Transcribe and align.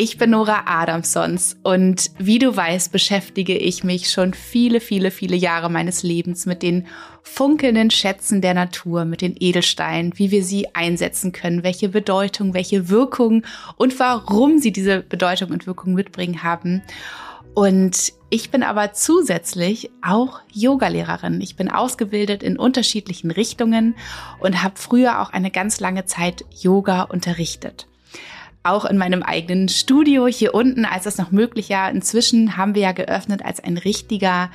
Ich 0.00 0.16
bin 0.16 0.30
Nora 0.30 0.62
Adamsons 0.66 1.56
und 1.64 2.12
wie 2.18 2.38
du 2.38 2.54
weißt, 2.54 2.92
beschäftige 2.92 3.58
ich 3.58 3.82
mich 3.82 4.12
schon 4.12 4.32
viele, 4.32 4.78
viele, 4.78 5.10
viele 5.10 5.34
Jahre 5.34 5.72
meines 5.72 6.04
Lebens 6.04 6.46
mit 6.46 6.62
den 6.62 6.86
funkelnden 7.24 7.90
Schätzen 7.90 8.40
der 8.40 8.54
Natur, 8.54 9.04
mit 9.04 9.22
den 9.22 9.34
Edelsteinen, 9.36 10.16
wie 10.16 10.30
wir 10.30 10.44
sie 10.44 10.72
einsetzen 10.72 11.32
können, 11.32 11.64
welche 11.64 11.88
Bedeutung, 11.88 12.54
welche 12.54 12.88
Wirkung 12.88 13.42
und 13.74 13.98
warum 13.98 14.58
sie 14.58 14.70
diese 14.70 15.00
Bedeutung 15.00 15.50
und 15.50 15.66
Wirkung 15.66 15.94
mitbringen 15.94 16.44
haben. 16.44 16.80
Und 17.54 18.12
ich 18.30 18.52
bin 18.52 18.62
aber 18.62 18.92
zusätzlich 18.92 19.90
auch 20.00 20.38
Yogalehrerin. 20.52 21.40
Ich 21.40 21.56
bin 21.56 21.68
ausgebildet 21.68 22.44
in 22.44 22.56
unterschiedlichen 22.56 23.32
Richtungen 23.32 23.96
und 24.38 24.62
habe 24.62 24.76
früher 24.76 25.20
auch 25.20 25.30
eine 25.30 25.50
ganz 25.50 25.80
lange 25.80 26.04
Zeit 26.04 26.44
Yoga 26.52 27.02
unterrichtet 27.02 27.88
auch 28.68 28.84
in 28.84 28.98
meinem 28.98 29.22
eigenen 29.22 29.68
Studio 29.68 30.26
hier 30.26 30.54
unten, 30.54 30.84
als 30.84 31.04
das 31.04 31.18
noch 31.18 31.30
möglich 31.30 31.70
war. 31.70 31.90
Inzwischen 31.90 32.56
haben 32.56 32.74
wir 32.74 32.82
ja 32.82 32.92
geöffnet 32.92 33.44
als 33.44 33.60
ein 33.60 33.78
richtiger, 33.78 34.50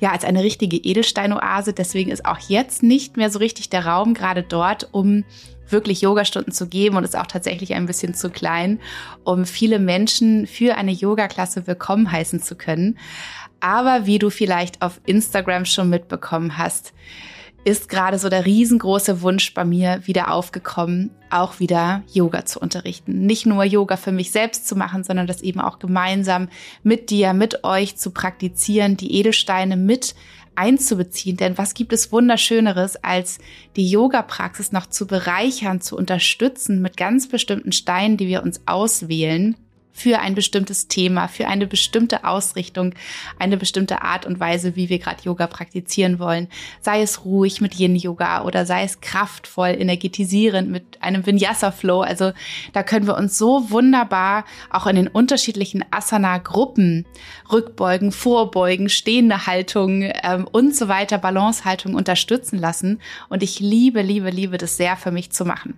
ja, 0.00 0.12
als 0.12 0.24
eine 0.24 0.42
richtige 0.42 0.76
Edelsteinoase. 0.76 1.72
Deswegen 1.72 2.10
ist 2.10 2.24
auch 2.24 2.38
jetzt 2.48 2.82
nicht 2.82 3.16
mehr 3.16 3.30
so 3.30 3.38
richtig 3.38 3.70
der 3.70 3.86
Raum 3.86 4.14
gerade 4.14 4.42
dort, 4.42 4.88
um 4.92 5.24
wirklich 5.68 6.00
Yogastunden 6.00 6.52
zu 6.52 6.66
geben 6.66 6.96
und 6.96 7.04
ist 7.04 7.16
auch 7.16 7.26
tatsächlich 7.26 7.74
ein 7.74 7.86
bisschen 7.86 8.14
zu 8.14 8.30
klein, 8.30 8.80
um 9.24 9.44
viele 9.44 9.78
Menschen 9.78 10.46
für 10.46 10.76
eine 10.76 10.92
Yoga-Klasse 10.92 11.66
willkommen 11.66 12.10
heißen 12.10 12.40
zu 12.40 12.56
können. 12.56 12.98
Aber 13.60 14.06
wie 14.06 14.18
du 14.18 14.30
vielleicht 14.30 14.82
auf 14.82 15.00
Instagram 15.04 15.64
schon 15.64 15.90
mitbekommen 15.90 16.56
hast, 16.58 16.92
ist 17.68 17.90
gerade 17.90 18.18
so 18.18 18.30
der 18.30 18.46
riesengroße 18.46 19.20
Wunsch 19.20 19.52
bei 19.52 19.62
mir 19.62 20.00
wieder 20.06 20.32
aufgekommen, 20.32 21.10
auch 21.28 21.60
wieder 21.60 22.02
Yoga 22.10 22.46
zu 22.46 22.60
unterrichten. 22.60 23.26
Nicht 23.26 23.44
nur 23.44 23.62
Yoga 23.62 23.98
für 23.98 24.10
mich 24.10 24.32
selbst 24.32 24.66
zu 24.66 24.74
machen, 24.74 25.04
sondern 25.04 25.26
das 25.26 25.42
eben 25.42 25.60
auch 25.60 25.78
gemeinsam 25.78 26.48
mit 26.82 27.10
dir, 27.10 27.34
mit 27.34 27.64
euch 27.64 27.96
zu 27.96 28.10
praktizieren, 28.10 28.96
die 28.96 29.14
Edelsteine 29.16 29.76
mit 29.76 30.14
einzubeziehen. 30.54 31.36
Denn 31.36 31.58
was 31.58 31.74
gibt 31.74 31.92
es 31.92 32.10
Wunderschöneres, 32.10 32.96
als 33.04 33.38
die 33.76 33.90
Yoga-Praxis 33.90 34.72
noch 34.72 34.86
zu 34.86 35.06
bereichern, 35.06 35.82
zu 35.82 35.94
unterstützen 35.94 36.80
mit 36.80 36.96
ganz 36.96 37.28
bestimmten 37.28 37.72
Steinen, 37.72 38.16
die 38.16 38.28
wir 38.28 38.42
uns 38.42 38.62
auswählen 38.64 39.56
für 39.98 40.20
ein 40.20 40.34
bestimmtes 40.34 40.88
Thema, 40.88 41.28
für 41.28 41.48
eine 41.48 41.66
bestimmte 41.66 42.24
Ausrichtung, 42.24 42.94
eine 43.38 43.56
bestimmte 43.56 44.02
Art 44.02 44.26
und 44.26 44.38
Weise, 44.38 44.76
wie 44.76 44.88
wir 44.88 44.98
gerade 44.98 45.22
Yoga 45.24 45.46
praktizieren 45.46 46.18
wollen. 46.18 46.48
Sei 46.80 47.02
es 47.02 47.24
ruhig 47.24 47.60
mit 47.60 47.78
Yin-Yoga 47.78 48.44
oder 48.44 48.64
sei 48.64 48.84
es 48.84 49.00
kraftvoll, 49.00 49.70
energetisierend 49.78 50.70
mit 50.70 51.02
einem 51.02 51.26
Vinyasa-Flow. 51.26 52.02
Also 52.02 52.32
da 52.72 52.82
können 52.82 53.06
wir 53.06 53.16
uns 53.16 53.36
so 53.36 53.70
wunderbar 53.70 54.44
auch 54.70 54.86
in 54.86 54.96
den 54.96 55.08
unterschiedlichen 55.08 55.84
Asana-Gruppen, 55.90 57.04
Rückbeugen, 57.50 58.12
Vorbeugen, 58.12 58.88
stehende 58.88 59.46
Haltung 59.46 60.02
ähm, 60.02 60.46
und 60.50 60.76
so 60.76 60.88
weiter, 60.88 61.18
Balancehaltung 61.18 61.94
unterstützen 61.94 62.58
lassen. 62.58 63.00
Und 63.28 63.42
ich 63.42 63.58
liebe, 63.58 64.02
liebe, 64.02 64.30
liebe 64.30 64.58
das 64.58 64.76
sehr 64.76 64.96
für 64.96 65.10
mich 65.10 65.30
zu 65.30 65.44
machen. 65.44 65.74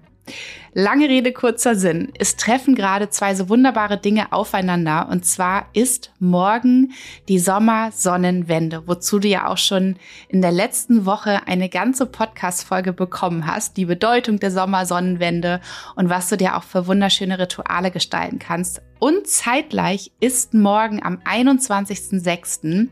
Lange 0.72 1.08
Rede, 1.08 1.32
kurzer 1.32 1.74
Sinn. 1.74 2.12
Es 2.16 2.36
treffen 2.36 2.76
gerade 2.76 3.10
zwei 3.10 3.34
so 3.34 3.48
wunderbare 3.48 3.98
Dinge 3.98 4.32
aufeinander. 4.32 5.08
Und 5.10 5.24
zwar 5.24 5.66
ist 5.72 6.12
morgen 6.20 6.92
die 7.28 7.40
Sommersonnenwende, 7.40 8.86
wozu 8.86 9.18
du 9.18 9.26
ja 9.26 9.48
auch 9.48 9.58
schon 9.58 9.96
in 10.28 10.42
der 10.42 10.52
letzten 10.52 11.06
Woche 11.06 11.46
eine 11.48 11.68
ganze 11.68 12.06
Podcast-Folge 12.06 12.92
bekommen 12.92 13.48
hast. 13.48 13.76
Die 13.76 13.84
Bedeutung 13.84 14.38
der 14.38 14.52
Sommersonnenwende 14.52 15.60
und 15.96 16.08
was 16.08 16.28
du 16.28 16.36
dir 16.36 16.56
auch 16.56 16.62
für 16.62 16.86
wunderschöne 16.86 17.40
Rituale 17.40 17.90
gestalten 17.90 18.38
kannst. 18.38 18.80
Und 19.00 19.26
zeitgleich 19.26 20.12
ist 20.20 20.54
morgen 20.54 21.02
am 21.02 21.16
21.06. 21.24 22.88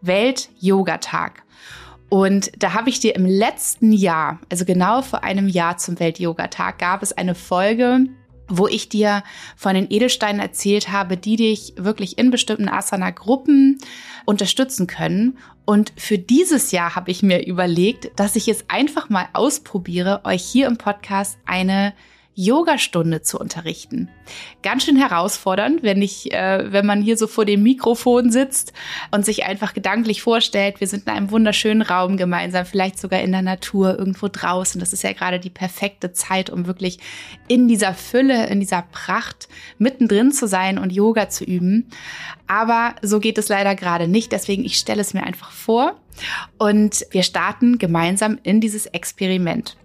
Welt-Yoga-Tag. 0.00 1.45
Und 2.08 2.52
da 2.58 2.74
habe 2.74 2.88
ich 2.88 3.00
dir 3.00 3.16
im 3.16 3.26
letzten 3.26 3.92
Jahr, 3.92 4.38
also 4.50 4.64
genau 4.64 5.02
vor 5.02 5.24
einem 5.24 5.48
Jahr 5.48 5.76
zum 5.76 5.98
Welt-Yoga-Tag, 5.98 6.78
gab 6.78 7.02
es 7.02 7.12
eine 7.12 7.34
Folge, 7.34 8.06
wo 8.48 8.68
ich 8.68 8.88
dir 8.88 9.24
von 9.56 9.74
den 9.74 9.90
Edelsteinen 9.90 10.40
erzählt 10.40 10.90
habe, 10.92 11.16
die 11.16 11.36
dich 11.36 11.74
wirklich 11.76 12.16
in 12.16 12.30
bestimmten 12.30 12.68
Asana-Gruppen 12.68 13.78
unterstützen 14.24 14.86
können. 14.86 15.38
Und 15.64 15.92
für 15.96 16.18
dieses 16.18 16.70
Jahr 16.70 16.94
habe 16.94 17.10
ich 17.10 17.24
mir 17.24 17.44
überlegt, 17.44 18.12
dass 18.16 18.36
ich 18.36 18.46
es 18.46 18.64
einfach 18.68 19.08
mal 19.08 19.26
ausprobiere, 19.32 20.20
euch 20.24 20.44
hier 20.44 20.68
im 20.68 20.78
Podcast 20.78 21.38
eine 21.44 21.92
Yogastunde 22.38 23.22
zu 23.22 23.40
unterrichten. 23.40 24.10
Ganz 24.62 24.84
schön 24.84 24.96
herausfordernd, 24.96 25.82
wenn 25.82 26.02
ich, 26.02 26.32
äh, 26.34 26.70
wenn 26.70 26.84
man 26.84 27.00
hier 27.00 27.16
so 27.16 27.26
vor 27.26 27.46
dem 27.46 27.62
Mikrofon 27.62 28.30
sitzt 28.30 28.74
und 29.10 29.24
sich 29.24 29.46
einfach 29.46 29.72
gedanklich 29.72 30.20
vorstellt, 30.20 30.78
wir 30.78 30.86
sind 30.86 31.04
in 31.06 31.12
einem 31.12 31.30
wunderschönen 31.30 31.80
Raum 31.80 32.18
gemeinsam, 32.18 32.66
vielleicht 32.66 32.98
sogar 32.98 33.22
in 33.22 33.32
der 33.32 33.40
Natur, 33.40 33.98
irgendwo 33.98 34.28
draußen. 34.30 34.78
Das 34.78 34.92
ist 34.92 35.02
ja 35.02 35.14
gerade 35.14 35.40
die 35.40 35.50
perfekte 35.50 36.12
Zeit, 36.12 36.50
um 36.50 36.66
wirklich 36.66 36.98
in 37.48 37.68
dieser 37.68 37.94
Fülle, 37.94 38.48
in 38.48 38.60
dieser 38.60 38.82
Pracht 38.82 39.48
mittendrin 39.78 40.30
zu 40.30 40.46
sein 40.46 40.78
und 40.78 40.92
Yoga 40.92 41.30
zu 41.30 41.42
üben. 41.42 41.88
Aber 42.46 42.94
so 43.00 43.18
geht 43.18 43.38
es 43.38 43.48
leider 43.48 43.74
gerade 43.74 44.08
nicht. 44.08 44.30
Deswegen, 44.30 44.62
ich 44.62 44.76
stelle 44.76 45.00
es 45.00 45.14
mir 45.14 45.22
einfach 45.22 45.52
vor 45.52 45.98
und 46.58 47.06
wir 47.12 47.22
starten 47.22 47.78
gemeinsam 47.78 48.38
in 48.42 48.60
dieses 48.60 48.84
Experiment. 48.84 49.78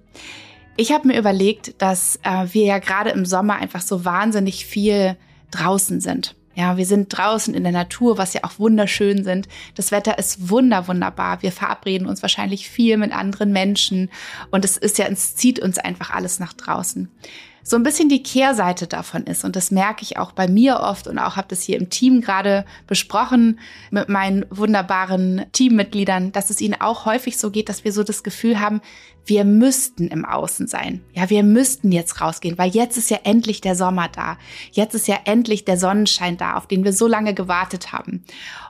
Ich 0.78 0.92
habe 0.92 1.08
mir 1.08 1.18
überlegt, 1.18 1.82
dass 1.82 2.18
äh, 2.24 2.48
wir 2.52 2.66
ja 2.66 2.80
gerade 2.80 3.12
im 3.12 3.26
Sommer 3.26 3.56
einfach 3.56 3.82
so 3.82 4.06
wahnsinnig 4.06 4.66
viel 4.66 5.18
draußen 5.52 6.00
sind. 6.00 6.36
Ja, 6.54 6.76
wir 6.76 6.86
sind 6.86 7.16
draußen 7.16 7.54
in 7.54 7.64
der 7.64 7.72
Natur, 7.72 8.18
was 8.18 8.34
ja 8.34 8.42
auch 8.44 8.59
wunderschön 8.59 9.24
sind. 9.24 9.48
Das 9.76 9.92
Wetter 9.92 10.18
ist 10.18 10.50
wunder, 10.50 10.88
wunderbar. 10.88 11.42
Wir 11.42 11.52
verabreden 11.52 12.08
uns 12.08 12.22
wahrscheinlich 12.22 12.70
viel 12.70 12.98
mit 12.98 13.14
anderen 13.14 13.52
Menschen 13.54 14.09
und 14.50 14.66
es 14.66 14.76
ist 14.76 14.98
ja, 14.98 15.06
es 15.06 15.36
zieht 15.36 15.59
uns 15.59 15.78
einfach 15.78 16.12
alles 16.12 16.40
nach 16.40 16.54
draußen 16.54 17.09
so 17.64 17.76
ein 17.76 17.84
bisschen 17.84 18.10
die 18.10 18.24
Kehrseite 18.24 18.88
davon 18.88 19.24
ist. 19.24 19.44
Und 19.44 19.56
das 19.56 19.72
merke 19.72 20.04
ich 20.04 20.18
auch 20.18 20.32
bei 20.32 20.48
mir 20.48 20.80
oft 20.80 21.08
und 21.08 21.20
auch 21.20 21.36
habe 21.36 21.48
das 21.50 21.62
hier 21.62 21.80
im 21.80 21.90
Team 21.90 22.22
gerade 22.22 22.66
besprochen 22.88 23.60
mit 23.92 24.10
meinen 24.10 24.46
wunderbaren 24.50 25.46
Teammitgliedern, 25.52 26.32
dass 26.32 26.50
es 26.50 26.62
ihnen 26.62 26.80
auch 26.80 27.06
häufig 27.06 27.38
so 27.38 27.52
geht, 27.52 27.70
dass 27.70 27.84
wir 27.84 27.94
so 27.94 28.04
das 28.04 28.24
Gefühl 28.24 28.60
haben, 28.60 28.82
wir 29.26 29.46
müssten 29.46 30.08
im 30.08 30.26
Außen 30.26 30.68
sein. 30.68 31.02
Ja, 31.14 31.30
wir 31.30 31.44
müssten 31.44 31.92
jetzt 31.92 32.22
rausgehen, 32.22 32.58
weil 32.58 32.72
jetzt 32.72 32.98
ist 32.98 33.12
ja 33.12 33.20
endlich 33.24 33.62
der 33.62 33.76
Sommer 33.76 34.10
da. 34.10 34.38
Jetzt 34.72 34.96
ist 34.96 35.08
ja 35.08 35.20
endlich 35.26 35.64
der 35.64 35.78
Sonnenschein 35.78 36.38
da, 36.38 36.56
auf 36.56 36.68
den 36.68 36.84
wir 36.84 36.94
so 36.94 37.08
lange 37.08 37.34
gewartet 37.34 37.92
haben. 37.92 38.24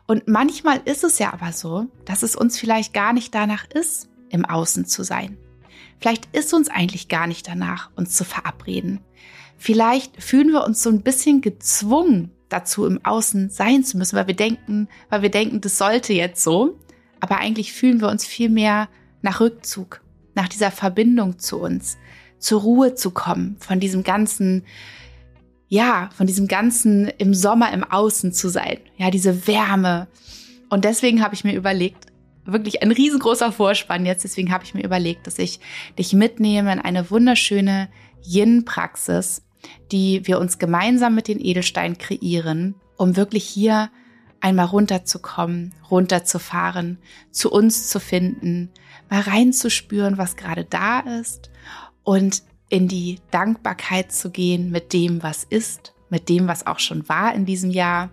Und 0.07 0.27
manchmal 0.27 0.81
ist 0.85 1.03
es 1.03 1.19
ja 1.19 1.31
aber 1.31 1.53
so, 1.53 1.85
dass 2.05 2.23
es 2.23 2.35
uns 2.35 2.59
vielleicht 2.59 2.93
gar 2.93 3.13
nicht 3.13 3.33
danach 3.33 3.65
ist, 3.65 4.09
im 4.29 4.45
Außen 4.45 4.85
zu 4.85 5.03
sein. 5.03 5.37
Vielleicht 6.01 6.35
ist 6.35 6.53
uns 6.53 6.67
eigentlich 6.67 7.07
gar 7.07 7.27
nicht 7.27 7.47
danach, 7.47 7.91
uns 7.95 8.15
zu 8.15 8.25
verabreden. 8.25 9.01
Vielleicht 9.57 10.21
fühlen 10.21 10.49
wir 10.49 10.63
uns 10.65 10.81
so 10.81 10.89
ein 10.89 11.03
bisschen 11.03 11.41
gezwungen 11.41 12.31
dazu, 12.49 12.87
im 12.87 13.05
Außen 13.05 13.51
sein 13.51 13.83
zu 13.83 13.97
müssen, 13.97 14.15
weil 14.15 14.25
wir 14.25 14.35
denken, 14.35 14.87
weil 15.09 15.21
wir 15.21 15.29
denken, 15.29 15.61
das 15.61 15.77
sollte 15.77 16.13
jetzt 16.13 16.43
so. 16.43 16.79
Aber 17.19 17.37
eigentlich 17.37 17.71
fühlen 17.71 18.01
wir 18.01 18.09
uns 18.09 18.25
viel 18.25 18.49
mehr 18.49 18.89
nach 19.21 19.39
Rückzug, 19.39 20.01
nach 20.33 20.49
dieser 20.49 20.71
Verbindung 20.71 21.37
zu 21.37 21.59
uns, 21.59 21.97
zur 22.39 22.61
Ruhe 22.61 22.95
zu 22.95 23.11
kommen, 23.11 23.57
von 23.59 23.79
diesem 23.79 24.01
ganzen, 24.01 24.63
ja, 25.67 26.09
von 26.17 26.25
diesem 26.25 26.47
ganzen 26.47 27.07
im 27.19 27.35
Sommer 27.35 27.71
im 27.71 27.83
Außen 27.83 28.33
zu 28.33 28.49
sein. 28.49 28.79
Ja, 28.97 29.11
diese 29.11 29.45
Wärme. 29.45 30.07
Und 30.69 30.83
deswegen 30.83 31.23
habe 31.23 31.35
ich 31.35 31.43
mir 31.43 31.53
überlegt, 31.53 32.10
wirklich 32.45 32.81
ein 32.81 32.91
riesengroßer 32.91 33.51
Vorspann 33.51 34.05
jetzt. 34.05 34.23
Deswegen 34.23 34.51
habe 34.51 34.63
ich 34.63 34.73
mir 34.73 34.83
überlegt, 34.83 35.27
dass 35.27 35.39
ich 35.39 35.59
dich 35.97 36.13
mitnehme 36.13 36.71
in 36.73 36.79
eine 36.79 37.09
wunderschöne 37.09 37.89
Yin-Praxis, 38.25 39.43
die 39.91 40.25
wir 40.25 40.39
uns 40.39 40.57
gemeinsam 40.57 41.15
mit 41.15 41.27
den 41.27 41.39
Edelsteinen 41.39 41.97
kreieren, 41.97 42.75
um 42.97 43.15
wirklich 43.15 43.43
hier 43.43 43.89
einmal 44.39 44.65
runterzukommen, 44.65 45.73
runterzufahren, 45.89 46.97
zu 47.29 47.51
uns 47.51 47.89
zu 47.89 47.99
finden, 47.99 48.71
mal 49.09 49.21
reinzuspüren, 49.21 50.17
was 50.17 50.35
gerade 50.35 50.65
da 50.65 51.01
ist 51.01 51.51
und 52.03 52.43
in 52.69 52.87
die 52.87 53.19
Dankbarkeit 53.29 54.11
zu 54.11 54.31
gehen 54.31 54.71
mit 54.71 54.93
dem, 54.93 55.21
was 55.21 55.43
ist, 55.43 55.93
mit 56.09 56.29
dem, 56.29 56.47
was 56.47 56.65
auch 56.65 56.79
schon 56.79 57.07
war 57.07 57.35
in 57.35 57.45
diesem 57.45 57.69
Jahr 57.69 58.09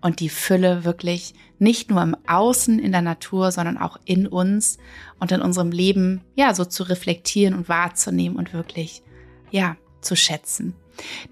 und 0.00 0.20
die 0.20 0.28
Fülle 0.28 0.84
wirklich 0.84 1.34
nicht 1.58 1.90
nur 1.90 2.02
im 2.02 2.16
Außen 2.26 2.78
in 2.78 2.92
der 2.92 3.02
Natur, 3.02 3.50
sondern 3.50 3.78
auch 3.78 3.98
in 4.04 4.26
uns 4.26 4.78
und 5.18 5.32
in 5.32 5.40
unserem 5.40 5.70
Leben, 5.70 6.22
ja, 6.34 6.54
so 6.54 6.64
zu 6.64 6.82
reflektieren 6.82 7.54
und 7.54 7.68
wahrzunehmen 7.68 8.36
und 8.36 8.52
wirklich, 8.52 9.02
ja, 9.50 9.76
zu 10.00 10.16
schätzen. 10.16 10.74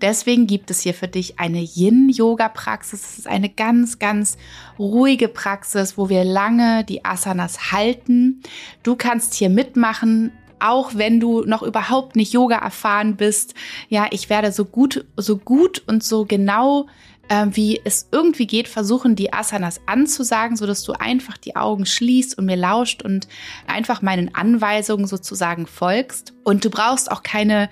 Deswegen 0.02 0.46
gibt 0.46 0.70
es 0.70 0.80
hier 0.80 0.94
für 0.94 1.08
dich 1.08 1.38
eine 1.38 1.60
Yin-Yoga-Praxis. 1.60 3.02
Es 3.02 3.18
ist 3.18 3.26
eine 3.26 3.48
ganz, 3.48 3.98
ganz 3.98 4.36
ruhige 4.78 5.28
Praxis, 5.28 5.96
wo 5.96 6.08
wir 6.08 6.24
lange 6.24 6.84
die 6.84 7.04
Asanas 7.04 7.72
halten. 7.72 8.42
Du 8.82 8.96
kannst 8.96 9.34
hier 9.34 9.48
mitmachen, 9.48 10.32
auch 10.58 10.94
wenn 10.94 11.20
du 11.20 11.42
noch 11.42 11.62
überhaupt 11.62 12.16
nicht 12.16 12.32
Yoga 12.32 12.56
erfahren 12.56 13.16
bist. 13.16 13.54
Ja, 13.88 14.06
ich 14.10 14.30
werde 14.30 14.52
so 14.52 14.64
gut, 14.64 15.06
so 15.16 15.36
gut 15.36 15.82
und 15.86 16.02
so 16.02 16.24
genau 16.24 16.86
äh, 17.28 17.46
wie 17.50 17.80
es 17.84 18.08
irgendwie 18.12 18.46
geht, 18.46 18.68
versuchen, 18.68 19.16
die 19.16 19.32
Asanas 19.32 19.80
anzusagen, 19.86 20.56
so 20.56 20.66
dass 20.66 20.82
du 20.82 20.92
einfach 20.92 21.36
die 21.38 21.56
Augen 21.56 21.86
schließt 21.86 22.36
und 22.38 22.46
mir 22.46 22.56
lauscht 22.56 23.02
und 23.02 23.28
einfach 23.66 24.02
meinen 24.02 24.34
Anweisungen 24.34 25.06
sozusagen 25.06 25.66
folgst. 25.66 26.34
Und 26.44 26.64
du 26.64 26.70
brauchst 26.70 27.10
auch 27.10 27.22
keine 27.22 27.68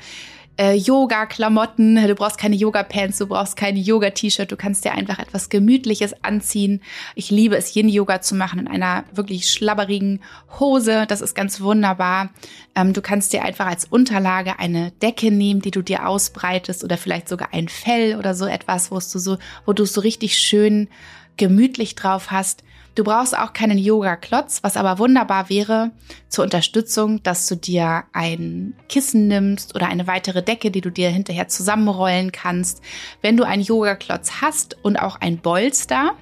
äh, 0.58 0.74
Yoga-Klamotten, 0.74 1.96
du 2.06 2.14
brauchst 2.14 2.38
keine 2.38 2.56
Yoga-Pants, 2.56 3.18
du 3.18 3.26
brauchst 3.26 3.56
keine 3.56 3.78
Yoga-T-Shirt, 3.78 4.52
du 4.52 4.56
kannst 4.56 4.84
dir 4.84 4.92
einfach 4.92 5.18
etwas 5.18 5.48
Gemütliches 5.48 6.14
anziehen. 6.22 6.82
Ich 7.14 7.30
liebe 7.30 7.56
es, 7.56 7.74
Yin-Yoga 7.74 8.20
zu 8.20 8.34
machen 8.34 8.60
in 8.60 8.68
einer 8.68 9.04
wirklich 9.12 9.50
schlabberigen 9.50 10.20
Hose, 10.60 11.06
das 11.06 11.20
ist 11.20 11.34
ganz 11.34 11.60
wunderbar. 11.60 12.30
Ähm, 12.74 12.92
du 12.92 13.00
kannst 13.00 13.32
dir 13.32 13.44
einfach 13.44 13.66
als 13.66 13.86
Unterlage 13.86 14.58
eine 14.58 14.90
Decke 15.02 15.30
nehmen, 15.30 15.62
die 15.62 15.70
du 15.70 15.82
dir 15.82 16.06
ausbreitest 16.06 16.84
oder 16.84 16.98
vielleicht 16.98 17.28
sogar 17.28 17.48
ein 17.52 17.68
Fell 17.68 18.16
oder 18.16 18.34
so 18.34 18.46
etwas, 18.46 18.90
wo 18.90 18.96
du 18.96 19.18
so, 19.18 19.38
wo 19.64 19.72
du 19.72 19.84
so 19.86 20.00
richtig 20.02 20.38
schön 20.38 20.88
gemütlich 21.36 21.94
drauf 21.94 22.30
hast. 22.30 22.62
Du 22.94 23.04
brauchst 23.04 23.36
auch 23.36 23.54
keinen 23.54 23.78
Yoga-Klotz, 23.78 24.62
was 24.62 24.76
aber 24.76 24.98
wunderbar 24.98 25.48
wäre 25.48 25.92
zur 26.28 26.44
Unterstützung, 26.44 27.22
dass 27.22 27.46
du 27.46 27.56
dir 27.56 28.04
ein 28.12 28.74
Kissen 28.90 29.28
nimmst 29.28 29.74
oder 29.74 29.88
eine 29.88 30.06
weitere 30.06 30.42
Decke, 30.42 30.70
die 30.70 30.82
du 30.82 30.90
dir 30.90 31.08
hinterher 31.08 31.48
zusammenrollen 31.48 32.32
kannst. 32.32 32.82
Wenn 33.22 33.38
du 33.38 33.44
einen 33.44 33.62
Yoga-Klotz 33.62 34.42
hast 34.42 34.76
und 34.82 34.98
auch 34.98 35.16
ein 35.16 35.38
Bolster, 35.38 36.14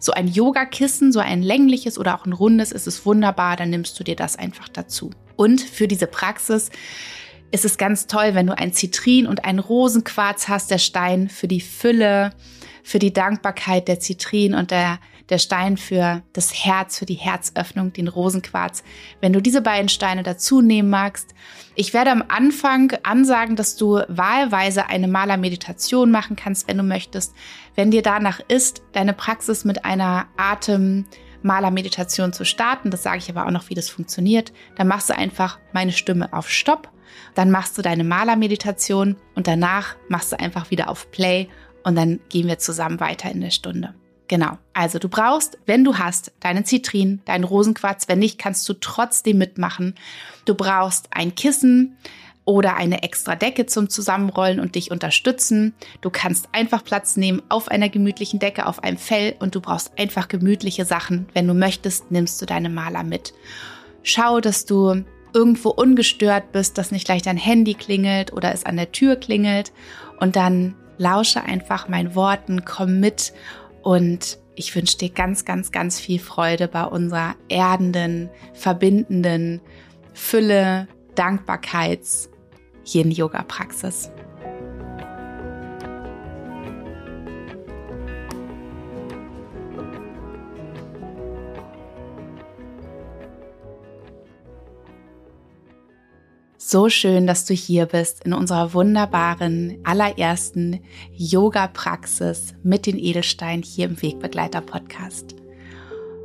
so 0.00 0.12
ein 0.12 0.26
Yogakissen, 0.26 1.12
so 1.12 1.20
ein 1.20 1.42
längliches 1.42 1.96
oder 1.96 2.16
auch 2.16 2.26
ein 2.26 2.32
rundes, 2.32 2.72
ist 2.72 2.88
es 2.88 3.06
wunderbar, 3.06 3.54
dann 3.54 3.70
nimmst 3.70 3.98
du 4.00 4.02
dir 4.02 4.16
das 4.16 4.36
einfach 4.36 4.68
dazu. 4.68 5.10
Und 5.36 5.60
für 5.60 5.86
diese 5.86 6.08
Praxis 6.08 6.70
ist 7.52 7.64
es 7.64 7.78
ganz 7.78 8.08
toll, 8.08 8.34
wenn 8.34 8.48
du 8.48 8.58
ein 8.58 8.72
Zitrin 8.72 9.28
und 9.28 9.44
ein 9.44 9.60
Rosenquarz 9.60 10.48
hast, 10.48 10.72
der 10.72 10.78
Stein 10.78 11.28
für 11.28 11.46
die 11.46 11.60
Fülle, 11.60 12.32
für 12.82 12.98
die 12.98 13.12
Dankbarkeit 13.12 13.86
der 13.86 14.00
Zitrin 14.00 14.54
und 14.54 14.72
der 14.72 14.98
der 15.30 15.38
Stein 15.38 15.76
für 15.76 16.22
das 16.32 16.52
Herz, 16.52 16.98
für 16.98 17.06
die 17.06 17.14
Herzöffnung, 17.14 17.92
den 17.92 18.08
Rosenquarz. 18.08 18.84
Wenn 19.20 19.32
du 19.32 19.40
diese 19.40 19.60
beiden 19.60 19.88
Steine 19.88 20.22
dazu 20.22 20.60
nehmen 20.60 20.90
magst, 20.90 21.34
ich 21.74 21.92
werde 21.92 22.10
am 22.10 22.24
Anfang 22.28 22.92
ansagen, 23.02 23.56
dass 23.56 23.76
du 23.76 24.00
wahlweise 24.08 24.86
eine 24.86 25.08
Malermeditation 25.08 26.10
machen 26.10 26.36
kannst, 26.36 26.68
wenn 26.68 26.78
du 26.78 26.82
möchtest. 26.82 27.34
Wenn 27.74 27.90
dir 27.90 28.02
danach 28.02 28.40
ist, 28.48 28.82
deine 28.92 29.12
Praxis 29.12 29.64
mit 29.64 29.84
einer 29.84 30.26
Atemmalermeditation 30.36 32.32
zu 32.32 32.44
starten, 32.44 32.90
das 32.90 33.02
sage 33.02 33.18
ich 33.18 33.30
aber 33.30 33.46
auch 33.46 33.50
noch, 33.50 33.68
wie 33.68 33.74
das 33.74 33.90
funktioniert, 33.90 34.52
dann 34.76 34.88
machst 34.88 35.10
du 35.10 35.16
einfach 35.16 35.58
meine 35.72 35.92
Stimme 35.92 36.32
auf 36.32 36.48
Stopp, 36.48 36.90
dann 37.34 37.50
machst 37.50 37.76
du 37.76 37.82
deine 37.82 38.04
Malermeditation 38.04 39.16
und 39.34 39.46
danach 39.46 39.96
machst 40.08 40.32
du 40.32 40.38
einfach 40.38 40.70
wieder 40.70 40.88
auf 40.88 41.10
Play 41.10 41.48
und 41.84 41.96
dann 41.96 42.20
gehen 42.28 42.48
wir 42.48 42.58
zusammen 42.58 43.00
weiter 43.00 43.30
in 43.30 43.40
der 43.40 43.50
Stunde. 43.50 43.94
Genau. 44.28 44.58
Also 44.72 44.98
du 44.98 45.08
brauchst, 45.08 45.58
wenn 45.66 45.84
du 45.84 45.98
hast, 45.98 46.32
deinen 46.40 46.64
Zitrin, 46.64 47.20
deinen 47.24 47.44
Rosenquarz. 47.44 48.08
Wenn 48.08 48.18
nicht, 48.18 48.38
kannst 48.38 48.68
du 48.68 48.74
trotzdem 48.74 49.38
mitmachen. 49.38 49.94
Du 50.44 50.54
brauchst 50.54 51.08
ein 51.12 51.34
Kissen 51.34 51.96
oder 52.44 52.76
eine 52.76 53.02
extra 53.02 53.34
Decke 53.34 53.66
zum 53.66 53.88
Zusammenrollen 53.88 54.60
und 54.60 54.76
dich 54.76 54.90
unterstützen. 54.90 55.74
Du 56.00 56.10
kannst 56.10 56.48
einfach 56.52 56.84
Platz 56.84 57.16
nehmen 57.16 57.42
auf 57.48 57.68
einer 57.68 57.88
gemütlichen 57.88 58.38
Decke, 58.38 58.66
auf 58.66 58.82
einem 58.82 58.98
Fell 58.98 59.34
und 59.40 59.54
du 59.54 59.60
brauchst 59.60 59.98
einfach 59.98 60.28
gemütliche 60.28 60.84
Sachen. 60.84 61.28
Wenn 61.34 61.48
du 61.48 61.54
möchtest, 61.54 62.10
nimmst 62.10 62.40
du 62.40 62.46
deine 62.46 62.68
Maler 62.68 63.02
mit. 63.02 63.34
Schau, 64.02 64.40
dass 64.40 64.64
du 64.64 65.04
irgendwo 65.34 65.70
ungestört 65.70 66.52
bist, 66.52 66.78
dass 66.78 66.92
nicht 66.92 67.04
gleich 67.04 67.22
dein 67.22 67.36
Handy 67.36 67.74
klingelt 67.74 68.32
oder 68.32 68.54
es 68.54 68.64
an 68.64 68.76
der 68.76 68.92
Tür 68.92 69.16
klingelt 69.16 69.72
und 70.20 70.36
dann 70.36 70.76
lausche 70.98 71.42
einfach 71.42 71.88
meinen 71.88 72.14
Worten, 72.14 72.64
komm 72.64 73.00
mit 73.00 73.32
und 73.86 74.40
ich 74.56 74.74
wünsche 74.74 74.98
dir 74.98 75.10
ganz, 75.10 75.44
ganz, 75.44 75.70
ganz 75.70 76.00
viel 76.00 76.18
Freude 76.18 76.66
bei 76.66 76.82
unserer 76.82 77.36
erdenden, 77.48 78.30
verbindenden 78.52 79.60
Fülle, 80.12 80.88
Dankbarkeits, 81.14 82.28
So 96.68 96.88
schön, 96.88 97.28
dass 97.28 97.44
du 97.44 97.54
hier 97.54 97.86
bist 97.86 98.24
in 98.24 98.32
unserer 98.32 98.74
wunderbaren 98.74 99.78
allerersten 99.84 100.80
Yoga-Praxis 101.12 102.54
mit 102.64 102.86
den 102.86 102.98
Edelsteinen 102.98 103.62
hier 103.62 103.84
im 103.84 104.02
Wegbegleiter 104.02 104.62
Podcast. 104.62 105.34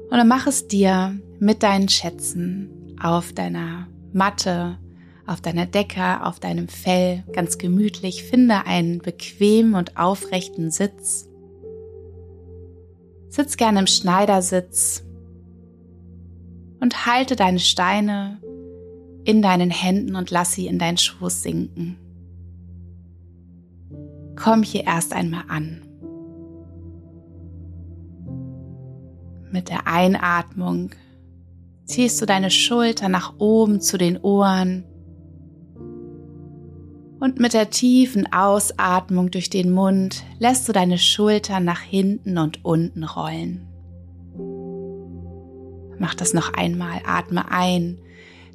Und 0.10 0.18
dann 0.18 0.28
mach 0.28 0.48
es 0.48 0.68
dir 0.68 1.16
mit 1.38 1.62
deinen 1.62 1.90
Schätzen 1.90 2.96
auf 3.00 3.34
deiner 3.34 3.88
Matte, 4.14 4.80
auf 5.28 5.42
deiner 5.42 5.68
Decke, 5.68 6.26
auf 6.26 6.40
deinem 6.40 6.68
Fell 6.68 7.24
ganz 7.34 7.60
gemütlich. 7.60 8.24
Finde 8.24 8.66
einen 8.66 8.98
bequemen 8.98 9.76
und 9.76 9.96
aufrechten 9.96 10.72
Sitz. 10.72 11.30
Sitz 13.30 13.58
gerne 13.58 13.82
im 13.82 13.88
Schneidersitz 13.88 15.04
und 16.80 17.06
halte 17.06 17.36
deine 17.36 17.60
Steine 17.60 18.42
in 19.24 19.42
deinen 19.42 19.70
Händen 19.70 20.16
und 20.16 20.32
lass 20.32 20.54
sie 20.54 20.68
in 20.68 20.80
deinen 20.80 20.98
Schoß 20.98 21.44
sinken. 21.44 21.98
Komm 24.36 24.64
hier 24.64 24.86
erst 24.86 25.14
einmal 25.14 25.44
an. 25.48 25.84
Mit 29.52 29.70
der 29.70 29.86
Einatmung 29.88 30.92
ziehst 31.86 32.22
du 32.22 32.26
deine 32.26 32.50
Schulter 32.50 33.10
nach 33.10 33.34
oben 33.38 33.82
zu 33.82 33.98
den 33.98 34.18
Ohren 34.18 34.86
und 37.22 37.40
mit 37.40 37.54
der 37.54 37.70
tiefen 37.70 38.34
Ausatmung 38.34 39.30
durch 39.30 39.52
den 39.52 39.72
Mund 39.72 40.24
lässt 40.40 40.68
du 40.68 40.74
deine 40.74 40.98
Schultern 40.98 41.64
nach 41.64 41.80
hinten 41.80 42.40
und 42.40 42.66
unten 42.66 43.04
rollen. 43.04 43.68
Mach 46.00 46.16
das 46.16 46.34
noch 46.34 46.54
einmal. 46.54 47.02
Atme 47.06 47.52
ein 47.52 48.00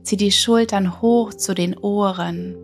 Zieh 0.06 0.16
die 0.16 0.30
Schultern 0.30 1.02
hoch 1.02 1.34
zu 1.34 1.52
den 1.52 1.76
Ohren 1.76 2.54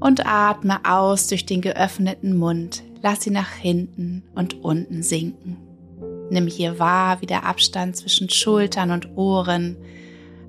und 0.00 0.26
atme 0.26 0.84
aus 0.84 1.28
durch 1.28 1.46
den 1.46 1.62
geöffneten 1.62 2.36
Mund. 2.36 2.82
Lass 3.00 3.22
sie 3.22 3.30
nach 3.30 3.50
hinten 3.52 4.22
und 4.34 4.62
unten 4.62 5.02
sinken. 5.02 5.56
Nimm 6.28 6.46
hier 6.46 6.78
wahr, 6.78 7.22
wie 7.22 7.26
der 7.26 7.46
Abstand 7.46 7.96
zwischen 7.96 8.28
Schultern 8.28 8.90
und 8.90 9.16
Ohren 9.16 9.78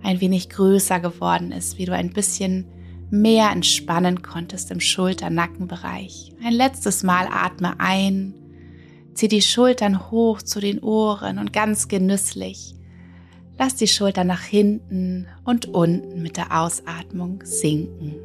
ein 0.02 0.20
wenig 0.20 0.50
größer 0.50 1.00
geworden 1.00 1.54
ist, 1.54 1.78
wie 1.78 1.86
du 1.86 1.94
ein 1.94 2.12
bisschen 2.12 2.66
mehr 3.10 3.50
entspannen 3.50 4.24
konntest 4.24 4.72
im 4.72 4.82
Schulter-Nackenbereich. 4.82 6.34
Ein 6.44 6.52
letztes 6.52 7.02
Mal 7.02 7.30
atme 7.32 7.80
ein, 7.80 8.34
zieh 9.14 9.30
die 9.30 9.42
Schultern 9.42 10.12
hoch 10.12 10.42
zu 10.42 10.60
den 10.60 10.80
Ohren 10.80 11.40
und 11.40 11.54
ganz 11.54 11.88
genüsslich 11.88 12.76
Lass 13.58 13.76
die 13.76 13.88
Schultern 13.88 14.28
nach 14.28 14.42
hinten 14.42 15.28
und 15.44 15.68
unten 15.68 16.22
mit 16.22 16.38
der 16.38 16.60
Ausatmung 16.60 17.42
sinken. 17.44 18.16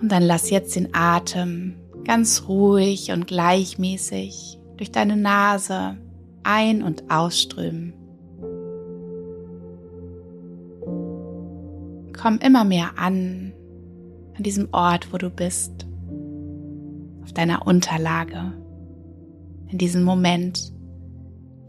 Und 0.00 0.12
dann 0.12 0.22
lass 0.22 0.50
jetzt 0.50 0.76
den 0.76 0.94
Atem 0.94 1.74
ganz 2.04 2.44
ruhig 2.48 3.10
und 3.12 3.26
gleichmäßig 3.26 4.58
durch 4.76 4.90
deine 4.92 5.16
Nase 5.16 5.96
ein- 6.42 6.82
und 6.82 7.10
ausströmen. 7.10 7.92
Komm 12.16 12.38
immer 12.38 12.64
mehr 12.64 12.98
an, 12.98 13.52
an 14.36 14.42
diesem 14.42 14.68
Ort, 14.72 15.12
wo 15.12 15.18
du 15.18 15.28
bist, 15.30 15.86
auf 17.22 17.32
deiner 17.32 17.66
Unterlage, 17.66 18.52
in 19.68 19.78
diesem 19.78 20.04
Moment, 20.04 20.72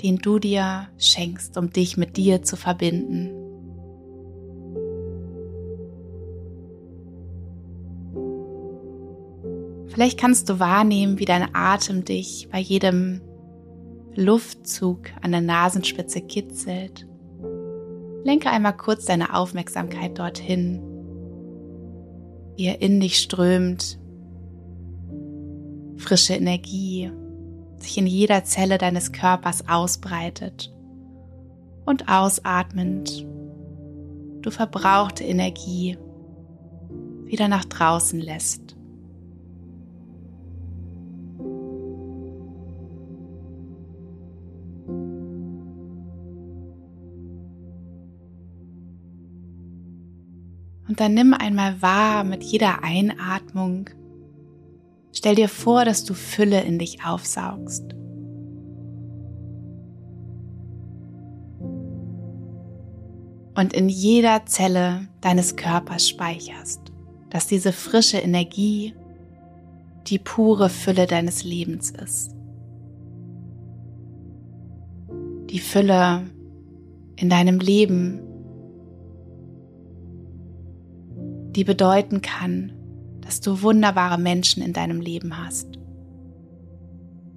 den 0.01 0.18
du 0.18 0.39
dir 0.39 0.88
schenkst, 0.98 1.58
um 1.58 1.72
dich 1.72 1.98
mit 1.98 2.18
dir 2.18 2.44
zu 2.44 2.56
verbinden. 2.56 3.32
Vielleicht 9.88 10.20
kannst 10.20 10.50
du 10.50 10.60
wahrnehmen, 10.60 11.18
wie 11.18 11.25
dein 11.25 11.56
Atem 11.56 12.06
dich 12.06 12.50
bei 12.51 12.60
jedem 12.60 13.22
Luftzug 14.13 15.10
an 15.22 15.32
der 15.32 15.42
Nasenspitze 15.42 16.22
kitzelt. 16.22 17.08
Lenke 18.24 18.50
einmal 18.50 18.75
kurz 18.77 19.06
deine 19.06 19.34
Aufmerksamkeit 19.34 20.20
dorthin, 20.20 20.82
wie 22.56 22.66
er 22.66 22.82
in 22.82 23.00
dich 23.00 23.18
strömt, 23.18 24.00
frische 25.98 26.36
Energie 26.36 27.12
sich 27.84 27.98
in 27.98 28.08
jeder 28.08 28.44
Zelle 28.44 28.78
deines 28.78 29.12
Körpers 29.12 29.68
ausbreitet 29.68 30.74
und 31.86 32.10
ausatmend 32.10 33.26
du 34.42 34.52
verbrauchte 34.52 35.24
Energie 35.24 35.98
wieder 37.26 37.48
nach 37.48 37.66
draußen 37.66 38.20
lässt. 38.20 38.78
Und 50.88 51.02
dann 51.02 51.14
nimm 51.14 51.34
einmal 51.34 51.82
wahr 51.82 52.24
mit 52.24 52.44
jeder 52.44 52.82
Einatmung. 52.84 53.90
Stell 55.18 55.34
dir 55.34 55.50
vor, 55.50 55.84
dass 55.84 56.04
du 56.04 56.14
Fülle 56.14 56.62
in 56.62 56.78
dich 56.78 57.04
aufsaugst. 57.04 57.96
Und 63.56 63.74
in 63.74 63.90
jeder 63.90 64.46
Zelle 64.46 65.08
deines 65.22 65.56
Körpers 65.56 66.08
speicherst, 66.08 66.94
dass 67.32 67.48
diese 67.48 67.74
frische 67.74 68.20
Energie 68.20 68.94
die 70.06 70.20
pure 70.20 70.70
Fülle 70.70 71.08
deines 71.08 71.44
Lebens 71.44 71.90
ist. 71.90 72.36
Die 75.50 75.60
Fülle 75.60 76.30
in 77.16 77.32
deinem 77.32 77.58
Leben 77.58 78.22
die 81.56 81.64
bedeuten 81.64 82.22
kann, 82.22 82.77
dass 83.28 83.42
du 83.42 83.62
wunderbare 83.62 84.18
Menschen 84.18 84.64
in 84.64 84.72
deinem 84.72 85.02
Leben 85.02 85.38
hast. 85.38 85.68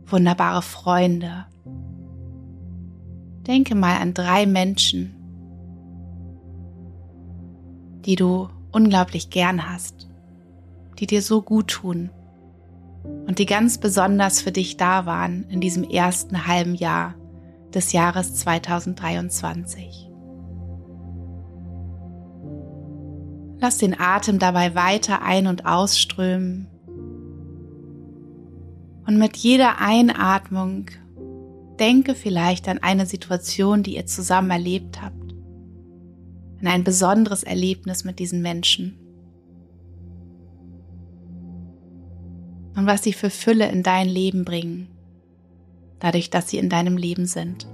Wunderbare 0.07 0.63
Freunde. 0.63 1.47
Denke 3.45 3.75
mal 3.75 3.97
an 3.97 4.15
drei 4.15 4.47
Menschen, 4.47 5.17
die 8.07 8.15
du 8.15 8.49
unglaublich 8.71 9.31
gern 9.31 9.69
hast, 9.69 10.09
die 11.01 11.09
dir 11.09 11.23
so 11.23 11.43
gut 11.43 11.67
tun 11.67 12.11
und 13.27 13.41
die 13.41 13.47
ganz 13.47 13.79
besonders 13.79 14.41
für 14.41 14.53
dich 14.53 14.77
da 14.77 15.07
waren 15.07 15.43
in 15.49 15.61
diesem 15.61 15.83
ersten 15.83 16.47
halben 16.47 16.77
Jahr 16.77 17.17
des 17.75 17.93
Jahres 17.93 18.37
2023. 18.37 20.10
Lass 23.61 23.79
den 23.79 23.99
Atem 23.99 24.38
dabei 24.38 24.75
weiter 24.75 25.23
ein- 25.23 25.47
und 25.47 25.67
ausströmen. 25.67 26.67
Und 29.07 29.19
mit 29.19 29.37
jeder 29.37 29.81
Einatmung 29.81 30.87
denke 31.79 32.14
vielleicht 32.14 32.69
an 32.69 32.79
eine 32.79 33.07
Situation, 33.07 33.83
die 33.83 33.97
ihr 33.97 34.07
zusammen 34.07 34.50
erlebt 34.50 35.02
habt. 35.02 35.35
An 36.61 36.67
ein 36.67 36.85
besonderes 36.85 37.43
Erlebnis 37.43 38.05
mit 38.05 38.19
diesen 38.19 38.43
Menschen. 38.43 38.99
Und 42.76 42.87
was 42.87 43.02
sie 43.02 43.12
für 43.12 43.31
Fülle 43.31 43.71
in 43.71 43.83
dein 43.83 44.09
Leben 44.09 44.45
bringen, 44.45 44.88
dadurch, 45.99 46.31
dass 46.31 46.49
sie 46.49 46.59
in 46.59 46.69
deinem 46.69 46.97
Leben 46.97 47.26
sind. 47.26 47.67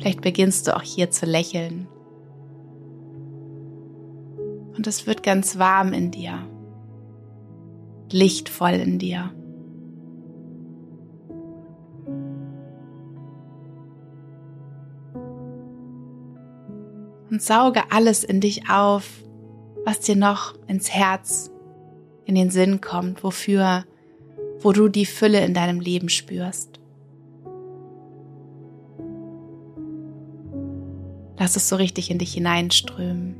Vielleicht 0.00 0.22
beginnst 0.22 0.66
du 0.66 0.74
auch 0.74 0.82
hier 0.82 1.10
zu 1.10 1.26
lächeln. 1.26 1.86
Und 4.74 4.86
es 4.86 5.06
wird 5.06 5.22
ganz 5.22 5.58
warm 5.58 5.92
in 5.92 6.10
dir, 6.10 6.38
lichtvoll 8.10 8.70
in 8.70 8.98
dir. 8.98 9.30
Und 17.30 17.42
sauge 17.42 17.82
alles 17.90 18.24
in 18.24 18.40
dich 18.40 18.70
auf, 18.70 19.22
was 19.84 20.00
dir 20.00 20.16
noch 20.16 20.54
ins 20.66 20.90
Herz, 20.90 21.50
in 22.24 22.34
den 22.36 22.48
Sinn 22.48 22.80
kommt, 22.80 23.22
wofür, 23.22 23.84
wo 24.60 24.72
du 24.72 24.88
die 24.88 25.04
Fülle 25.04 25.44
in 25.44 25.52
deinem 25.52 25.78
Leben 25.78 26.08
spürst. 26.08 26.79
Lass 31.40 31.56
es 31.56 31.70
so 31.70 31.76
richtig 31.76 32.10
in 32.10 32.18
dich 32.18 32.34
hineinströmen. 32.34 33.34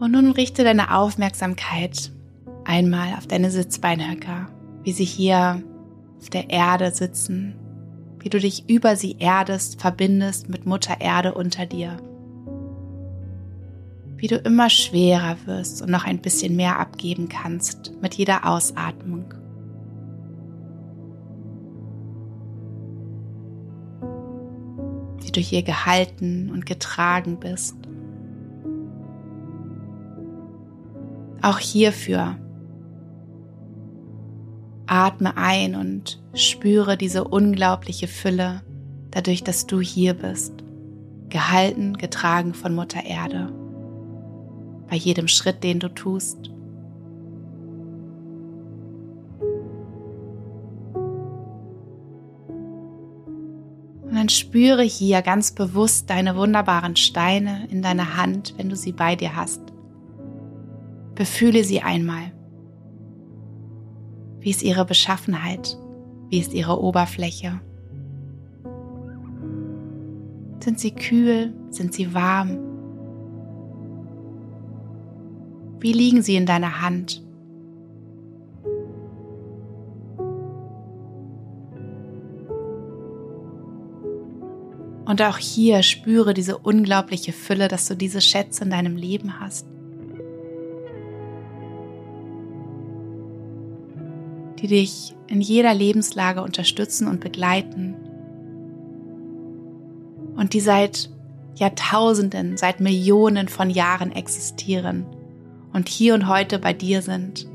Und 0.00 0.12
nun 0.12 0.30
richte 0.30 0.64
deine 0.64 0.96
Aufmerksamkeit 0.96 2.12
einmal 2.64 3.12
auf 3.18 3.26
deine 3.26 3.50
Sitzbeinhöcker, 3.50 4.48
wie 4.84 4.92
sie 4.92 5.04
hier 5.04 5.62
auf 6.18 6.30
der 6.30 6.48
Erde 6.48 6.92
sitzen, 6.92 7.54
wie 8.20 8.30
du 8.30 8.40
dich 8.40 8.70
über 8.70 8.96
sie 8.96 9.16
erdest, 9.18 9.82
verbindest 9.82 10.48
mit 10.48 10.64
Mutter 10.64 10.98
Erde 10.98 11.34
unter 11.34 11.66
dir 11.66 11.98
wie 14.22 14.28
du 14.28 14.36
immer 14.36 14.70
schwerer 14.70 15.36
wirst 15.46 15.82
und 15.82 15.90
noch 15.90 16.04
ein 16.04 16.20
bisschen 16.22 16.54
mehr 16.54 16.78
abgeben 16.78 17.28
kannst 17.28 17.90
mit 18.00 18.14
jeder 18.14 18.48
Ausatmung. 18.48 19.34
Wie 25.20 25.32
du 25.32 25.40
hier 25.40 25.64
gehalten 25.64 26.50
und 26.52 26.66
getragen 26.66 27.40
bist. 27.40 27.74
Auch 31.42 31.58
hierfür 31.58 32.36
atme 34.86 35.36
ein 35.36 35.74
und 35.74 36.22
spüre 36.32 36.96
diese 36.96 37.24
unglaubliche 37.24 38.06
Fülle 38.06 38.62
dadurch, 39.10 39.42
dass 39.42 39.66
du 39.66 39.80
hier 39.80 40.14
bist, 40.14 40.52
gehalten, 41.28 41.94
getragen 41.94 42.54
von 42.54 42.72
Mutter 42.72 43.02
Erde 43.02 43.52
bei 44.92 44.98
jedem 44.98 45.26
Schritt, 45.26 45.64
den 45.64 45.80
du 45.80 45.88
tust. 45.88 46.50
Und 54.02 54.14
dann 54.14 54.28
spüre 54.28 54.82
hier 54.82 55.22
ganz 55.22 55.52
bewusst 55.52 56.10
deine 56.10 56.36
wunderbaren 56.36 56.96
Steine 56.96 57.66
in 57.70 57.80
deiner 57.80 58.18
Hand, 58.18 58.52
wenn 58.58 58.68
du 58.68 58.76
sie 58.76 58.92
bei 58.92 59.16
dir 59.16 59.34
hast. 59.34 59.62
Befühle 61.14 61.64
sie 61.64 61.80
einmal. 61.80 62.30
Wie 64.40 64.50
ist 64.50 64.62
ihre 64.62 64.84
Beschaffenheit? 64.84 65.78
Wie 66.28 66.38
ist 66.38 66.52
ihre 66.52 66.78
Oberfläche? 66.78 67.62
Sind 70.62 70.78
sie 70.78 70.90
kühl? 70.90 71.54
Sind 71.70 71.94
sie 71.94 72.12
warm? 72.12 72.71
Wie 75.82 75.92
liegen 75.92 76.22
sie 76.22 76.36
in 76.36 76.46
deiner 76.46 76.80
Hand? 76.80 77.20
Und 85.04 85.20
auch 85.20 85.38
hier 85.38 85.82
spüre 85.82 86.34
diese 86.34 86.56
unglaubliche 86.56 87.32
Fülle, 87.32 87.66
dass 87.66 87.88
du 87.88 87.96
diese 87.96 88.20
Schätze 88.20 88.62
in 88.62 88.70
deinem 88.70 88.96
Leben 88.96 89.40
hast. 89.40 89.66
die 94.60 94.68
dich 94.68 95.16
in 95.26 95.40
jeder 95.40 95.74
Lebenslage 95.74 96.40
unterstützen 96.40 97.08
und 97.08 97.18
begleiten 97.18 97.96
und 100.36 100.52
die 100.52 100.60
seit 100.60 101.10
Jahrtausenden, 101.56 102.56
seit 102.56 102.78
Millionen 102.78 103.48
von 103.48 103.70
Jahren 103.70 104.12
existieren 104.12 105.04
und 105.72 105.88
hier 105.88 106.14
und 106.14 106.28
heute 106.28 106.58
bei 106.58 106.72
dir 106.72 107.02
sind, 107.02 107.48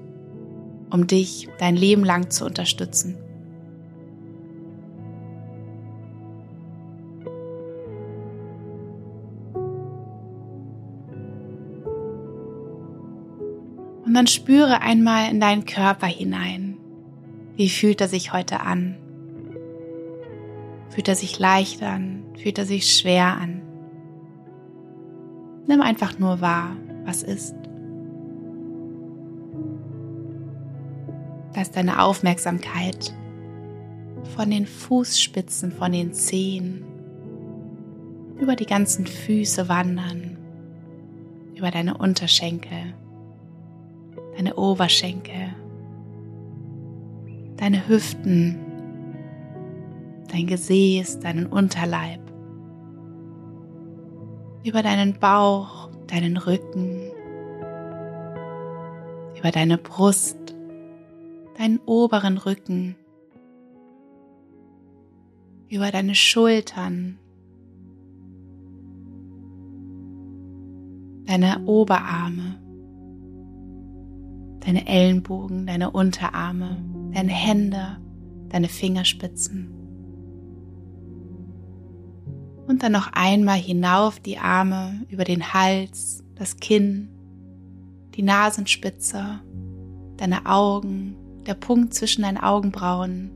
um 0.90 1.08
dich 1.08 1.50
dein 1.60 1.76
Leben 1.76 2.04
lang 2.04 2.30
zu 2.30 2.46
unterstützen. 2.46 3.18
Und 14.06 14.14
dann 14.14 14.28
spüre 14.28 14.82
einmal 14.82 15.30
in 15.30 15.42
deinen 15.42 15.66
Körper 15.66 16.08
hinein. 16.08 16.78
Wie 17.58 17.70
fühlt 17.70 18.00
er 18.00 18.08
sich 18.08 18.32
heute 18.32 18.62
an? 18.62 18.96
Fühlt 20.90 21.10
er 21.10 21.16
sich 21.16 21.38
leicht 21.38 21.84
an? 21.84 22.24
Fühlt 22.42 22.58
er 22.58 22.66
sich 22.66 22.96
schwer 22.96 23.38
an? 23.38 23.62
Nimm 25.68 25.82
einfach 25.82 26.18
nur 26.18 26.40
wahr, 26.40 26.78
was 27.04 27.22
ist. 27.22 27.57
Lass 31.58 31.72
deine 31.72 32.04
Aufmerksamkeit 32.04 33.16
von 34.36 34.52
den 34.52 34.68
Fußspitzen, 34.68 35.72
von 35.72 35.92
den 35.92 36.14
Zehen, 36.14 36.86
über 38.40 38.56
die 38.56 38.68
ganzen 38.68 39.08
Füße 39.08 39.68
wandern, 39.68 40.38
über 41.56 41.72
deine 41.72 41.98
Unterschenkel, 41.98 42.94
deine 44.36 44.56
Oberschenkel, 44.56 45.56
deine 47.56 47.88
Hüften, 47.88 48.60
dein 50.32 50.46
Gesäß, 50.46 51.22
deinen 51.22 51.48
Unterleib, 51.48 52.22
über 54.64 54.84
deinen 54.84 55.18
Bauch, 55.18 55.90
deinen 56.06 56.38
Rücken, 56.38 57.02
über 59.40 59.50
deine 59.50 59.80
Brust, 59.80 60.47
deinen 61.58 61.80
oberen 61.86 62.38
Rücken, 62.38 62.96
über 65.70 65.92
deine 65.92 66.16
Schultern, 66.16 67.18
deine 71.26 71.66
Oberarme, 71.66 72.60
deine 74.66 74.88
Ellenbogen, 74.88 75.66
deine 75.66 75.92
Unterarme, 75.92 76.78
deine 77.14 77.32
Hände, 77.32 77.98
deine 78.50 78.70
Fingerspitzen. 78.70 79.74
Und 82.68 82.84
dann 82.84 82.92
noch 82.92 83.12
einmal 83.14 83.58
hinauf 83.58 84.20
die 84.20 84.38
Arme 84.38 85.06
über 85.10 85.24
den 85.24 85.54
Hals, 85.54 86.24
das 86.36 86.58
Kinn, 86.58 87.10
die 88.16 88.24
Nasenspitze, 88.24 89.42
deine 90.18 90.46
Augen, 90.46 91.16
der 91.48 91.54
Punkt 91.54 91.94
zwischen 91.94 92.22
deinen 92.22 92.38
Augenbrauen, 92.38 93.32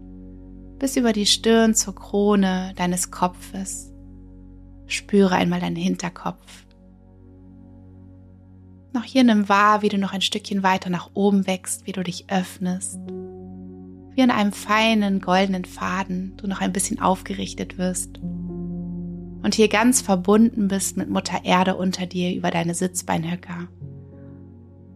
bis 0.77 0.98
über 0.98 1.13
die 1.13 1.25
Stirn 1.25 1.74
zur 1.74 1.96
Krone 1.96 2.74
deines 2.75 3.10
Kopfes. 3.10 3.91
Spüre 4.86 5.36
einmal 5.36 5.62
deinen 5.62 5.75
Hinterkopf. 5.77 6.65
Noch 8.94 9.03
hier 9.06 9.24
nimm 9.24 9.48
wahr, 9.48 9.82
wie 9.82 9.89
du 9.89 9.98
noch 9.98 10.12
ein 10.12 10.22
Stückchen 10.22 10.63
weiter 10.63 10.89
nach 10.89 11.12
oben 11.13 11.48
wächst, 11.48 11.88
wie 11.88 11.94
du 11.94 12.03
dich 12.03 12.30
öffnest. 12.30 13.00
Wie 14.13 14.22
an 14.22 14.32
einem 14.32 14.51
feinen 14.51 15.22
goldenen 15.22 15.63
Faden 15.63 16.36
du 16.36 16.48
noch 16.48 16.60
ein 16.60 16.74
bisschen 16.74 17.00
aufgerichtet 17.00 17.77
wirst. 17.77 18.18
Und 18.18 19.56
hier 19.56 19.70
ganz 19.70 20.01
verbunden 20.01 20.68
bist 20.68 20.98
mit 20.98 21.10
Mutter 21.10 21.46
Erde 21.46 21.75
unter 21.77 22.06
dir 22.06 22.36
über 22.36 22.51
deine 22.51 22.75
Sitzbeinhöcker 22.75 23.70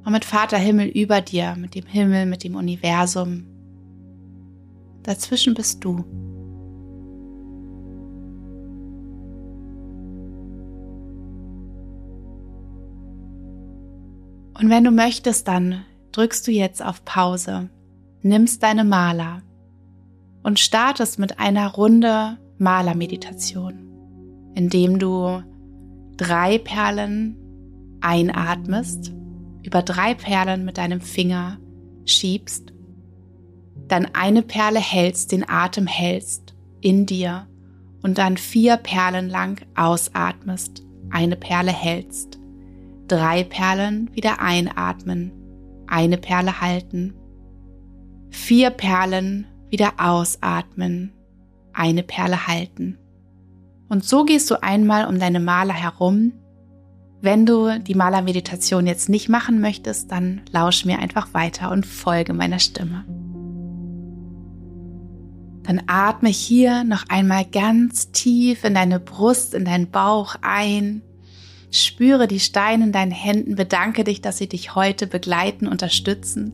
und 0.06 0.12
mit 0.12 0.24
Vater 0.24 0.58
Himmel 0.58 0.88
über 0.88 1.20
dir, 1.22 1.56
mit 1.58 1.74
dem 1.74 1.86
Himmel, 1.86 2.28
mit 2.28 2.44
dem 2.44 2.56
Universum. 2.56 3.48
Dazwischen 5.02 5.56
bist 5.56 5.84
du. 5.84 6.06
Und 14.58 14.70
wenn 14.70 14.84
du 14.84 14.92
möchtest, 14.92 15.48
dann 15.48 15.84
drückst 16.12 16.48
du 16.48 16.52
jetzt 16.52 16.84
auf 16.84 17.04
Pause, 17.04 17.70
nimmst 18.22 18.64
deine 18.64 18.86
Maler 18.86 19.42
und 20.44 20.60
startest 20.60 21.20
mit 21.20 21.40
einer 21.40 21.74
Runde 21.74 22.38
Malermeditation, 22.58 24.54
indem 24.54 24.98
du 25.00 25.44
drei 26.16 26.58
Perlen 26.58 27.38
einatmest 28.02 29.12
über 29.66 29.82
drei 29.82 30.14
Perlen 30.14 30.66
mit 30.66 30.78
deinem 30.78 31.02
Finger 31.02 31.58
schiebst, 32.06 32.74
dann 33.88 34.08
eine 34.14 34.42
Perle 34.42 34.80
hältst, 34.80 35.32
den 35.32 35.48
Atem 35.48 35.88
hältst 35.88 36.56
in 36.82 37.06
dir 37.06 37.48
und 38.02 38.18
dann 38.18 38.38
vier 38.38 38.78
Perlen 38.78 39.30
lang 39.30 39.66
ausatmest, 39.76 40.84
eine 41.10 41.36
Perle 41.36 41.72
hältst, 41.72 42.40
drei 43.08 43.44
Perlen 43.44 44.14
wieder 44.14 44.42
einatmen, 44.42 45.32
eine 45.88 46.18
Perle 46.18 46.62
halten, 46.62 47.14
vier 48.30 48.70
Perlen 48.70 49.48
wieder 49.70 49.94
ausatmen, 49.98 51.12
eine 51.74 52.04
Perle 52.04 52.48
halten. 52.48 52.98
Und 53.90 54.04
so 54.04 54.24
gehst 54.24 54.50
du 54.50 54.62
einmal 54.62 55.08
um 55.08 55.20
deine 55.20 55.40
Maler 55.40 55.74
herum 55.74 56.34
wenn 57.22 57.46
du 57.46 57.80
die 57.80 57.96
Malermeditation 57.96 58.88
jetzt 58.88 59.10
nicht 59.10 59.30
machen 59.30 59.60
möchtest, 59.60 60.12
dann 60.12 60.42
lausch 60.52 60.86
mir 60.86 61.00
einfach 61.00 61.34
weiter 61.34 61.72
und 61.72 61.86
folge 61.86 62.34
meiner 62.34 62.60
Stimme. 62.60 63.06
Dann 65.64 65.82
atme 65.88 66.30
hier 66.30 66.84
noch 66.84 67.06
einmal 67.10 67.46
ganz 67.46 68.12
tief 68.12 68.64
in 68.64 68.76
deine 68.76 69.00
Brust, 69.00 69.56
in 69.56 69.66
deinen 69.66 69.90
Bauch 69.90 70.36
ein. 70.42 71.02
Spüre 71.72 72.28
die 72.28 72.40
Steine 72.40 72.86
in 72.86 72.92
deinen 72.92 73.12
Händen, 73.12 73.56
bedanke 73.56 74.04
dich, 74.04 74.22
dass 74.22 74.38
sie 74.38 74.48
dich 74.48 74.76
heute 74.76 75.08
begleiten, 75.08 75.68
unterstützen 75.68 76.54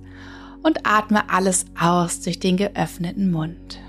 und 0.64 0.86
atme 0.86 1.30
alles 1.30 1.66
aus 1.80 2.22
durch 2.22 2.40
den 2.40 2.56
geöffneten 2.56 3.32
Mund. 3.32 3.80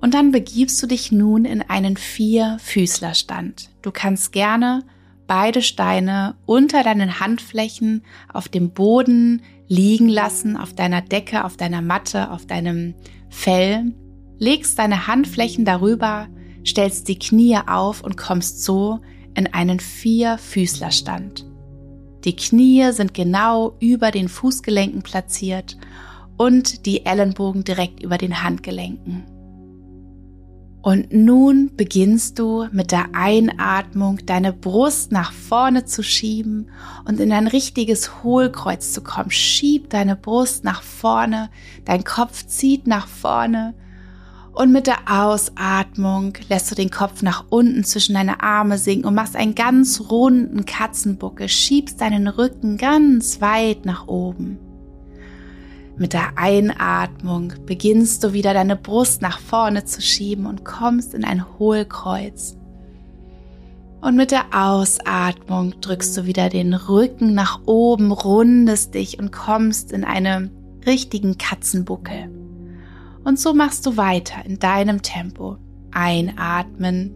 Und 0.00 0.14
dann 0.14 0.32
begibst 0.32 0.82
du 0.82 0.86
dich 0.86 1.12
nun 1.12 1.44
in 1.44 1.62
einen 1.62 1.96
Vier-Füßlerstand. 1.96 3.70
Du 3.88 3.92
kannst 3.92 4.32
gerne 4.32 4.84
beide 5.26 5.62
Steine 5.62 6.34
unter 6.44 6.82
deinen 6.82 7.20
Handflächen 7.20 8.02
auf 8.30 8.46
dem 8.46 8.72
Boden 8.72 9.40
liegen 9.66 10.10
lassen, 10.10 10.58
auf 10.58 10.74
deiner 10.74 11.00
Decke, 11.00 11.42
auf 11.46 11.56
deiner 11.56 11.80
Matte, 11.80 12.30
auf 12.30 12.44
deinem 12.44 12.92
Fell. 13.30 13.94
Legst 14.36 14.78
deine 14.78 15.06
Handflächen 15.06 15.64
darüber, 15.64 16.28
stellst 16.66 17.08
die 17.08 17.18
Knie 17.18 17.56
auf 17.66 18.04
und 18.04 18.18
kommst 18.18 18.62
so 18.62 19.00
in 19.34 19.46
einen 19.54 19.80
Vier-Füßlerstand. 19.80 21.46
Die 22.26 22.36
Knie 22.36 22.92
sind 22.92 23.14
genau 23.14 23.74
über 23.80 24.10
den 24.10 24.28
Fußgelenken 24.28 25.00
platziert 25.00 25.78
und 26.36 26.84
die 26.84 27.06
Ellenbogen 27.06 27.64
direkt 27.64 28.02
über 28.02 28.18
den 28.18 28.42
Handgelenken. 28.42 29.37
Und 30.80 31.12
nun 31.12 31.72
beginnst 31.76 32.38
du 32.38 32.66
mit 32.70 32.92
der 32.92 33.06
Einatmung 33.12 34.24
deine 34.26 34.52
Brust 34.52 35.10
nach 35.10 35.32
vorne 35.32 35.84
zu 35.84 36.02
schieben 36.02 36.70
und 37.04 37.20
in 37.20 37.32
ein 37.32 37.48
richtiges 37.48 38.22
Hohlkreuz 38.22 38.92
zu 38.92 39.02
kommen. 39.02 39.30
Schieb 39.30 39.90
deine 39.90 40.14
Brust 40.14 40.64
nach 40.64 40.82
vorne, 40.82 41.50
dein 41.84 42.04
Kopf 42.04 42.46
zieht 42.46 42.86
nach 42.86 43.08
vorne 43.08 43.74
und 44.58 44.72
mit 44.72 44.88
der 44.88 44.98
Ausatmung 45.08 46.32
lässt 46.48 46.68
du 46.68 46.74
den 46.74 46.90
Kopf 46.90 47.22
nach 47.22 47.44
unten 47.48 47.84
zwischen 47.84 48.14
deine 48.14 48.42
Arme 48.42 48.76
sinken 48.76 49.06
und 49.06 49.14
machst 49.14 49.36
einen 49.36 49.54
ganz 49.54 50.10
runden 50.10 50.66
Katzenbuckel, 50.66 51.48
schiebst 51.48 52.00
deinen 52.00 52.26
Rücken 52.26 52.76
ganz 52.76 53.40
weit 53.40 53.86
nach 53.86 54.08
oben. 54.08 54.58
Mit 55.98 56.12
der 56.12 56.38
Einatmung 56.38 57.54
beginnst 57.66 58.22
du 58.22 58.32
wieder 58.32 58.54
deine 58.54 58.76
Brust 58.76 59.20
nach 59.20 59.40
vorne 59.40 59.84
zu 59.84 60.00
schieben 60.00 60.46
und 60.46 60.64
kommst 60.64 61.12
in 61.12 61.24
ein 61.24 61.44
Hohlkreuz. 61.58 62.56
Und 64.00 64.14
mit 64.14 64.30
der 64.30 64.44
Ausatmung 64.52 65.80
drückst 65.80 66.16
du 66.16 66.24
wieder 66.24 66.50
den 66.50 66.72
Rücken 66.72 67.34
nach 67.34 67.62
oben, 67.66 68.12
rundest 68.12 68.94
dich 68.94 69.18
und 69.18 69.32
kommst 69.32 69.90
in 69.90 70.04
einen 70.04 70.52
richtigen 70.86 71.36
Katzenbuckel. 71.36 72.30
Und 73.24 73.40
so 73.40 73.52
machst 73.52 73.84
du 73.84 73.96
weiter 73.96 74.46
in 74.46 74.60
deinem 74.60 75.02
Tempo. 75.02 75.56
Einatmen, 75.90 77.12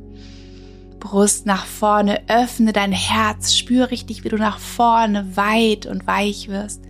Brust 0.99 1.47
nach 1.47 1.67
vorne, 1.67 2.29
öffne 2.29 2.73
dein 2.73 2.93
Herz, 2.93 3.55
spür 3.55 3.93
richtig, 3.93 4.25
wie 4.25 4.29
du 4.29 4.37
nach 4.37 4.59
vorne 4.59 5.37
weit 5.37 5.87
und 5.87 6.07
weich 6.07 6.49
wirst. 6.49 6.83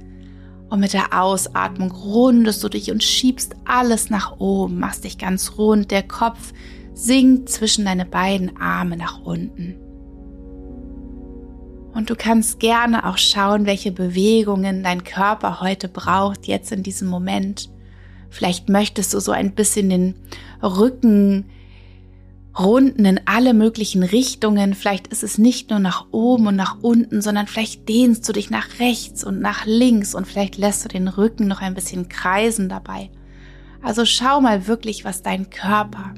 Und 0.73 0.81
mit 0.81 0.95
der 0.95 1.21
Ausatmung 1.21 1.93
rundest 1.93 2.65
du 2.65 2.71
dich 2.71 2.91
und 2.91 3.05
schiebst 3.05 3.57
alles 3.67 4.09
nach 4.09 4.41
oben, 4.41 4.79
machst 4.79 5.05
dich 5.05 5.19
ganz 5.19 5.59
rund, 5.59 5.91
der 5.91 6.03
Kopf 6.03 6.55
sinkt 6.95 7.51
zwischen 7.51 7.85
deine 7.85 8.07
beiden 8.07 8.57
Arme 8.57 8.97
nach 8.97 9.21
unten. 9.21 9.77
Und 11.93 12.09
du 12.09 12.17
kannst 12.17 12.59
gerne 12.59 13.05
auch 13.07 13.19
schauen, 13.19 13.67
welche 13.67 13.93
Bewegungen 13.93 14.83
dein 14.83 15.05
Körper 15.05 15.61
heute 15.61 15.89
braucht, 15.89 16.47
jetzt 16.47 16.73
in 16.73 16.83
diesem 16.83 17.09
Moment. 17.09 17.69
Vielleicht 18.31 18.71
möchtest 18.71 19.13
du 19.13 19.21
so 19.21 19.31
ein 19.31 19.55
bisschen 19.55 19.91
den 19.91 20.15
Rücken 20.63 21.51
Runden 22.59 23.07
in 23.07 23.21
alle 23.25 23.55
möglichen 23.55 24.03
Richtungen. 24.03 24.75
Vielleicht 24.75 25.07
ist 25.07 25.23
es 25.23 25.39
nicht 25.39 25.71
nur 25.71 25.79
nach 25.79 26.07
oben 26.11 26.49
und 26.49 26.57
nach 26.57 26.77
unten, 26.83 27.23
sondern 27.23 27.47
vielleicht 27.47 27.89
dehnst 27.89 28.29
du 28.29 28.33
dich 28.33 28.51
nach 28.51 28.79
rechts 28.79 29.25
und 29.25 29.41
nach 29.41 29.65
links 29.65 30.15
und 30.15 30.27
vielleicht 30.27 30.59
lässt 30.59 30.85
du 30.85 30.89
den 30.89 31.09
Rücken 31.09 31.49
noch 31.49 31.63
ein 31.63 31.75
bisschen 31.75 32.09
kreisen 32.09 32.69
dabei. 32.69 33.11
Also 33.83 34.05
schau 34.05 34.41
mal 34.41 34.67
wirklich, 34.67 35.05
was 35.05 35.23
dein 35.23 35.51
Körper 35.51 36.15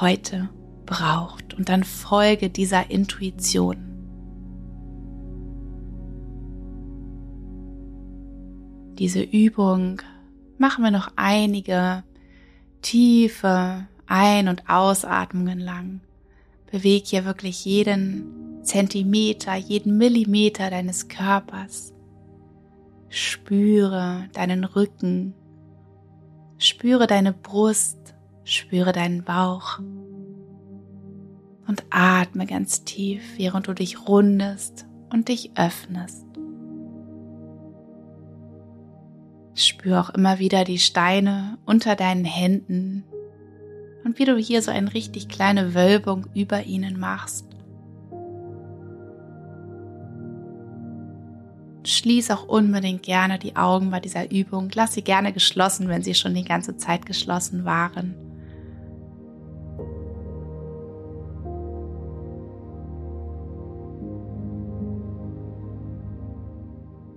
heute 0.00 0.50
braucht 0.84 1.54
und 1.54 1.68
dann 1.68 1.84
folge 1.84 2.50
dieser 2.50 2.90
Intuition. 2.90 3.88
Diese 8.98 9.22
Übung 9.22 10.02
machen 10.58 10.84
wir 10.84 10.90
noch 10.90 11.10
einige 11.16 12.04
tiefe 12.82 13.86
ein- 14.12 14.48
und 14.48 14.68
Ausatmungen 14.68 15.58
lang. 15.58 16.00
Beweg 16.70 17.06
hier 17.06 17.24
wirklich 17.24 17.64
jeden 17.64 18.62
Zentimeter, 18.62 19.54
jeden 19.54 19.96
Millimeter 19.96 20.68
deines 20.68 21.08
Körpers. 21.08 21.94
Spüre 23.08 24.28
deinen 24.34 24.64
Rücken. 24.64 25.32
Spüre 26.58 27.06
deine 27.06 27.32
Brust. 27.32 28.14
Spüre 28.44 28.92
deinen 28.92 29.24
Bauch. 29.24 29.78
Und 31.66 31.84
atme 31.88 32.44
ganz 32.44 32.84
tief, 32.84 33.22
während 33.38 33.66
du 33.66 33.72
dich 33.72 34.06
rundest 34.06 34.84
und 35.10 35.28
dich 35.28 35.52
öffnest. 35.56 36.26
Spür 39.54 40.00
auch 40.00 40.10
immer 40.10 40.38
wieder 40.38 40.64
die 40.64 40.78
Steine 40.78 41.56
unter 41.64 41.96
deinen 41.96 42.26
Händen 42.26 43.04
und 44.04 44.18
wie 44.18 44.24
du 44.24 44.36
hier 44.36 44.62
so 44.62 44.70
eine 44.70 44.92
richtig 44.94 45.28
kleine 45.28 45.74
Wölbung 45.74 46.26
über 46.34 46.64
ihnen 46.64 46.98
machst. 46.98 47.46
Schließ 51.84 52.30
auch 52.30 52.46
unbedingt 52.46 53.02
gerne 53.02 53.38
die 53.38 53.56
Augen 53.56 53.90
bei 53.90 53.98
dieser 53.98 54.30
Übung. 54.30 54.70
Lass 54.74 54.94
sie 54.94 55.02
gerne 55.02 55.32
geschlossen, 55.32 55.88
wenn 55.88 56.02
sie 56.02 56.14
schon 56.14 56.34
die 56.34 56.44
ganze 56.44 56.76
Zeit 56.76 57.06
geschlossen 57.06 57.64
waren. 57.64 58.14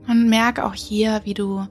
Und 0.07 0.29
merke 0.29 0.65
auch 0.65 0.73
hier, 0.73 1.21
wie 1.25 1.33
du 1.33 1.67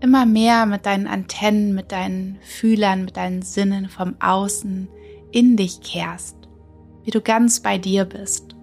immer 0.00 0.26
mehr 0.26 0.66
mit 0.66 0.86
deinen 0.86 1.06
Antennen, 1.06 1.74
mit 1.74 1.92
deinen 1.92 2.38
Fühlern, 2.42 3.04
mit 3.04 3.16
deinen 3.16 3.42
Sinnen 3.42 3.88
vom 3.88 4.16
Außen 4.20 4.88
in 5.30 5.56
dich 5.56 5.80
kehrst, 5.80 6.36
wie 7.04 7.10
du 7.10 7.20
ganz 7.20 7.60
bei 7.60 7.78
dir 7.78 8.04
bist, 8.04 8.56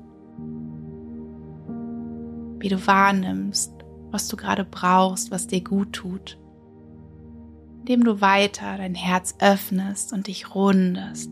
wie 2.59 2.69
du 2.69 2.87
wahrnimmst, 2.87 3.71
was 4.11 4.27
du 4.27 4.35
gerade 4.35 4.65
brauchst, 4.65 5.31
was 5.31 5.47
dir 5.47 5.61
gut 5.63 5.93
tut, 5.93 6.37
indem 7.79 8.03
du 8.03 8.19
weiter 8.19 8.77
dein 8.77 8.95
Herz 8.95 9.35
öffnest 9.39 10.13
und 10.13 10.27
dich 10.27 10.55
rundest. 10.55 11.31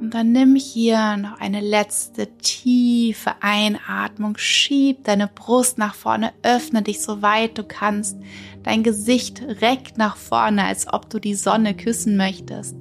Und 0.00 0.14
dann 0.14 0.30
nimm 0.30 0.54
hier 0.54 1.16
noch 1.16 1.40
eine 1.40 1.60
letzte 1.60 2.28
tiefe 2.38 3.32
Einatmung. 3.40 4.36
Schieb 4.38 5.04
deine 5.04 5.26
Brust 5.26 5.76
nach 5.76 5.94
vorne, 5.94 6.32
öffne 6.42 6.82
dich 6.82 7.02
so 7.02 7.20
weit 7.20 7.58
du 7.58 7.64
kannst. 7.64 8.16
Dein 8.62 8.84
Gesicht 8.84 9.42
reckt 9.60 9.98
nach 9.98 10.16
vorne, 10.16 10.64
als 10.64 10.92
ob 10.92 11.10
du 11.10 11.18
die 11.18 11.34
Sonne 11.34 11.74
küssen 11.74 12.16
möchtest. 12.16 12.76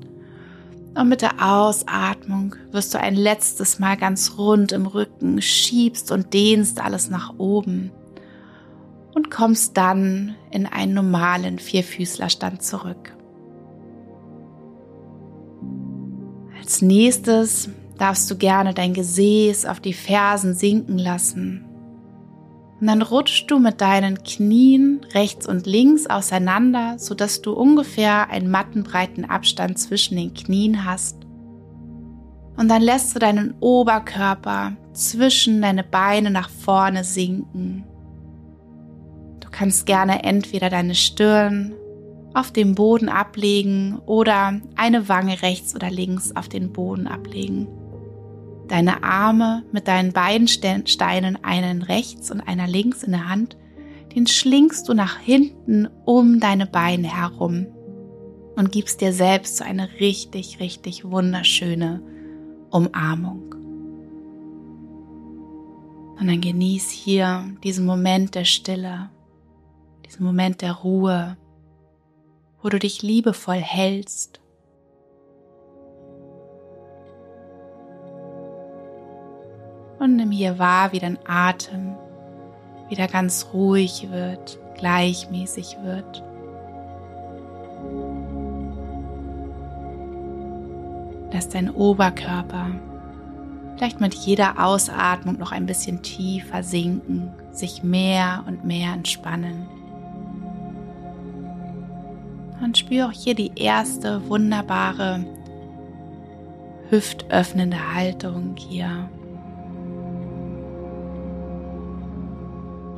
Und 0.94 1.10
mit 1.10 1.22
der 1.22 1.44
Ausatmung 1.44 2.56
wirst 2.72 2.94
du 2.94 3.00
ein 3.00 3.16
letztes 3.16 3.80
Mal 3.80 3.98
ganz 3.98 4.38
rund 4.38 4.72
im 4.72 4.86
Rücken, 4.86 5.42
schiebst 5.42 6.12
und 6.12 6.34
dehnst 6.34 6.80
alles 6.80 7.10
nach 7.10 7.38
oben 7.38 7.92
und 9.14 9.32
kommst 9.32 9.76
dann 9.78 10.36
in 10.52 10.68
einen 10.68 10.94
normalen 10.94 11.58
Vierfüßlerstand 11.58 12.62
zurück. 12.62 13.17
Als 16.68 16.82
nächstes 16.82 17.70
darfst 17.98 18.30
du 18.30 18.36
gerne 18.36 18.74
dein 18.74 18.94
Gesäß 18.94 19.66
auf 19.66 19.80
die 19.80 19.94
Fersen 19.94 20.54
sinken 20.54 20.98
lassen. 20.98 21.64
Und 22.82 22.88
dann 22.88 23.02
rutschst 23.02 23.50
du 23.50 23.58
mit 23.58 23.80
deinen 23.80 24.22
Knien 24.24 25.00
rechts 25.14 25.48
und 25.48 25.66
links 25.66 26.08
auseinander, 26.08 27.00
sodass 27.00 27.42
du 27.42 27.54
ungefähr 27.54 28.30
einen 28.32 28.52
mattenbreiten 28.52 29.24
Abstand 29.24 29.80
zwischen 29.80 30.18
den 30.18 30.34
Knien 30.34 30.84
hast. 30.84 31.16
Und 32.58 32.68
dann 32.68 32.82
lässt 32.82 33.16
du 33.16 33.20
deinen 33.20 33.54
Oberkörper 33.62 34.76
zwischen 34.92 35.62
deine 35.62 35.86
Beine 35.86 36.32
nach 36.32 36.50
vorne 36.50 37.06
sinken. 37.06 37.86
Du 39.40 39.48
kannst 39.52 39.86
gerne 39.86 40.26
entweder 40.26 40.70
deine 40.70 40.96
Stirn 40.96 41.76
auf 42.38 42.52
dem 42.52 42.76
Boden 42.76 43.10
ablegen 43.10 43.98
oder 44.06 44.62
eine 44.76 45.10
Wange 45.10 45.42
rechts 45.42 45.74
oder 45.74 45.90
links 45.90 46.36
auf 46.36 46.48
den 46.48 46.72
Boden 46.72 47.08
ablegen. 47.08 47.68
Deine 48.68 49.04
Arme 49.04 49.64
mit 49.72 49.88
deinen 49.88 50.14
beiden 50.14 50.48
Steinen, 50.48 51.44
einen 51.44 51.82
rechts 51.82 52.30
und 52.30 52.42
einer 52.42 52.68
links 52.68 53.02
in 53.02 53.14
der 53.14 53.28
Hand, 53.28 53.58
den 54.14 54.28
schlingst 54.28 54.88
du 54.88 54.94
nach 54.94 55.18
hinten 55.18 55.88
um 56.06 56.40
deine 56.40 56.68
Beine 56.68 57.08
herum 57.08 57.66
und 58.56 58.72
gibst 58.72 59.02
dir 59.02 59.14
selbst 59.14 59.58
so 59.58 59.64
eine 59.64 59.90
richtig, 60.00 60.60
richtig 60.60 61.10
wunderschöne 61.10 62.04
Umarmung. 62.70 63.56
Und 66.20 66.28
dann 66.28 66.42
genieß 66.42 66.92
hier 66.92 67.46
diesen 67.64 67.86
Moment 67.86 68.36
der 68.36 68.46
Stille, 68.46 69.10
diesen 70.06 70.24
Moment 70.24 70.62
der 70.62 70.74
Ruhe, 70.74 71.38
wo 72.68 72.70
du 72.70 72.80
dich 72.80 73.02
liebevoll 73.02 73.62
hältst. 73.62 74.42
Und 80.00 80.18
nimm 80.18 80.32
hier 80.32 80.60
wahr, 80.60 80.92
wie 80.92 81.00
dein 81.00 81.18
Atem 81.26 81.96
wieder 82.90 83.08
ganz 83.08 83.48
ruhig 83.54 84.12
wird, 84.12 84.60
gleichmäßig 84.78 85.78
wird. 85.82 86.22
Lass 91.32 91.48
dein 91.48 91.72
Oberkörper 91.72 92.72
vielleicht 93.78 94.02
mit 94.02 94.14
jeder 94.14 94.62
Ausatmung 94.62 95.38
noch 95.38 95.54
ein 95.54 95.68
bisschen 95.68 96.02
tiefer 96.02 96.64
sinken, 96.64 97.32
sich 97.54 97.82
mehr 97.82 98.44
und 98.46 98.66
mehr 98.66 98.92
entspannen. 98.92 99.77
Und 102.62 102.78
spüre 102.78 103.08
auch 103.08 103.12
hier 103.12 103.36
die 103.36 103.52
erste 103.56 104.28
wunderbare 104.30 105.26
hüftöffnende 106.90 107.94
Haltung 107.94 108.56
hier. 108.58 109.10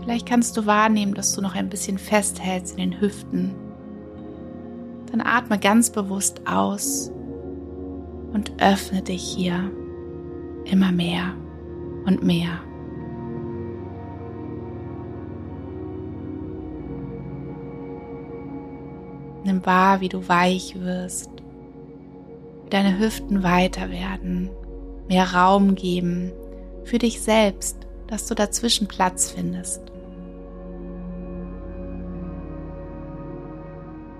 Vielleicht 0.01 0.27
kannst 0.27 0.57
du 0.57 0.65
wahrnehmen, 0.65 1.13
dass 1.13 1.33
du 1.33 1.41
noch 1.41 1.55
ein 1.55 1.69
bisschen 1.69 1.97
festhältst 1.97 2.77
in 2.77 2.91
den 2.91 3.01
Hüften. 3.01 3.53
Dann 5.11 5.21
atme 5.21 5.59
ganz 5.59 5.89
bewusst 5.89 6.41
aus 6.47 7.11
und 8.33 8.53
öffne 8.59 9.01
dich 9.01 9.23
hier 9.23 9.71
immer 10.65 10.91
mehr 10.91 11.33
und 12.05 12.23
mehr. 12.23 12.61
Nimm 19.43 19.65
wahr, 19.65 20.01
wie 20.01 20.09
du 20.09 20.27
weich 20.27 20.79
wirst, 20.79 21.31
wie 22.65 22.69
deine 22.69 22.99
Hüften 22.99 23.41
weiter 23.43 23.89
werden, 23.89 24.49
mehr 25.07 25.33
Raum 25.33 25.75
geben 25.75 26.31
für 26.83 26.97
dich 26.97 27.21
selbst, 27.21 27.77
dass 28.07 28.27
du 28.27 28.35
dazwischen 28.35 28.87
Platz 28.87 29.31
findest. 29.31 29.81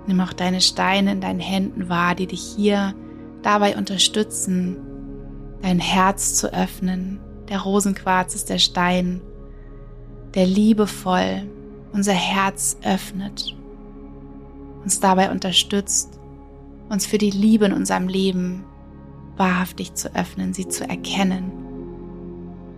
Nimm 0.06 0.20
auch 0.20 0.32
deine 0.32 0.60
Steine 0.60 1.12
in 1.12 1.20
deinen 1.20 1.40
Händen 1.40 1.88
wahr, 1.88 2.14
die 2.14 2.26
dich 2.26 2.42
hier 2.42 2.94
dabei 3.42 3.76
unterstützen, 3.76 4.78
dein 5.62 5.78
Herz 5.78 6.34
zu 6.34 6.52
öffnen. 6.52 7.20
Der 7.48 7.60
Rosenquarz 7.60 8.34
ist 8.34 8.48
der 8.48 8.58
Stein, 8.58 9.20
der 10.34 10.46
liebevoll 10.46 11.42
unser 11.92 12.12
Herz 12.12 12.78
öffnet 12.82 13.56
uns 14.82 15.00
dabei 15.00 15.30
unterstützt, 15.30 16.18
uns 16.88 17.06
für 17.06 17.18
die 17.18 17.30
Liebe 17.30 17.66
in 17.66 17.72
unserem 17.72 18.08
Leben 18.08 18.64
wahrhaftig 19.36 19.94
zu 19.94 20.14
öffnen, 20.14 20.52
sie 20.52 20.68
zu 20.68 20.88
erkennen, 20.88 21.52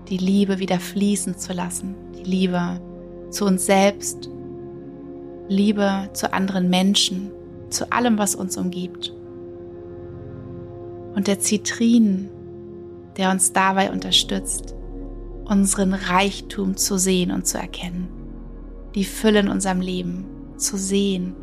die 0.08 0.18
Liebe 0.18 0.58
wieder 0.58 0.78
fließen 0.78 1.38
zu 1.38 1.52
lassen, 1.52 1.94
die 2.18 2.24
Liebe 2.24 2.80
zu 3.30 3.46
uns 3.46 3.66
selbst, 3.66 4.28
Liebe 5.48 6.10
zu 6.12 6.32
anderen 6.32 6.70
Menschen, 6.70 7.30
zu 7.70 7.90
allem, 7.90 8.18
was 8.18 8.34
uns 8.34 8.56
umgibt. 8.56 9.14
Und 11.14 11.26
der 11.26 11.40
Zitrin, 11.40 12.28
der 13.16 13.30
uns 13.30 13.52
dabei 13.52 13.90
unterstützt, 13.90 14.74
unseren 15.44 15.94
Reichtum 15.94 16.76
zu 16.76 16.98
sehen 16.98 17.30
und 17.30 17.46
zu 17.46 17.58
erkennen, 17.58 18.08
die 18.94 19.04
Fülle 19.04 19.40
in 19.40 19.48
unserem 19.48 19.80
Leben 19.80 20.26
zu 20.56 20.76
sehen 20.76 21.34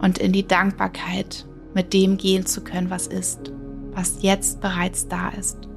und 0.00 0.18
in 0.18 0.32
die 0.32 0.46
Dankbarkeit 0.46 1.46
mit 1.74 1.92
dem 1.92 2.16
gehen 2.16 2.46
zu 2.46 2.62
können, 2.62 2.90
was 2.90 3.06
ist, 3.06 3.52
was 3.92 4.22
jetzt 4.22 4.60
bereits 4.60 5.08
da 5.08 5.28
ist. 5.30 5.68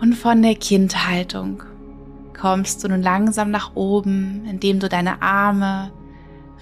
Und 0.00 0.14
von 0.14 0.42
der 0.42 0.54
Kindhaltung 0.54 1.62
kommst 2.38 2.84
du 2.84 2.88
nun 2.88 3.02
langsam 3.02 3.50
nach 3.50 3.74
oben, 3.74 4.44
indem 4.48 4.78
du 4.78 4.88
deine 4.88 5.22
Arme 5.22 5.92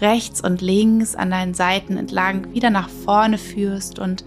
rechts 0.01 0.41
und 0.41 0.61
links 0.61 1.15
an 1.15 1.31
deinen 1.31 1.55
Seiten 1.55 1.97
entlang 1.97 2.53
wieder 2.53 2.71
nach 2.71 2.89
vorne 2.89 3.39
führst 3.39 3.99
und 3.99 4.25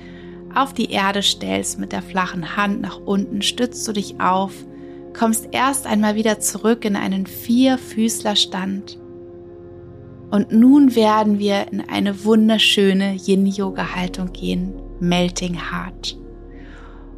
auf 0.53 0.73
die 0.73 0.91
Erde 0.91 1.21
stellst 1.21 1.79
mit 1.79 1.91
der 1.91 2.01
flachen 2.01 2.55
Hand 2.55 2.82
nach 2.82 2.99
unten, 2.99 3.41
stützt 3.41 3.88
du 3.88 3.93
dich 3.93 4.19
auf, 4.19 4.53
kommst 5.13 5.49
erst 5.51 5.87
einmal 5.87 6.15
wieder 6.15 6.39
zurück 6.39 6.85
in 6.85 6.95
einen 6.95 7.25
Vierfüßlerstand. 7.25 8.99
Und 10.31 10.51
nun 10.51 10.95
werden 10.95 11.39
wir 11.39 11.71
in 11.71 11.81
eine 11.81 12.23
wunderschöne 12.23 13.15
Yin-Yoga-Haltung 13.15 14.31
gehen, 14.31 14.73
Melting 14.99 15.55
Heart. 15.55 16.17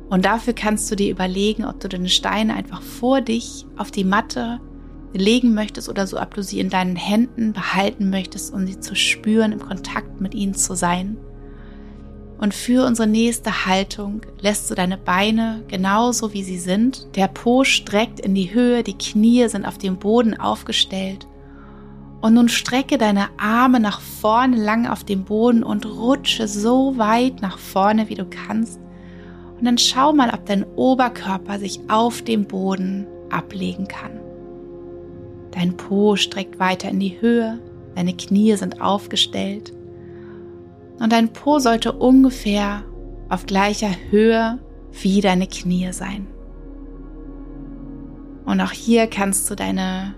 Und 0.09 0.25
dafür 0.25 0.53
kannst 0.53 0.89
du 0.91 0.95
dir 0.95 1.11
überlegen, 1.11 1.65
ob 1.65 1.79
du 1.79 1.89
deine 1.89 2.09
Steine 2.09 2.55
einfach 2.55 2.81
vor 2.81 3.21
dich 3.21 3.65
auf 3.77 3.91
die 3.91 4.03
Matte 4.03 4.59
legen 5.13 5.53
möchtest 5.53 5.89
oder 5.89 6.07
so, 6.07 6.19
ob 6.19 6.33
du 6.33 6.43
sie 6.43 6.59
in 6.59 6.69
deinen 6.69 6.95
Händen 6.95 7.53
behalten 7.53 8.09
möchtest, 8.09 8.53
um 8.53 8.65
sie 8.65 8.79
zu 8.79 8.95
spüren, 8.95 9.51
im 9.51 9.59
Kontakt 9.59 10.21
mit 10.21 10.33
ihnen 10.33 10.53
zu 10.53 10.75
sein. 10.75 11.17
Und 12.41 12.55
für 12.55 12.87
unsere 12.87 13.07
nächste 13.07 13.67
Haltung 13.67 14.21
lässt 14.41 14.69
du 14.71 14.73
deine 14.73 14.97
Beine 14.97 15.61
genauso 15.67 16.33
wie 16.33 16.41
sie 16.41 16.57
sind. 16.57 17.15
Der 17.15 17.27
Po 17.27 17.63
streckt 17.63 18.19
in 18.19 18.33
die 18.33 18.51
Höhe, 18.51 18.81
die 18.81 18.97
Knie 18.97 19.47
sind 19.47 19.63
auf 19.63 19.77
dem 19.77 19.97
Boden 19.97 20.39
aufgestellt. 20.39 21.27
Und 22.19 22.33
nun 22.33 22.49
strecke 22.49 22.97
deine 22.97 23.27
Arme 23.37 23.79
nach 23.79 24.01
vorne 24.01 24.57
lang 24.57 24.87
auf 24.87 25.03
dem 25.03 25.23
Boden 25.23 25.61
und 25.61 25.85
rutsche 25.85 26.47
so 26.47 26.97
weit 26.97 27.43
nach 27.43 27.59
vorne, 27.59 28.09
wie 28.09 28.15
du 28.15 28.25
kannst. 28.25 28.79
Und 29.59 29.65
dann 29.65 29.77
schau 29.77 30.11
mal, 30.11 30.33
ob 30.33 30.43
dein 30.47 30.63
Oberkörper 30.63 31.59
sich 31.59 31.79
auf 31.89 32.23
dem 32.23 32.45
Boden 32.45 33.05
ablegen 33.29 33.87
kann. 33.87 34.19
Dein 35.51 35.77
Po 35.77 36.15
streckt 36.15 36.57
weiter 36.57 36.89
in 36.89 36.99
die 36.99 37.21
Höhe, 37.21 37.59
deine 37.93 38.15
Knie 38.15 38.55
sind 38.55 38.81
aufgestellt 38.81 39.73
und 41.01 41.11
dein 41.11 41.33
Po 41.33 41.59
sollte 41.59 41.93
ungefähr 41.93 42.83
auf 43.27 43.45
gleicher 43.45 43.89
Höhe 44.11 44.59
wie 45.01 45.21
deine 45.21 45.47
Knie 45.47 45.91
sein. 45.93 46.27
Und 48.45 48.61
auch 48.61 48.71
hier 48.71 49.07
kannst 49.07 49.49
du 49.49 49.55
deine 49.55 50.15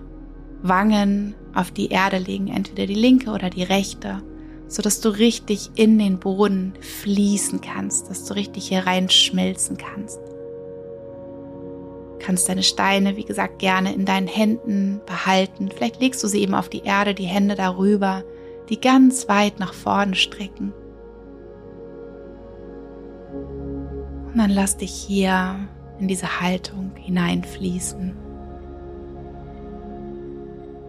Wangen 0.62 1.34
auf 1.54 1.70
die 1.70 1.88
Erde 1.88 2.18
legen, 2.18 2.48
entweder 2.48 2.86
die 2.86 2.94
linke 2.94 3.30
oder 3.30 3.48
die 3.48 3.62
rechte, 3.62 4.22
so 4.68 4.82
dass 4.82 5.00
du 5.00 5.08
richtig 5.08 5.70
in 5.76 5.98
den 5.98 6.18
Boden 6.18 6.74
fließen 6.80 7.60
kannst, 7.60 8.10
dass 8.10 8.24
du 8.24 8.34
richtig 8.34 8.68
hier 8.68 8.86
reinschmelzen 8.86 9.76
kannst. 9.76 10.18
Du 10.18 12.18
kannst 12.18 12.48
deine 12.48 12.62
Steine, 12.62 13.16
wie 13.16 13.24
gesagt, 13.24 13.58
gerne 13.58 13.94
in 13.94 14.04
deinen 14.04 14.26
Händen 14.26 15.00
behalten. 15.06 15.70
Vielleicht 15.74 16.00
legst 16.00 16.22
du 16.24 16.28
sie 16.28 16.40
eben 16.40 16.54
auf 16.54 16.68
die 16.68 16.82
Erde, 16.82 17.14
die 17.14 17.24
Hände 17.24 17.54
darüber, 17.54 18.24
die 18.68 18.80
ganz 18.80 19.28
weit 19.28 19.60
nach 19.60 19.74
vorne 19.74 20.14
strecken. 20.14 20.72
Und 24.26 24.38
dann 24.38 24.50
lass 24.50 24.76
dich 24.76 24.92
hier 24.92 25.56
in 26.00 26.08
diese 26.08 26.40
Haltung 26.40 26.92
hineinfließen. 26.96 28.14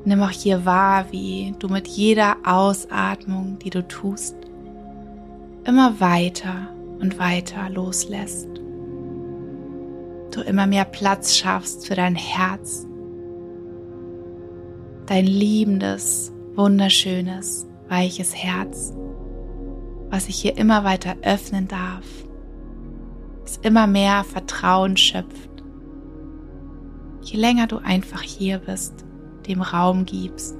Nimm 0.05 0.21
auch 0.21 0.29
hier 0.29 0.65
wahr, 0.65 1.05
wie 1.11 1.55
du 1.57 1.67
mit 1.67 1.87
jeder 1.87 2.37
Ausatmung, 2.43 3.57
die 3.59 3.71
du 3.71 3.87
tust, 3.87 4.35
immer 5.63 5.99
weiter 5.99 6.69
und 6.99 7.17
weiter 7.17 7.69
loslässt. 7.69 8.47
Du 10.31 10.41
immer 10.41 10.67
mehr 10.67 10.85
Platz 10.85 11.35
schaffst 11.35 11.87
für 11.87 11.95
dein 11.95 12.15
Herz, 12.15 12.85
dein 15.07 15.25
liebendes, 15.25 16.31
wunderschönes, 16.55 17.67
weiches 17.89 18.35
Herz, 18.35 18.93
was 20.09 20.25
sich 20.25 20.37
hier 20.37 20.57
immer 20.57 20.83
weiter 20.83 21.15
öffnen 21.21 21.67
darf, 21.67 22.05
es 23.45 23.57
immer 23.57 23.87
mehr 23.87 24.23
Vertrauen 24.23 24.97
schöpft. 24.97 25.49
Je 27.21 27.37
länger 27.37 27.67
du 27.67 27.77
einfach 27.77 28.21
hier 28.21 28.59
bist, 28.59 29.05
dem 29.47 29.61
Raum 29.61 30.05
gibst. 30.05 30.55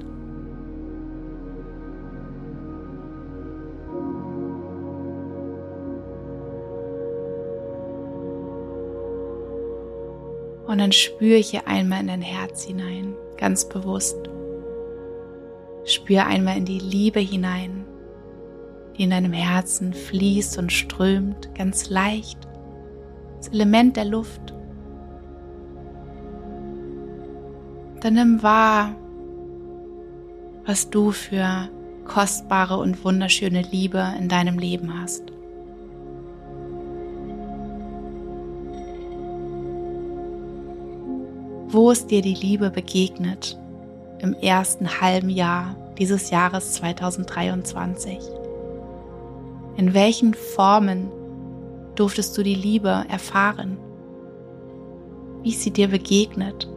Und 10.67 10.79
dann 10.79 10.91
spüre 10.91 11.37
hier 11.37 11.67
einmal 11.67 12.01
in 12.01 12.07
dein 12.07 12.21
Herz 12.21 12.63
hinein, 12.63 13.13
ganz 13.37 13.69
bewusst. 13.69 14.17
Spür 15.85 16.25
einmal 16.25 16.57
in 16.57 16.65
die 16.65 16.79
Liebe 16.79 17.19
hinein, 17.19 17.85
die 18.97 19.03
in 19.03 19.11
deinem 19.11 19.33
Herzen 19.33 19.93
fließt 19.93 20.57
und 20.57 20.71
strömt, 20.71 21.53
ganz 21.53 21.89
leicht. 21.89 22.39
Das 23.37 23.49
Element 23.49 23.95
der 23.95 24.05
Luft. 24.05 24.53
Dann 28.01 28.15
nimm 28.15 28.41
wahr, 28.41 28.95
was 30.65 30.89
du 30.89 31.11
für 31.11 31.69
kostbare 32.05 32.77
und 32.77 33.03
wunderschöne 33.03 33.61
Liebe 33.61 34.13
in 34.19 34.27
deinem 34.27 34.57
Leben 34.57 34.99
hast. 34.99 35.31
Wo 41.67 41.91
ist 41.91 42.09
dir 42.09 42.21
die 42.21 42.35
Liebe 42.35 42.69
begegnet? 42.69 43.59
Im 44.19 44.33
ersten 44.33 45.01
halben 45.01 45.29
Jahr 45.29 45.75
dieses 45.97 46.29
Jahres 46.29 46.73
2023? 46.73 48.19
In 49.77 49.93
welchen 49.93 50.33
Formen 50.33 51.11
durftest 51.95 52.37
du 52.37 52.43
die 52.43 52.55
Liebe 52.55 53.05
erfahren? 53.09 53.77
Wie 55.43 55.49
ist 55.49 55.61
sie 55.61 55.71
dir 55.71 55.87
begegnet? 55.87 56.67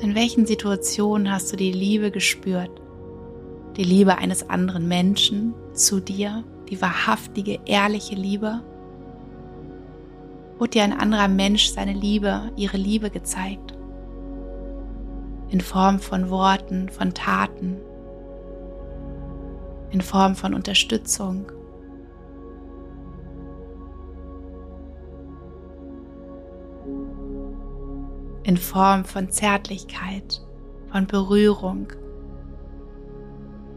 In 0.00 0.14
welchen 0.14 0.46
Situationen 0.46 1.32
hast 1.32 1.52
du 1.52 1.56
die 1.56 1.72
Liebe 1.72 2.10
gespürt? 2.10 2.70
Die 3.76 3.84
Liebe 3.84 4.18
eines 4.18 4.48
anderen 4.50 4.86
Menschen 4.86 5.54
zu 5.72 6.00
dir, 6.00 6.44
die 6.68 6.80
wahrhaftige, 6.80 7.60
ehrliche 7.64 8.14
Liebe? 8.14 8.60
Wurde 10.64 10.70
dir 10.70 10.84
ein 10.84 10.98
anderer 10.98 11.28
Mensch 11.28 11.68
seine 11.68 11.92
Liebe, 11.92 12.50
ihre 12.56 12.78
Liebe 12.78 13.10
gezeigt. 13.10 13.76
In 15.50 15.60
Form 15.60 15.98
von 15.98 16.30
Worten, 16.30 16.88
von 16.88 17.12
Taten, 17.12 17.76
in 19.90 20.00
Form 20.00 20.34
von 20.34 20.54
Unterstützung. 20.54 21.52
In 28.44 28.56
Form 28.56 29.04
von 29.04 29.30
Zärtlichkeit, 29.30 30.40
von 30.90 31.06
Berührung. 31.06 31.88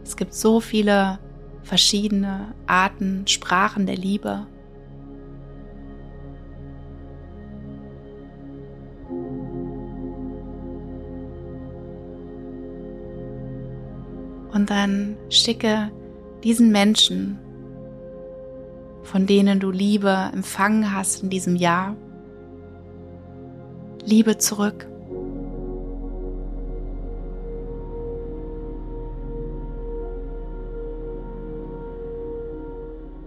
Es 0.04 0.16
gibt 0.16 0.32
so 0.32 0.58
viele 0.60 1.18
verschiedene 1.64 2.54
Arten, 2.66 3.26
Sprachen 3.26 3.84
der 3.84 3.98
Liebe. 3.98 4.46
Und 14.52 14.70
dann 14.70 15.16
schicke 15.28 15.90
diesen 16.42 16.70
Menschen, 16.70 17.38
von 19.02 19.26
denen 19.26 19.60
du 19.60 19.70
Liebe 19.70 20.30
empfangen 20.32 20.94
hast 20.94 21.22
in 21.22 21.30
diesem 21.30 21.56
Jahr, 21.56 21.96
Liebe 24.04 24.38
zurück. 24.38 24.86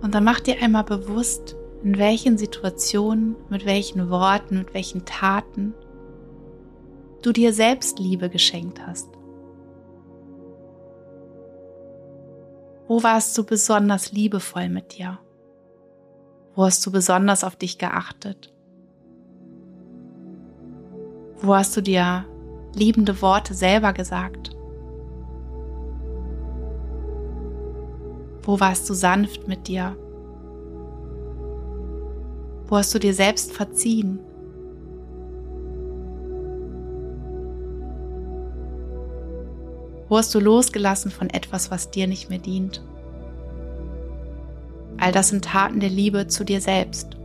Und 0.02 0.16
dann 0.16 0.24
mach 0.24 0.40
dir 0.40 0.62
einmal 0.62 0.84
bewusst, 0.84 1.56
in 1.84 1.98
welchen 1.98 2.38
Situationen, 2.38 3.36
mit 3.50 3.66
welchen 3.66 4.10
Worten, 4.10 4.58
mit 4.58 4.74
welchen 4.74 5.06
Taten 5.06 5.74
du 7.22 7.32
dir 7.32 7.54
selbst 7.54 8.00
Liebe 8.00 8.30
geschenkt 8.30 8.86
hast. 8.86 9.08
Wo 12.92 13.02
warst 13.04 13.38
du 13.38 13.46
besonders 13.46 14.12
liebevoll 14.12 14.68
mit 14.68 14.98
dir? 14.98 15.18
Wo 16.56 16.66
hast 16.66 16.86
du 16.86 16.92
besonders 16.92 17.46
auf 17.46 17.56
dich 17.56 17.78
geachtet? 17.78 18.54
Wo 21.42 21.56
hast 21.56 21.78
du 21.78 21.80
dir 21.80 22.26
liebende 22.76 23.22
Worte 23.22 23.54
selber 23.54 23.94
gesagt? 23.94 24.50
Wo 28.42 28.60
warst 28.60 28.90
du 28.90 28.94
sanft 28.94 29.48
mit 29.48 29.70
dir? 29.70 29.96
Wo 32.68 32.76
hast 32.76 32.94
du 32.94 33.00
dir 33.00 33.14
selbst 33.14 33.54
verziehen? 33.54 34.20
Wo 40.12 40.18
hast 40.18 40.36
du 40.36 40.42
losgelassen 40.42 41.10
von 41.10 41.30
etwas, 41.30 41.72
was 41.72 41.90
dir 41.90 42.06
nicht 42.06 42.30
mehr 42.30 42.38
dient? 42.38 42.84
All 44.98 45.14
das 45.14 45.30
sind 45.30 45.46
Taten 45.46 45.80
der 45.80 45.90
Liebe 45.90 46.28
zu 46.28 46.44
dir 46.44 46.60
selbst. 46.60 47.16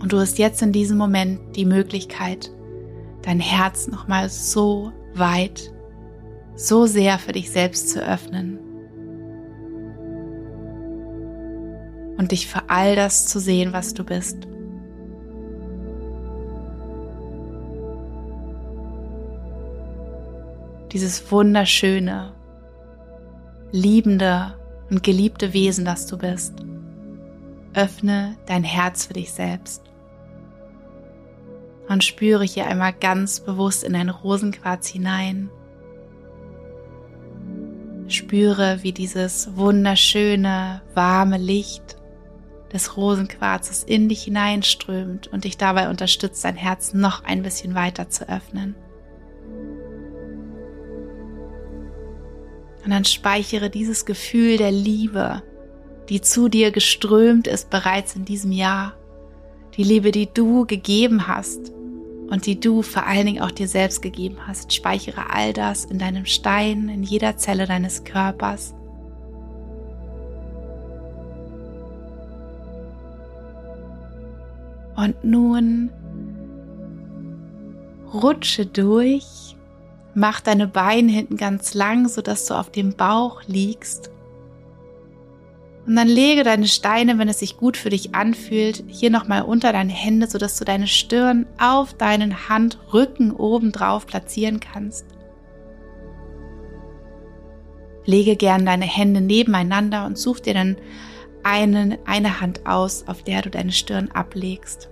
Und 0.00 0.12
du 0.12 0.18
hast 0.18 0.36
jetzt 0.38 0.60
in 0.62 0.72
diesem 0.72 0.98
Moment 0.98 1.38
die 1.54 1.64
Möglichkeit, 1.64 2.50
dein 3.22 3.38
Herz 3.38 3.86
nochmal 3.86 4.28
so 4.30 4.90
weit, 5.14 5.72
so 6.56 6.86
sehr 6.86 7.20
für 7.20 7.30
dich 7.30 7.52
selbst 7.52 7.90
zu 7.90 8.04
öffnen. 8.04 8.58
Und 12.18 12.32
dich 12.32 12.48
für 12.48 12.68
all 12.68 12.96
das 12.96 13.28
zu 13.28 13.38
sehen, 13.38 13.72
was 13.72 13.94
du 13.94 14.02
bist. 14.02 14.48
Dieses 20.96 21.30
wunderschöne, 21.30 22.32
liebende 23.70 24.54
und 24.88 25.02
geliebte 25.02 25.52
Wesen, 25.52 25.84
das 25.84 26.06
du 26.06 26.16
bist. 26.16 26.54
Öffne 27.74 28.38
dein 28.46 28.64
Herz 28.64 29.04
für 29.04 29.12
dich 29.12 29.30
selbst 29.30 29.82
und 31.90 32.02
spüre 32.02 32.44
hier 32.44 32.66
einmal 32.66 32.94
ganz 32.94 33.40
bewusst 33.40 33.84
in 33.84 33.92
dein 33.92 34.08
Rosenquarz 34.08 34.88
hinein. 34.88 35.50
Spüre, 38.08 38.78
wie 38.80 38.92
dieses 38.92 39.54
wunderschöne, 39.54 40.80
warme 40.94 41.36
Licht 41.36 41.98
des 42.72 42.96
Rosenquarzes 42.96 43.84
in 43.84 44.08
dich 44.08 44.22
hineinströmt 44.22 45.26
und 45.26 45.44
dich 45.44 45.58
dabei 45.58 45.90
unterstützt, 45.90 46.42
dein 46.42 46.56
Herz 46.56 46.94
noch 46.94 47.22
ein 47.22 47.42
bisschen 47.42 47.74
weiter 47.74 48.08
zu 48.08 48.26
öffnen. 48.30 48.76
Und 52.86 52.92
dann 52.92 53.04
speichere 53.04 53.68
dieses 53.68 54.06
Gefühl 54.06 54.58
der 54.58 54.70
Liebe, 54.70 55.42
die 56.08 56.20
zu 56.20 56.48
dir 56.48 56.70
geströmt 56.70 57.48
ist 57.48 57.68
bereits 57.68 58.14
in 58.14 58.24
diesem 58.24 58.52
Jahr. 58.52 58.94
Die 59.76 59.82
Liebe, 59.82 60.12
die 60.12 60.28
du 60.32 60.66
gegeben 60.66 61.26
hast 61.26 61.72
und 62.30 62.46
die 62.46 62.60
du 62.60 62.82
vor 62.82 63.04
allen 63.04 63.26
Dingen 63.26 63.42
auch 63.42 63.50
dir 63.50 63.66
selbst 63.66 64.02
gegeben 64.02 64.36
hast. 64.46 64.72
Speichere 64.72 65.30
all 65.30 65.52
das 65.52 65.84
in 65.84 65.98
deinem 65.98 66.26
Stein, 66.26 66.88
in 66.88 67.02
jeder 67.02 67.36
Zelle 67.36 67.66
deines 67.66 68.04
Körpers. 68.04 68.72
Und 74.94 75.24
nun 75.24 75.90
rutsche 78.14 78.64
durch, 78.64 79.45
mach 80.16 80.40
deine 80.40 80.66
Beine 80.66 81.12
hinten 81.12 81.36
ganz 81.36 81.74
lang, 81.74 82.08
sodass 82.08 82.46
du 82.46 82.54
auf 82.54 82.70
dem 82.70 82.96
Bauch 82.96 83.42
liegst 83.46 84.10
und 85.86 85.94
dann 85.94 86.08
lege 86.08 86.42
deine 86.42 86.66
Steine, 86.66 87.18
wenn 87.18 87.28
es 87.28 87.38
sich 87.38 87.56
gut 87.58 87.76
für 87.76 87.90
dich 87.90 88.14
anfühlt, 88.14 88.82
hier 88.88 89.10
nochmal 89.10 89.42
unter 89.42 89.72
deine 89.72 89.92
Hände, 89.92 90.26
sodass 90.26 90.58
du 90.58 90.64
deine 90.64 90.88
Stirn 90.88 91.46
auf 91.60 91.94
deinen 91.94 92.48
Handrücken 92.48 93.30
oben 93.30 93.70
drauf 93.70 94.06
platzieren 94.06 94.58
kannst. 94.58 95.06
Lege 98.04 98.34
gern 98.36 98.66
deine 98.66 98.84
Hände 98.84 99.20
nebeneinander 99.20 100.06
und 100.06 100.18
such 100.18 100.40
dir 100.40 100.54
dann 100.54 100.76
eine, 101.44 102.00
eine 102.04 102.40
Hand 102.40 102.66
aus, 102.66 103.06
auf 103.06 103.22
der 103.22 103.42
du 103.42 103.50
deine 103.50 103.72
Stirn 103.72 104.10
ablegst. 104.10 104.90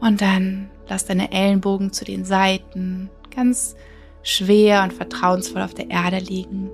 Und 0.00 0.20
dann 0.20 0.68
lass 0.88 1.06
deine 1.06 1.32
Ellenbogen 1.32 1.92
zu 1.92 2.04
den 2.04 2.24
Seiten 2.24 3.10
ganz 3.34 3.76
schwer 4.22 4.82
und 4.82 4.92
vertrauensvoll 4.92 5.62
auf 5.62 5.74
der 5.74 5.90
Erde 5.90 6.18
liegen. 6.18 6.70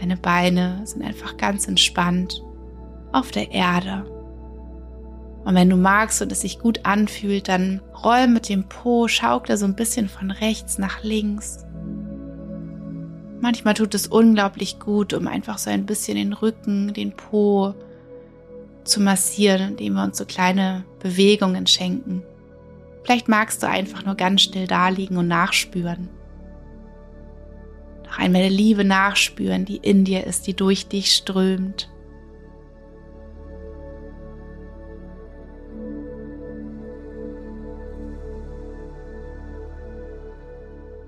Deine 0.00 0.16
Beine 0.16 0.80
sind 0.84 1.02
einfach 1.02 1.36
ganz 1.36 1.68
entspannt 1.68 2.42
auf 3.12 3.30
der 3.30 3.50
Erde. 3.52 4.04
Und 5.44 5.54
wenn 5.54 5.70
du 5.70 5.76
magst 5.76 6.20
und 6.22 6.32
es 6.32 6.42
sich 6.42 6.58
gut 6.58 6.84
anfühlt, 6.84 7.48
dann 7.48 7.80
roll 8.04 8.26
mit 8.28 8.48
dem 8.48 8.68
Po, 8.68 9.08
schaukle 9.08 9.56
so 9.56 9.64
ein 9.64 9.74
bisschen 9.74 10.08
von 10.08 10.30
rechts 10.30 10.78
nach 10.78 11.02
links. 11.02 11.64
Manchmal 13.40 13.74
tut 13.74 13.94
es 13.94 14.06
unglaublich 14.06 14.78
gut, 14.78 15.14
um 15.14 15.26
einfach 15.26 15.56
so 15.56 15.70
ein 15.70 15.86
bisschen 15.86 16.16
den 16.16 16.34
Rücken, 16.34 16.92
den 16.92 17.12
Po 17.12 17.74
zu 18.84 19.00
massieren, 19.00 19.70
indem 19.70 19.94
wir 19.94 20.04
uns 20.04 20.18
so 20.18 20.26
kleine 20.26 20.84
Bewegungen 20.98 21.66
schenken. 21.66 22.22
Vielleicht 23.02 23.28
magst 23.28 23.62
du 23.62 23.68
einfach 23.68 24.04
nur 24.04 24.14
ganz 24.14 24.42
still 24.42 24.66
da 24.66 24.88
liegen 24.88 25.16
und 25.16 25.28
nachspüren 25.28 26.08
noch 28.10 28.18
einmal 28.18 28.42
der 28.42 28.50
Liebe 28.50 28.84
nachspüren, 28.84 29.64
die 29.64 29.76
in 29.76 30.04
dir 30.04 30.26
ist, 30.26 30.46
die 30.46 30.54
durch 30.54 30.88
dich 30.88 31.14
strömt. 31.14 31.88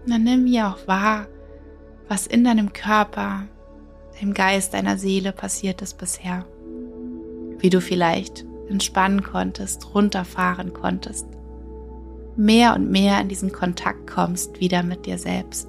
Und 0.04 0.10
dann 0.10 0.24
nimm 0.24 0.46
hier 0.46 0.68
auch 0.68 0.86
wahr, 0.86 1.26
was 2.08 2.26
in 2.26 2.44
deinem 2.44 2.72
Körper, 2.72 3.46
deinem 4.20 4.34
Geist, 4.34 4.74
deiner 4.74 4.96
Seele 4.96 5.32
passiert 5.32 5.82
ist 5.82 5.98
bisher. 5.98 6.44
Wie 7.58 7.70
du 7.70 7.80
vielleicht 7.80 8.44
entspannen 8.68 9.22
konntest, 9.22 9.94
runterfahren 9.94 10.72
konntest. 10.72 11.26
Mehr 12.36 12.74
und 12.74 12.90
mehr 12.90 13.20
in 13.20 13.28
diesen 13.28 13.52
Kontakt 13.52 14.06
kommst 14.06 14.60
wieder 14.60 14.82
mit 14.82 15.06
dir 15.06 15.18
selbst. 15.18 15.68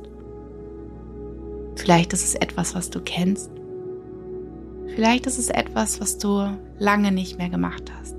Vielleicht 1.75 2.13
ist 2.13 2.23
es 2.23 2.35
etwas, 2.35 2.75
was 2.75 2.89
du 2.89 3.01
kennst. 3.01 3.51
Vielleicht 4.95 5.25
ist 5.25 5.39
es 5.39 5.49
etwas, 5.49 5.99
was 5.99 6.17
du 6.17 6.55
lange 6.77 7.11
nicht 7.11 7.37
mehr 7.37 7.49
gemacht 7.49 7.91
hast. 7.99 8.15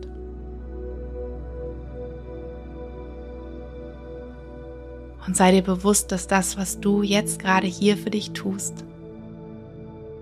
Und 5.26 5.36
sei 5.36 5.52
dir 5.52 5.62
bewusst, 5.62 6.12
dass 6.12 6.26
das, 6.26 6.58
was 6.58 6.80
du 6.80 7.02
jetzt 7.02 7.38
gerade 7.38 7.66
hier 7.66 7.96
für 7.96 8.10
dich 8.10 8.32
tust, 8.32 8.84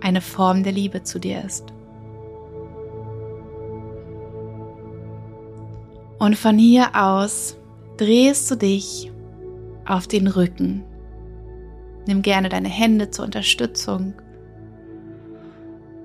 eine 0.00 0.20
Form 0.20 0.62
der 0.62 0.72
Liebe 0.72 1.02
zu 1.02 1.18
dir 1.18 1.42
ist. 1.44 1.64
Und 6.18 6.36
von 6.36 6.56
hier 6.56 6.90
aus 6.94 7.56
drehst 7.96 8.50
du 8.50 8.56
dich 8.56 9.10
auf 9.84 10.06
den 10.06 10.26
Rücken 10.26 10.84
Nimm 12.06 12.22
gerne 12.22 12.48
deine 12.48 12.68
Hände 12.68 13.10
zur 13.10 13.24
Unterstützung. 13.24 14.14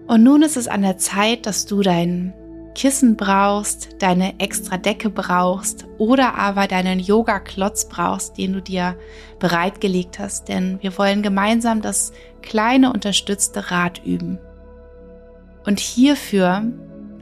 Und 0.08 0.24
nun 0.24 0.42
ist 0.42 0.58
es 0.58 0.68
an 0.68 0.84
der 0.84 0.98
Zeit, 0.98 1.46
dass 1.46 1.66
du 1.66 1.82
dein 1.82 2.34
Kissen 2.76 3.18
brauchst, 3.18 3.90
deine 4.00 4.40
extra 4.40 4.78
Decke 4.78 5.10
brauchst 5.10 5.86
oder 5.98 6.36
aber 6.36 6.68
deinen 6.68 7.00
Yoga-Klotz 7.00 7.90
brauchst, 7.90 8.38
den 8.38 8.54
du 8.54 8.62
dir 8.62 8.96
bereitgelegt 9.40 10.20
hast. 10.20 10.48
Denn 10.48 10.78
wir 10.82 10.98
wollen 10.98 11.24
gemeinsam 11.24 11.82
das 11.82 12.14
kleine 12.42 12.94
unterstützte 12.94 13.72
Rad 13.72 14.06
üben. 14.06 14.38
Und 15.66 15.80
hierfür 15.80 16.64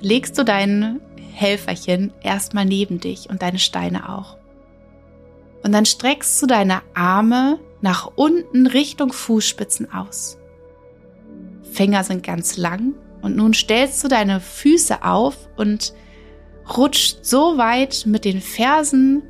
legst 0.02 0.38
du 0.38 0.44
dein 0.44 1.00
Helferchen 1.32 2.14
erstmal 2.22 2.66
neben 2.66 3.00
dich 3.00 3.30
und 3.30 3.42
deine 3.42 3.60
Steine 3.60 4.10
auch. 4.10 4.38
Und 5.66 5.72
dann 5.72 5.88
streckst 5.88 6.40
du 6.44 6.46
deine 6.46 6.84
Arme 6.94 7.60
nach 7.82 8.12
unten 8.16 8.68
Richtung 8.68 9.12
Fußspitzen 9.12 9.92
aus. 9.92 10.38
Finger 11.74 12.04
sind 12.04 12.22
ganz 12.22 12.56
lang 12.56 12.94
und 13.24 13.36
nun 13.36 13.56
stellst 13.56 14.04
du 14.04 14.08
deine 14.08 14.42
Füße 14.42 15.04
auf 15.04 15.50
und 15.58 15.96
rutscht 16.78 17.26
so 17.26 17.58
weit 17.58 18.04
mit 18.06 18.26
den 18.26 18.42
Fersen 18.42 19.24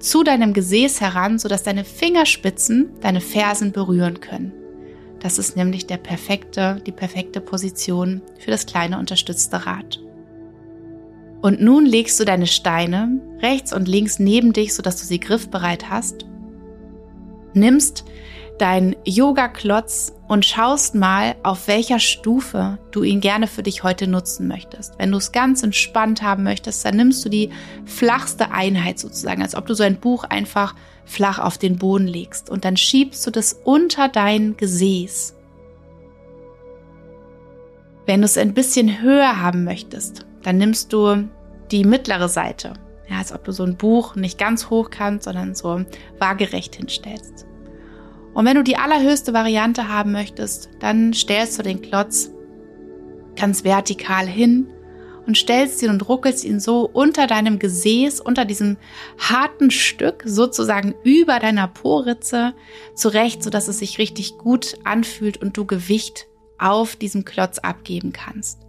zu 0.00 0.24
deinem 0.24 0.54
Gesäß 0.54 1.00
heran, 1.00 1.38
sodass 1.38 1.62
deine 1.62 1.84
Fingerspitzen 1.84 2.90
deine 3.00 3.20
Fersen 3.20 3.70
berühren 3.70 4.18
können. 4.18 4.52
Das 5.20 5.38
ist 5.38 5.56
nämlich 5.56 5.86
der 5.86 5.98
perfekte, 5.98 6.82
die 6.84 6.90
perfekte 6.90 7.40
Position 7.40 8.22
für 8.40 8.50
das 8.50 8.66
kleine 8.66 8.98
unterstützte 8.98 9.66
Rad. 9.66 10.00
Und 11.40 11.60
nun 11.60 11.86
legst 11.86 12.18
du 12.18 12.24
deine 12.24 12.46
Steine 12.46 13.20
rechts 13.40 13.72
und 13.72 13.86
links 13.86 14.18
neben 14.18 14.52
dich, 14.52 14.74
sodass 14.74 14.96
du 14.96 15.04
sie 15.04 15.20
griffbereit 15.20 15.88
hast. 15.88 16.26
Nimmst 17.54 18.04
dein 18.58 18.96
Yoga-Klotz 19.04 20.12
und 20.26 20.44
schaust 20.44 20.94
mal, 20.94 21.36
auf 21.42 21.68
welcher 21.68 22.00
Stufe 22.00 22.78
du 22.90 23.02
ihn 23.02 23.20
gerne 23.20 23.46
für 23.46 23.62
dich 23.62 23.82
heute 23.82 24.08
nutzen 24.08 24.48
möchtest. 24.48 24.98
Wenn 24.98 25.12
du 25.12 25.18
es 25.18 25.32
ganz 25.32 25.62
entspannt 25.62 26.22
haben 26.22 26.42
möchtest, 26.42 26.84
dann 26.84 26.96
nimmst 26.96 27.24
du 27.24 27.28
die 27.28 27.50
flachste 27.86 28.50
Einheit 28.50 28.98
sozusagen, 28.98 29.42
als 29.42 29.54
ob 29.54 29.66
du 29.66 29.74
so 29.74 29.84
ein 29.84 30.00
Buch 30.00 30.24
einfach 30.24 30.74
flach 31.04 31.38
auf 31.38 31.56
den 31.56 31.78
Boden 31.78 32.06
legst 32.06 32.50
und 32.50 32.64
dann 32.64 32.76
schiebst 32.76 33.26
du 33.26 33.30
das 33.30 33.52
unter 33.64 34.08
dein 34.08 34.56
Gesäß. 34.56 35.34
Wenn 38.06 38.20
du 38.20 38.24
es 38.24 38.36
ein 38.36 38.54
bisschen 38.54 39.02
höher 39.02 39.40
haben 39.40 39.64
möchtest, 39.64 40.26
dann 40.48 40.56
nimmst 40.56 40.94
du 40.94 41.28
die 41.70 41.84
mittlere 41.84 42.30
Seite. 42.30 42.72
Ja, 43.10 43.18
als 43.18 43.32
ob 43.32 43.44
du 43.44 43.52
so 43.52 43.64
ein 43.64 43.76
Buch 43.76 44.16
nicht 44.16 44.38
ganz 44.38 44.70
hoch 44.70 44.88
kannst, 44.88 45.24
sondern 45.24 45.54
so 45.54 45.84
waagerecht 46.18 46.74
hinstellst. 46.74 47.44
Und 48.32 48.46
wenn 48.46 48.56
du 48.56 48.64
die 48.64 48.78
allerhöchste 48.78 49.34
Variante 49.34 49.88
haben 49.88 50.10
möchtest, 50.10 50.70
dann 50.80 51.12
stellst 51.12 51.58
du 51.58 51.62
den 51.62 51.82
Klotz 51.82 52.30
ganz 53.36 53.62
vertikal 53.62 54.26
hin 54.26 54.68
und 55.26 55.36
stellst 55.36 55.82
ihn 55.82 55.90
und 55.90 56.08
ruckelst 56.08 56.46
ihn 56.46 56.60
so 56.60 56.88
unter 56.90 57.26
deinem 57.26 57.58
Gesäß, 57.58 58.18
unter 58.18 58.46
diesem 58.46 58.78
harten 59.18 59.70
Stück, 59.70 60.22
sozusagen 60.24 60.94
über 61.04 61.40
deiner 61.40 61.68
Poritze 61.68 62.54
zurecht, 62.94 63.42
sodass 63.42 63.68
es 63.68 63.80
sich 63.80 63.98
richtig 63.98 64.38
gut 64.38 64.78
anfühlt 64.84 65.36
und 65.36 65.58
du 65.58 65.66
Gewicht 65.66 66.26
auf 66.56 66.96
diesem 66.96 67.26
Klotz 67.26 67.58
abgeben 67.58 68.14
kannst. 68.14 68.67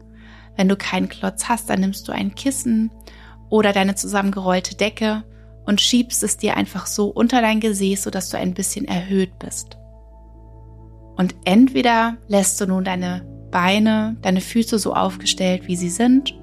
Wenn 0.60 0.68
du 0.68 0.76
keinen 0.76 1.08
Klotz 1.08 1.46
hast, 1.48 1.70
dann 1.70 1.80
nimmst 1.80 2.06
du 2.10 2.12
ein 2.12 2.36
Kissen 2.36 2.92
oder 3.50 3.72
deine 3.72 3.96
zusammengerollte 3.96 4.76
Decke 4.76 5.24
und 5.64 5.80
schiebst 5.80 6.22
es 6.22 6.36
dir 6.36 6.58
einfach 6.58 6.86
so 6.86 7.08
unter 7.08 7.40
dein 7.40 7.62
Gesäß, 7.62 8.04
sodass 8.04 8.28
du 8.28 8.38
ein 8.38 8.54
bisschen 8.54 8.86
erhöht 8.86 9.40
bist. 9.40 9.78
Und 11.16 11.34
entweder 11.46 12.18
lässt 12.28 12.60
du 12.60 12.66
nun 12.66 12.84
deine 12.84 13.26
Beine, 13.52 14.18
deine 14.22 14.42
Füße 14.42 14.80
so 14.80 14.94
aufgestellt, 14.94 15.70
wie 15.70 15.78
sie 15.78 15.90
sind, 15.90 16.38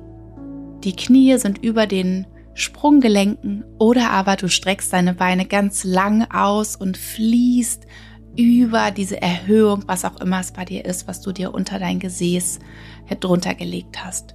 die 0.82 0.96
Knie 0.96 1.36
sind 1.36 1.58
über 1.62 1.86
den 1.86 2.26
Sprunggelenken 2.54 3.66
oder 3.78 4.12
aber 4.12 4.36
du 4.36 4.48
streckst 4.48 4.94
deine 4.94 5.12
Beine 5.12 5.44
ganz 5.44 5.84
lang 5.84 6.26
aus 6.30 6.74
und 6.74 6.96
fließt 6.96 7.86
über 8.36 8.90
diese 8.90 9.20
Erhöhung, 9.20 9.84
was 9.86 10.04
auch 10.04 10.20
immer 10.20 10.40
es 10.40 10.52
bei 10.52 10.64
dir 10.64 10.84
ist, 10.84 11.08
was 11.08 11.20
du 11.20 11.32
dir 11.32 11.54
unter 11.54 11.78
dein 11.78 11.98
Gesäß 11.98 12.58
drunter 13.20 13.54
gelegt 13.54 14.04
hast. 14.04 14.34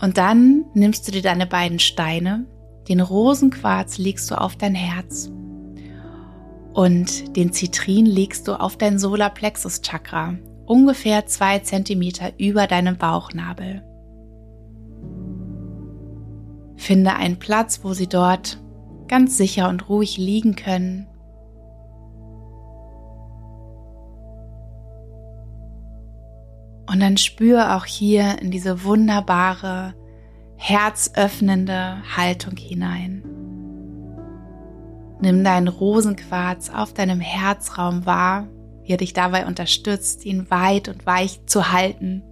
Und 0.00 0.18
dann 0.18 0.64
nimmst 0.74 1.06
du 1.06 1.12
dir 1.12 1.22
deine 1.22 1.46
beiden 1.46 1.78
Steine, 1.78 2.46
den 2.88 3.00
Rosenquarz 3.00 3.98
legst 3.98 4.30
du 4.30 4.38
auf 4.38 4.56
dein 4.56 4.74
Herz 4.74 5.30
und 6.74 7.36
den 7.36 7.52
Zitrin 7.52 8.04
legst 8.04 8.46
du 8.48 8.60
auf 8.60 8.76
dein 8.76 8.98
Solarplexus 8.98 9.80
Chakra, 9.80 10.34
ungefähr 10.66 11.24
zwei 11.26 11.60
Zentimeter 11.60 12.32
über 12.38 12.66
deinem 12.66 12.98
Bauchnabel. 12.98 13.82
Finde 16.76 17.14
einen 17.14 17.38
Platz, 17.38 17.80
wo 17.82 17.94
sie 17.94 18.08
dort 18.08 18.58
ganz 19.08 19.38
sicher 19.38 19.68
und 19.68 19.88
ruhig 19.88 20.18
liegen 20.18 20.56
können 20.56 21.06
Und 26.94 27.00
dann 27.00 27.16
spür 27.16 27.74
auch 27.74 27.86
hier 27.86 28.40
in 28.40 28.52
diese 28.52 28.84
wunderbare, 28.84 29.94
herzöffnende 30.54 31.96
Haltung 32.16 32.56
hinein. 32.56 33.24
Nimm 35.20 35.42
deinen 35.42 35.66
Rosenquarz 35.66 36.70
auf 36.70 36.94
deinem 36.94 37.18
Herzraum 37.18 38.06
wahr, 38.06 38.46
wie 38.84 38.92
er 38.92 38.98
dich 38.98 39.12
dabei 39.12 39.46
unterstützt, 39.46 40.24
ihn 40.24 40.48
weit 40.52 40.88
und 40.88 41.04
weich 41.04 41.44
zu 41.46 41.72
halten. 41.72 42.22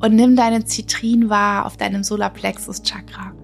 Und 0.00 0.14
nimm 0.14 0.34
deinen 0.34 0.64
Zitrin 0.64 1.28
wahr 1.28 1.66
auf 1.66 1.76
deinem 1.76 2.02
Solarplexus 2.02 2.84
Chakra, 2.84 3.34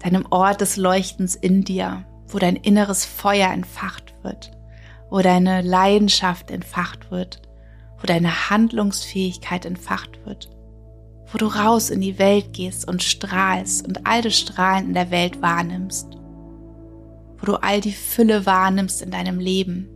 deinem 0.00 0.26
Ort 0.28 0.60
des 0.60 0.76
Leuchtens 0.76 1.34
in 1.34 1.64
dir, 1.64 2.04
wo 2.26 2.38
dein 2.38 2.56
inneres 2.56 3.06
Feuer 3.06 3.50
entfacht 3.52 4.12
wird, 4.22 4.50
wo 5.08 5.20
deine 5.20 5.62
Leidenschaft 5.62 6.50
entfacht 6.50 7.10
wird 7.10 7.40
wo 8.02 8.06
deine 8.06 8.50
Handlungsfähigkeit 8.50 9.64
entfacht 9.64 10.26
wird, 10.26 10.50
wo 11.30 11.38
du 11.38 11.46
raus 11.46 11.88
in 11.88 12.00
die 12.00 12.18
Welt 12.18 12.52
gehst 12.52 12.88
und 12.88 13.02
strahlst 13.02 13.86
und 13.86 14.06
all 14.06 14.22
das 14.22 14.36
Strahlen 14.36 14.88
in 14.88 14.94
der 14.94 15.12
Welt 15.12 15.40
wahrnimmst, 15.40 16.08
wo 17.38 17.46
du 17.46 17.54
all 17.62 17.80
die 17.80 17.92
Fülle 17.92 18.44
wahrnimmst 18.44 19.02
in 19.02 19.12
deinem 19.12 19.38
Leben 19.38 19.88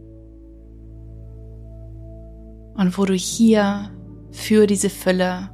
und 2.77 2.97
wo 2.97 3.05
du 3.05 3.15
hier 3.15 3.91
für 4.31 4.69
diese 4.69 4.91
Fülle 4.91 5.51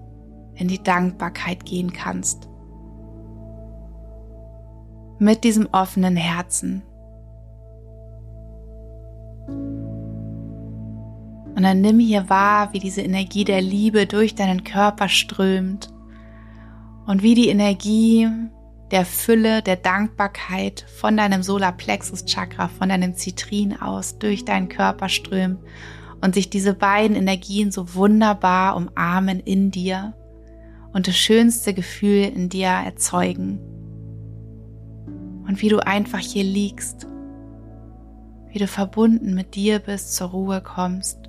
in 0.55 0.69
die 0.69 0.83
Dankbarkeit 0.83 1.65
gehen 1.65 1.93
kannst. 1.95 2.49
Mit 5.19 5.45
diesem 5.45 5.69
offenen 5.73 6.17
Herzen 6.17 6.83
Und 11.55 11.65
dann 11.65 11.81
nimm 11.81 11.99
hier 11.99 12.31
wahr, 12.31 12.73
wie 12.73 12.79
diese 12.79 13.03
Energie 13.03 13.45
der 13.45 13.61
Liebe 13.61 14.07
durch 14.07 14.35
deinen 14.35 14.65
Körper 14.65 15.09
strömt 15.09 15.93
und 17.07 17.23
wie 17.23 17.35
die 17.35 17.49
Energie 17.49 18.29
der 18.91 19.05
Fülle, 19.05 19.63
der 19.63 19.77
Dankbarkeit 19.77 20.87
von 20.99 21.17
deinem 21.17 21.43
Solarplexus 21.43 22.25
Chakra, 22.25 22.69
von 22.69 22.89
deinem 22.89 23.15
Zitrin 23.15 23.81
aus 23.81 24.19
durch 24.19 24.45
deinen 24.45 24.69
Körper 24.69 25.09
strömt 25.09 25.61
und 26.23 26.35
sich 26.35 26.49
diese 26.49 26.75
beiden 26.75 27.17
Energien 27.17 27.71
so 27.71 27.95
wunderbar 27.95 28.77
umarmen 28.77 29.41
in 29.41 29.71
dir 29.71 30.15
und 30.93 31.09
das 31.09 31.17
schönste 31.17 31.75
Gefühl 31.75 32.33
in 32.35 32.49
dir 32.49 32.69
erzeugen. 32.69 33.59
Und 35.47 35.61
wie 35.61 35.69
du 35.69 35.85
einfach 35.85 36.21
hier 36.21 36.45
liegst, 36.45 37.07
wie 38.51 38.59
du 38.59 38.67
verbunden 38.67 39.35
mit 39.35 39.55
dir 39.55 39.79
bist, 39.79 40.15
zur 40.15 40.29
Ruhe 40.29 40.61
kommst 40.61 41.22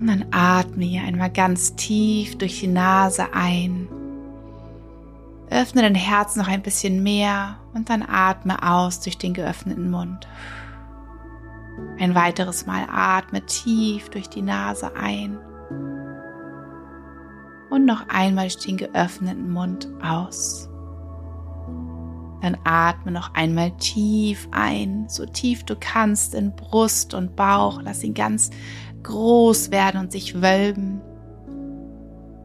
Und 0.00 0.06
dann 0.06 0.26
atme 0.30 0.84
hier 0.84 1.02
einmal 1.02 1.30
ganz 1.30 1.76
tief 1.76 2.38
durch 2.38 2.60
die 2.60 2.68
Nase 2.68 3.34
ein. 3.34 3.86
Öffne 5.50 5.82
dein 5.82 5.94
Herz 5.94 6.36
noch 6.36 6.48
ein 6.48 6.62
bisschen 6.62 7.02
mehr 7.02 7.58
und 7.74 7.90
dann 7.90 8.02
atme 8.02 8.62
aus 8.62 9.00
durch 9.00 9.18
den 9.18 9.34
geöffneten 9.34 9.90
Mund. 9.90 10.26
Ein 11.98 12.14
weiteres 12.14 12.66
Mal 12.66 12.86
atme 12.90 13.44
tief 13.44 14.08
durch 14.08 14.28
die 14.28 14.42
Nase 14.42 14.96
ein. 14.96 15.38
Und 17.68 17.84
noch 17.84 18.08
einmal 18.08 18.48
durch 18.48 18.64
den 18.64 18.78
geöffneten 18.78 19.50
Mund 19.50 19.88
aus. 20.02 20.68
Dann 22.40 22.56
atme 22.64 23.12
noch 23.12 23.34
einmal 23.34 23.70
tief 23.72 24.48
ein, 24.50 25.08
so 25.08 25.26
tief 25.26 25.64
du 25.64 25.76
kannst 25.78 26.34
in 26.34 26.56
Brust 26.56 27.12
und 27.12 27.36
Bauch. 27.36 27.82
Lass 27.82 28.02
ihn 28.02 28.14
ganz 28.14 28.50
groß 29.02 29.70
werden 29.70 30.00
und 30.00 30.12
sich 30.12 30.40
wölben. 30.40 31.00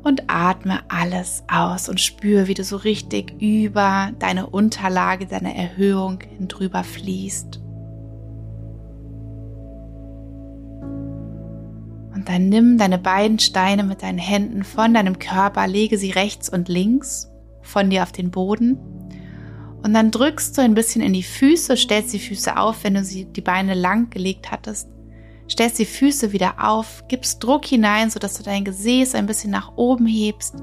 Und 0.03 0.25
atme 0.27 0.81
alles 0.87 1.43
aus 1.51 1.89
und 1.89 1.99
spüre, 1.99 2.47
wie 2.47 2.53
du 2.53 2.63
so 2.63 2.77
richtig 2.77 3.41
über 3.41 4.11
deine 4.19 4.45
Unterlage, 4.47 5.25
deine 5.25 5.57
Erhöhung 5.57 6.19
hin 6.21 6.47
drüber 6.47 6.83
fließt. 6.83 7.59
Und 12.13 12.29
dann 12.29 12.49
nimm 12.49 12.77
deine 12.77 12.99
beiden 12.99 13.39
Steine 13.39 13.83
mit 13.83 14.03
deinen 14.03 14.19
Händen 14.19 14.63
von 14.63 14.93
deinem 14.93 15.17
Körper, 15.17 15.67
lege 15.67 15.97
sie 15.97 16.11
rechts 16.11 16.49
und 16.49 16.69
links 16.69 17.31
von 17.61 17.89
dir 17.89 18.03
auf 18.03 18.11
den 18.11 18.29
Boden. 18.29 18.77
Und 19.81 19.93
dann 19.93 20.11
drückst 20.11 20.55
du 20.55 20.61
ein 20.61 20.75
bisschen 20.75 21.01
in 21.01 21.13
die 21.13 21.23
Füße, 21.23 21.75
stellst 21.77 22.13
die 22.13 22.19
Füße 22.19 22.57
auf, 22.57 22.83
wenn 22.83 22.93
du 22.93 23.03
sie, 23.03 23.25
die 23.25 23.41
Beine 23.41 23.73
lang 23.73 24.11
gelegt 24.11 24.51
hattest 24.51 24.87
stellst 25.49 25.79
die 25.79 25.85
Füße 25.85 26.31
wieder 26.31 26.55
auf, 26.59 27.03
gibst 27.07 27.43
Druck 27.43 27.65
hinein, 27.65 28.09
sodass 28.09 28.37
du 28.37 28.43
dein 28.43 28.65
Gesäß 28.65 29.15
ein 29.15 29.25
bisschen 29.25 29.51
nach 29.51 29.73
oben 29.75 30.05
hebst, 30.05 30.55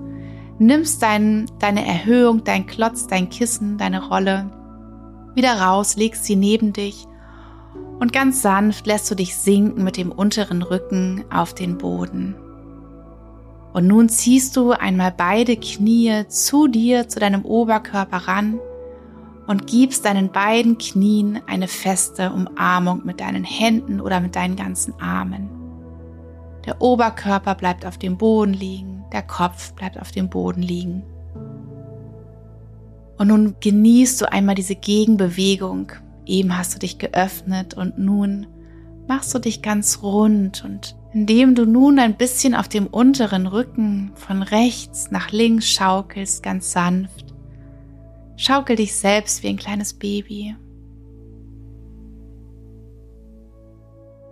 nimmst 0.59 1.03
dein, 1.03 1.51
deine 1.59 1.87
Erhöhung, 1.87 2.45
dein 2.45 2.66
Klotz, 2.66 3.07
dein 3.07 3.28
Kissen, 3.28 3.78
deine 3.78 4.07
Rolle 4.09 4.51
wieder 5.35 5.61
raus, 5.61 5.97
legst 5.97 6.24
sie 6.24 6.37
neben 6.37 6.72
dich. 6.72 7.07
Und 8.01 8.12
ganz 8.12 8.43
sanft 8.43 8.87
lässt 8.87 9.11
du 9.11 9.14
dich 9.14 9.37
sinken 9.37 9.85
mit 9.85 9.97
dem 9.97 10.11
unteren 10.11 10.62
Rücken 10.62 11.24
auf 11.33 11.55
den 11.55 11.78
Boden. 11.78 12.35
Und 13.72 13.87
nun 13.87 14.09
ziehst 14.09 14.57
du 14.57 14.72
einmal 14.72 15.14
beide 15.16 15.57
Knie 15.57 16.26
zu 16.28 16.66
dir, 16.66 17.09
zu 17.09 17.20
deinem 17.20 17.45
Oberkörper 17.45 18.28
ran 18.28 18.59
und 19.47 19.66
gibst 19.66 20.05
deinen 20.05 20.30
beiden 20.30 20.78
Knien 20.78 21.40
eine 21.47 21.68
feste 21.68 22.32
Umarmung 22.32 23.05
mit 23.05 23.20
deinen 23.20 23.45
Händen 23.45 24.01
oder 24.01 24.20
mit 24.20 24.36
deinen 24.36 24.57
ganzen 24.57 24.95
Armen. 25.01 25.51
Der 26.64 26.80
Oberkörper 26.80 27.55
bleibt 27.55 27.84
auf 27.84 27.99
dem 27.99 28.16
Boden 28.18 28.55
liegen, 28.55 29.05
der 29.12 29.22
Kopf 29.22 29.72
bleibt 29.72 30.01
auf 30.01 30.12
dem 30.12 30.28
Boden 30.30 30.62
liegen. 30.62 31.03
Und 33.18 33.28
nun 33.28 33.57
genießt 33.61 34.20
du 34.20 34.32
einmal 34.32 34.55
diese 34.55 34.74
Gegenbewegung. 34.76 35.93
Eben 36.24 36.57
hast 36.57 36.74
du 36.74 36.78
dich 36.78 36.99
geöffnet 36.99 37.74
und 37.74 37.99
nun 37.99 38.47
machst 39.09 39.34
du 39.34 39.38
dich 39.38 39.62
ganz 39.62 40.03
rund 40.03 40.64
und 40.64 40.97
indem 41.12 41.55
du 41.55 41.66
nun 41.66 41.99
ein 41.99 42.16
bisschen 42.16 42.55
auf 42.55 42.68
dem 42.68 42.86
unteren 42.86 43.47
Rücken 43.47 44.12
von 44.14 44.43
rechts 44.43 45.11
nach 45.11 45.30
links 45.30 45.70
schaukelst, 45.70 46.43
ganz 46.43 46.72
sanft, 46.72 47.22
Schaukel 48.37 48.76
dich 48.76 48.95
selbst 48.95 49.43
wie 49.43 49.49
ein 49.49 49.57
kleines 49.57 49.93
Baby. 49.93 50.57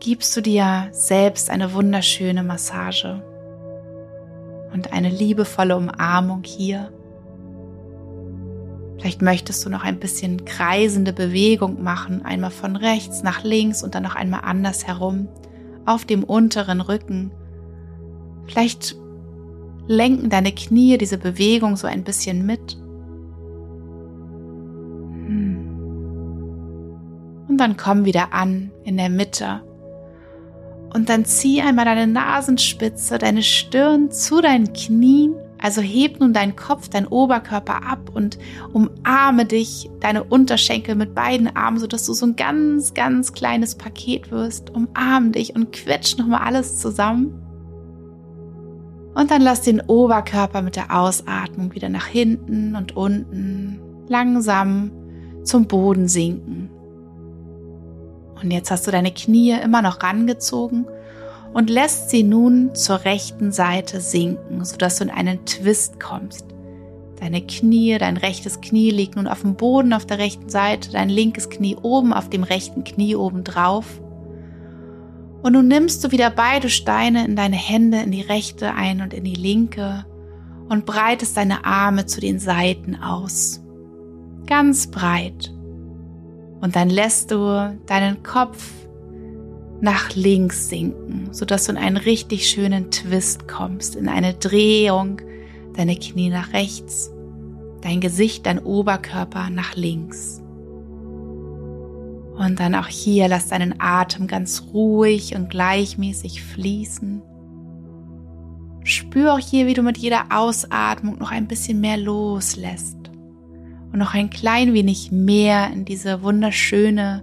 Gibst 0.01 0.35
du 0.37 0.41
dir 0.41 0.89
selbst 0.93 1.51
eine 1.51 1.75
wunderschöne 1.75 2.43
Massage 2.43 3.23
und 4.73 4.93
eine 4.93 5.11
liebevolle 5.11 5.77
Umarmung 5.77 6.43
hier. 6.45 6.91
Vielleicht 8.99 9.23
möchtest 9.23 9.65
du 9.65 9.71
noch 9.71 9.85
ein 9.85 9.99
bisschen 9.99 10.45
kreisende 10.45 11.13
Bewegung 11.13 11.83
machen, 11.83 12.25
einmal 12.25 12.51
von 12.51 12.77
rechts 12.77 13.23
nach 13.23 13.45
links 13.45 13.83
und 13.83 13.95
dann 13.95 14.03
noch 14.03 14.17
einmal 14.17 14.41
anders 14.45 14.87
herum 14.87 15.29
auf 15.87 16.05
dem 16.05 16.25
unteren 16.25 16.81
Rücken. 16.81 17.31
Vielleicht 18.47 18.97
lenken 19.87 20.31
deine 20.31 20.53
Knie 20.53 20.99
diese 20.99 21.19
Bewegung 21.19 21.77
so 21.77 21.87
ein 21.87 22.05
bisschen 22.05 22.47
mit. 22.47 22.80
Und 27.61 27.69
dann 27.69 27.77
komm 27.77 28.07
wieder 28.07 28.33
an 28.33 28.71
in 28.85 28.97
der 28.97 29.11
Mitte. 29.11 29.61
Und 30.95 31.11
dann 31.11 31.27
zieh 31.27 31.61
einmal 31.61 31.85
deine 31.85 32.07
Nasenspitze, 32.07 33.19
deine 33.19 33.43
Stirn 33.43 34.11
zu 34.11 34.41
deinen 34.41 34.73
Knien. 34.73 35.35
Also 35.59 35.83
heb 35.83 36.21
nun 36.21 36.33
deinen 36.33 36.57
Kopf, 36.57 36.89
deinen 36.89 37.07
Oberkörper 37.07 37.87
ab 37.87 38.13
und 38.15 38.39
umarme 38.73 39.45
dich, 39.45 39.91
deine 40.01 40.25
Unterschenkel 40.25 40.95
mit 40.95 41.15
beiden 41.15 41.55
Armen, 41.55 41.79
sodass 41.79 42.07
du 42.07 42.15
so 42.15 42.25
ein 42.25 42.37
ganz, 42.37 42.95
ganz 42.95 43.35
kleines 43.35 43.75
Paket 43.75 44.31
wirst. 44.31 44.71
Umarm 44.71 45.33
dich 45.33 45.55
und 45.55 45.71
quetsch 45.71 46.17
nochmal 46.17 46.41
alles 46.41 46.79
zusammen. 46.79 47.43
Und 49.15 49.31
dann 49.31 49.43
lass 49.43 49.61
den 49.61 49.83
Oberkörper 49.83 50.63
mit 50.63 50.77
der 50.77 50.99
Ausatmung 50.99 51.75
wieder 51.75 51.91
nach 51.91 52.07
hinten 52.07 52.75
und 52.75 52.97
unten 52.97 53.83
langsam 54.09 54.93
zum 55.45 55.67
Boden 55.67 56.09
sinken. 56.09 56.71
Und 58.43 58.51
jetzt 58.51 58.71
hast 58.71 58.87
du 58.87 58.91
deine 58.91 59.13
Knie 59.13 59.53
immer 59.53 59.83
noch 59.83 60.03
rangezogen 60.03 60.87
und 61.53 61.71
lässt 61.71 62.11
sie 62.11 62.23
nun 62.23 62.75
zur 62.75 63.05
rechten 63.05 63.53
Seite 63.53 64.01
sinken, 64.01 64.65
sodass 64.65 64.97
du 64.97 65.05
in 65.05 65.11
einen 65.11 65.45
Twist 65.45 66.01
kommst. 66.01 66.47
Deine 67.19 67.43
Knie, 67.43 67.99
dein 67.99 68.17
rechtes 68.17 68.61
Knie 68.61 68.91
liegt 68.91 69.17
nun 69.17 69.27
auf 69.27 69.43
dem 69.43 69.55
Boden 69.55 69.93
auf 69.93 70.07
der 70.07 70.19
rechten 70.19 70.49
Seite, 70.49 70.91
dein 70.91 71.11
linkes 71.11 71.51
Knie 71.51 71.77
oben 71.83 72.15
auf 72.15 72.31
dem 72.31 72.45
rechten 72.45 72.83
Knie 72.83 73.15
oben 73.15 73.45
drauf. 73.45 74.01
Und 75.43 75.53
nun 75.53 75.69
nimmst 75.69 76.03
du 76.03 76.13
wieder 76.13 76.31
beide 76.31 76.71
Steine 76.71 77.27
in 77.27 77.37
deine 77.37 77.57
Hände, 77.57 77.99
in 78.01 78.13
die 78.13 78.23
rechte 78.23 78.75
ein 78.75 79.03
und 79.03 79.13
in 79.13 79.25
die 79.25 79.35
linke 79.35 80.07
und 80.69 80.87
breitest 80.87 81.37
deine 81.37 81.65
Arme 81.65 82.07
zu 82.07 82.21
den 82.21 82.39
Seiten 82.39 82.97
aus. 82.97 83.61
Ganz 84.47 84.91
breit. 84.91 85.53
Und 86.61 86.77
dann 86.77 86.91
lässt 86.91 87.31
du 87.31 87.79
deinen 87.87 88.23
Kopf 88.23 88.71
nach 89.81 90.15
links 90.15 90.69
sinken, 90.69 91.29
sodass 91.33 91.65
du 91.65 91.73
in 91.73 91.79
einen 91.79 91.97
richtig 91.97 92.49
schönen 92.49 92.91
Twist 92.91 93.49
kommst, 93.49 93.97
in 93.97 94.09
eine 94.09 94.35
Drehung, 94.35 95.23
deine 95.75 95.97
Knie 95.97 96.29
nach 96.29 96.53
rechts, 96.53 97.11
dein 97.81 98.01
Gesicht, 98.01 98.45
dein 98.45 98.59
Oberkörper 98.59 99.49
nach 99.49 99.75
links. 99.75 100.43
Und 102.37 102.61
dann 102.61 102.75
auch 102.75 102.89
hier 102.89 103.29
lass 103.29 103.49
deinen 103.49 103.81
Atem 103.81 104.27
ganz 104.27 104.65
ruhig 104.73 105.35
und 105.35 105.51
gleichmäßig 105.51 106.43
fließen. 106.43 107.23
Spür 108.83 109.35
auch 109.35 109.39
hier, 109.39 109.67
wie 109.67 109.75
du 109.75 109.83
mit 109.83 109.99
jeder 109.99 110.25
Ausatmung 110.31 111.19
noch 111.19 111.31
ein 111.31 111.47
bisschen 111.47 111.81
mehr 111.81 111.99
loslässt 111.99 113.00
und 113.93 113.99
noch 113.99 114.15
ein 114.15 114.31
klein 114.31 114.73
wenig 114.73 115.11
mehr 115.13 115.71
in 115.73 115.85
diese 115.85 116.23
wunderschöne, 116.23 117.23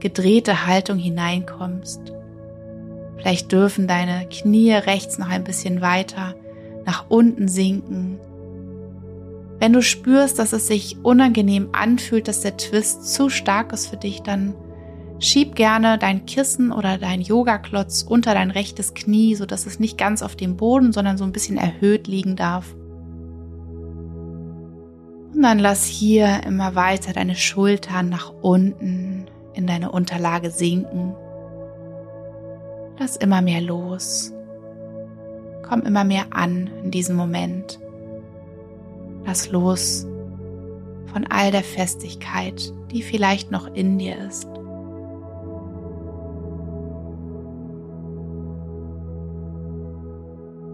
gedrehte 0.00 0.66
Haltung 0.66 0.98
hineinkommst. 0.98 2.12
Vielleicht 3.18 3.52
dürfen 3.52 3.86
deine 3.86 4.26
Knie 4.28 4.72
rechts 4.72 5.18
noch 5.18 5.28
ein 5.28 5.44
bisschen 5.44 5.80
weiter 5.80 6.34
nach 6.84 7.04
unten 7.08 7.46
sinken. 7.46 8.18
Wenn 9.60 9.72
du 9.72 9.80
spürst, 9.80 10.40
dass 10.40 10.52
es 10.52 10.66
sich 10.66 10.96
unangenehm 11.04 11.68
anfühlt, 11.70 12.26
dass 12.26 12.40
der 12.40 12.56
Twist 12.56 13.14
zu 13.14 13.28
stark 13.28 13.72
ist 13.72 13.86
für 13.86 13.96
dich, 13.96 14.22
dann 14.22 14.54
schieb 15.20 15.54
gerne 15.54 15.98
dein 15.98 16.26
Kissen 16.26 16.72
oder 16.72 16.98
dein 16.98 17.20
Yogaklotz 17.20 18.02
unter 18.02 18.34
dein 18.34 18.50
rechtes 18.50 18.94
Knie, 18.94 19.36
so 19.36 19.46
dass 19.46 19.66
es 19.66 19.78
nicht 19.78 19.96
ganz 19.96 20.22
auf 20.22 20.34
dem 20.34 20.56
Boden, 20.56 20.92
sondern 20.92 21.16
so 21.16 21.22
ein 21.22 21.30
bisschen 21.30 21.58
erhöht 21.58 22.08
liegen 22.08 22.34
darf. 22.34 22.74
Dann 25.42 25.58
lass 25.58 25.86
hier 25.86 26.44
immer 26.46 26.76
weiter 26.76 27.12
deine 27.12 27.34
Schultern 27.34 28.08
nach 28.08 28.32
unten 28.42 29.26
in 29.54 29.66
deine 29.66 29.90
Unterlage 29.90 30.50
sinken. 30.50 31.16
Lass 32.96 33.16
immer 33.16 33.42
mehr 33.42 33.60
los. 33.60 34.32
Komm 35.68 35.80
immer 35.82 36.04
mehr 36.04 36.26
an 36.30 36.70
in 36.84 36.92
diesem 36.92 37.16
Moment. 37.16 37.80
Lass 39.26 39.50
los 39.50 40.06
von 41.12 41.26
all 41.28 41.50
der 41.50 41.64
Festigkeit, 41.64 42.72
die 42.92 43.02
vielleicht 43.02 43.50
noch 43.50 43.66
in 43.74 43.98
dir 43.98 44.16
ist. 44.28 44.48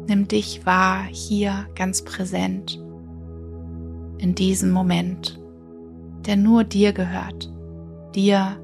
Nimm 0.06 0.28
dich 0.28 0.66
wahr 0.66 1.04
hier 1.10 1.66
ganz 1.74 2.02
präsent 2.02 2.78
in 4.18 4.34
diesem 4.34 4.70
Moment, 4.70 5.40
der 6.26 6.36
nur 6.36 6.64
dir 6.64 6.92
gehört, 6.92 7.50
dir, 8.14 8.58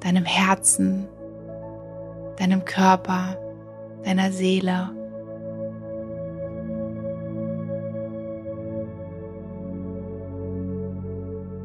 deinem 0.00 0.24
Herzen, 0.24 1.08
deinem 2.36 2.64
Körper, 2.64 3.36
deiner 4.04 4.30
Seele. 4.32 4.90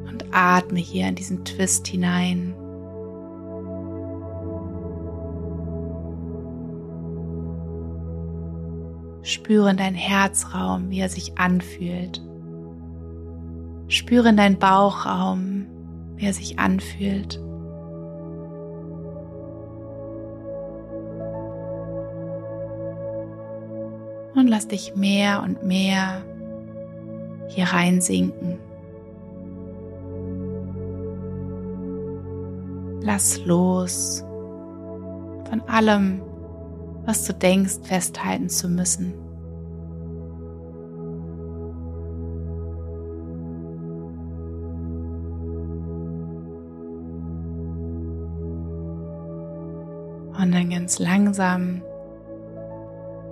Und 0.09 0.25
atme 0.31 0.79
hier 0.79 1.07
in 1.07 1.15
diesen 1.15 1.45
Twist 1.45 1.87
hinein. 1.87 2.55
Spüre 9.21 9.71
in 9.71 9.77
deinen 9.77 9.95
Herzraum, 9.95 10.89
wie 10.89 10.99
er 10.99 11.09
sich 11.09 11.37
anfühlt. 11.37 12.24
Spüre 13.87 14.29
in 14.29 14.37
deinen 14.37 14.57
Bauchraum, 14.57 15.67
wie 16.15 16.25
er 16.25 16.33
sich 16.33 16.59
anfühlt. 16.59 17.39
Und 24.35 24.47
lass 24.47 24.67
dich 24.67 24.95
mehr 24.95 25.41
und 25.43 25.63
mehr 25.63 26.23
hier 27.47 27.65
reinsinken. 27.65 28.59
Lass 33.01 33.45
los 33.45 34.23
von 35.47 35.61
allem, 35.67 36.21
was 37.05 37.23
du 37.25 37.33
denkst, 37.33 37.79
festhalten 37.83 38.49
zu 38.49 38.67
müssen. 38.67 39.13
Und 50.45 50.51
dann 50.51 50.69
ganz 50.69 50.99
langsam 50.99 51.81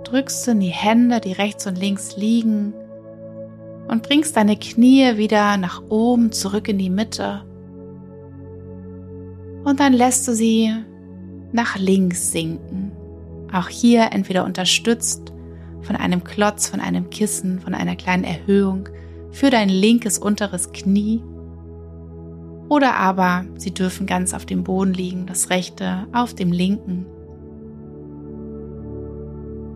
drückst 0.02 0.48
du 0.48 0.50
in 0.50 0.58
die 0.58 0.66
Hände, 0.66 1.20
die 1.20 1.30
rechts 1.30 1.64
und 1.64 1.78
links 1.78 2.16
liegen 2.16 2.74
und 3.86 4.02
bringst 4.02 4.36
deine 4.36 4.56
Knie 4.56 5.16
wieder 5.16 5.56
nach 5.56 5.80
oben 5.90 6.32
zurück 6.32 6.66
in 6.66 6.76
die 6.76 6.90
Mitte. 6.90 7.44
Und 9.62 9.78
dann 9.78 9.92
lässt 9.92 10.26
du 10.26 10.34
sie 10.34 10.74
nach 11.52 11.78
links 11.78 12.32
sinken. 12.32 12.90
Auch 13.52 13.68
hier 13.68 14.08
entweder 14.10 14.44
unterstützt 14.44 15.32
von 15.82 15.94
einem 15.94 16.24
Klotz, 16.24 16.68
von 16.68 16.80
einem 16.80 17.10
Kissen, 17.10 17.60
von 17.60 17.74
einer 17.74 17.94
kleinen 17.94 18.24
Erhöhung 18.24 18.88
für 19.30 19.50
dein 19.50 19.68
linkes 19.68 20.18
unteres 20.18 20.72
Knie. 20.72 21.22
Oder 22.68 22.94
aber 22.96 23.44
sie 23.56 23.72
dürfen 23.72 24.06
ganz 24.06 24.32
auf 24.34 24.46
dem 24.46 24.64
Boden 24.64 24.94
liegen, 24.94 25.26
das 25.26 25.50
rechte 25.50 26.06
auf 26.12 26.34
dem 26.34 26.50
linken. 26.50 27.06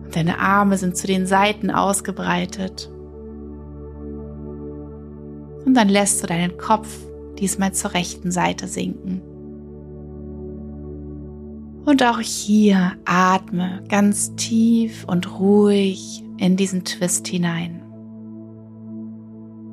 Und 0.03 0.15
deine 0.15 0.39
Arme 0.39 0.77
sind 0.77 0.97
zu 0.97 1.05
den 1.05 1.27
Seiten 1.27 1.69
ausgebreitet. 1.69 2.89
Und 5.65 5.75
dann 5.75 5.89
lässt 5.89 6.23
du 6.23 6.27
deinen 6.27 6.57
Kopf 6.57 6.89
diesmal 7.37 7.73
zur 7.73 7.93
rechten 7.93 8.31
Seite 8.31 8.67
sinken. 8.67 9.21
Und 11.85 12.03
auch 12.03 12.19
hier 12.19 12.93
atme 13.05 13.83
ganz 13.87 14.35
tief 14.35 15.05
und 15.05 15.39
ruhig 15.39 16.23
in 16.37 16.55
diesen 16.55 16.83
Twist 16.85 17.27
hinein. 17.27 17.81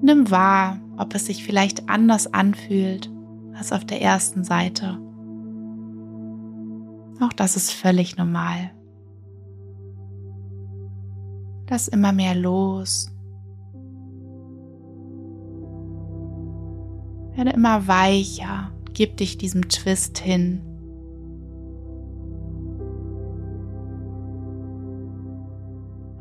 Nimm 0.02 0.30
wahr, 0.30 0.78
ob 0.96 1.14
es 1.14 1.26
sich 1.26 1.44
vielleicht 1.44 1.88
anders 1.88 2.32
anfühlt 2.32 3.10
als 3.54 3.72
auf 3.72 3.84
der 3.84 4.02
ersten 4.02 4.44
Seite. 4.44 4.98
Auch 7.20 7.32
das 7.32 7.56
ist 7.56 7.72
völlig 7.72 8.16
normal. 8.16 8.70
Lass 11.68 11.88
immer 11.88 12.12
mehr 12.12 12.34
los. 12.34 13.10
Werde 17.34 17.50
immer 17.50 17.86
weicher, 17.86 18.72
gib 18.92 19.16
dich 19.16 19.36
diesem 19.36 19.68
Twist 19.68 20.18
hin. 20.18 20.62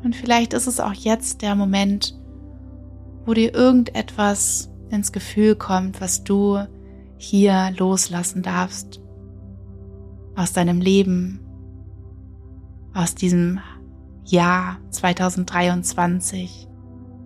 Und 0.02 0.14
vielleicht 0.14 0.52
ist 0.52 0.66
es 0.66 0.78
auch 0.78 0.92
jetzt 0.92 1.42
der 1.42 1.54
Moment, 1.54 2.18
wo 3.26 3.34
dir 3.34 3.52
irgendetwas 3.52 4.70
ins 4.88 5.12
Gefühl 5.12 5.56
kommt, 5.56 6.00
was 6.00 6.22
du 6.22 6.60
hier 7.18 7.72
loslassen 7.76 8.42
darfst. 8.42 9.00
Aus 10.36 10.52
deinem 10.52 10.80
Leben, 10.80 11.40
aus 12.94 13.14
diesem 13.14 13.58
Jahr 14.24 14.78
2023, 14.90 16.68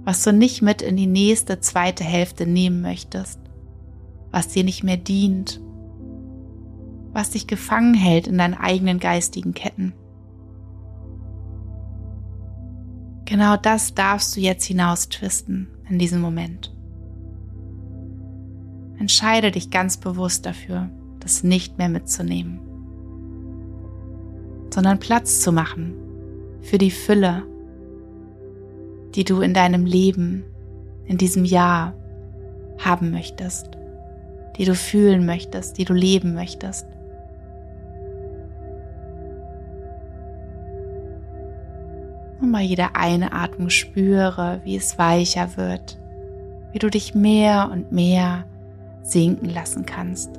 was 0.05 0.25
du 0.25 0.33
nicht 0.33 0.63
mit 0.63 0.81
in 0.81 0.97
die 0.97 1.07
nächste 1.07 1.61
zweite 1.61 2.05
Hälfte 2.05 2.47
nehmen 2.47 2.81
möchtest, 2.81 3.39
was 4.31 4.49
dir 4.49 4.65
nicht 4.65 4.83
mehr 4.83 4.97
dient, 4.97 5.61
was 7.13 7.31
dich 7.31 7.47
gefangen 7.47 7.95
hält 7.95 8.27
in 8.27 8.39
deinen 8.39 8.55
eigenen 8.55 9.01
geistigen 9.01 9.53
Ketten. 9.53 9.93
Genau 13.27 13.57
das 13.57 13.95
darfst 13.95 14.37
du 14.37 14.41
jetzt 14.41 14.65
hinaus 14.65 15.09
twisten 15.09 15.69
in 15.91 15.99
diesem 15.99 16.21
Moment. 16.21 16.73
Entscheide 18.99 19.51
dich 19.51 19.71
ganz 19.71 19.97
bewusst 19.97 20.47
dafür, 20.47 20.89
das 21.19 21.43
nicht 21.43 21.79
mehr 21.79 21.89
mitzunehmen, 21.89 22.61
sondern 24.73 25.01
Platz 25.01 25.41
zu 25.41 25.53
machen 25.53 25.95
für 26.63 26.79
die 26.79 26.91
Fülle, 26.91 27.43
die 29.15 29.25
du 29.25 29.41
in 29.41 29.53
deinem 29.53 29.85
Leben, 29.85 30.45
in 31.07 31.19
diesem 31.19 31.45
Jahr 31.45 31.95
haben 32.79 33.11
möchtest, 33.11 33.71
die 34.57 34.65
du 34.65 34.75
fühlen 34.75 35.27
möchtest, 35.27 35.79
die 35.79 35.85
du 35.85 35.93
leben 35.93 36.35
möchtest. 36.35 36.87
Und 42.51 42.55
bei 42.55 42.63
jeder 42.63 42.97
Einatmung 42.97 43.71
spüre, 43.71 44.61
wie 44.65 44.75
es 44.75 44.99
weicher 44.99 45.57
wird, 45.57 46.01
wie 46.73 46.81
du 46.81 46.91
dich 46.91 47.15
mehr 47.15 47.71
und 47.73 47.93
mehr 47.93 48.45
sinken 49.05 49.49
lassen 49.49 49.87
kannst. 49.87 50.33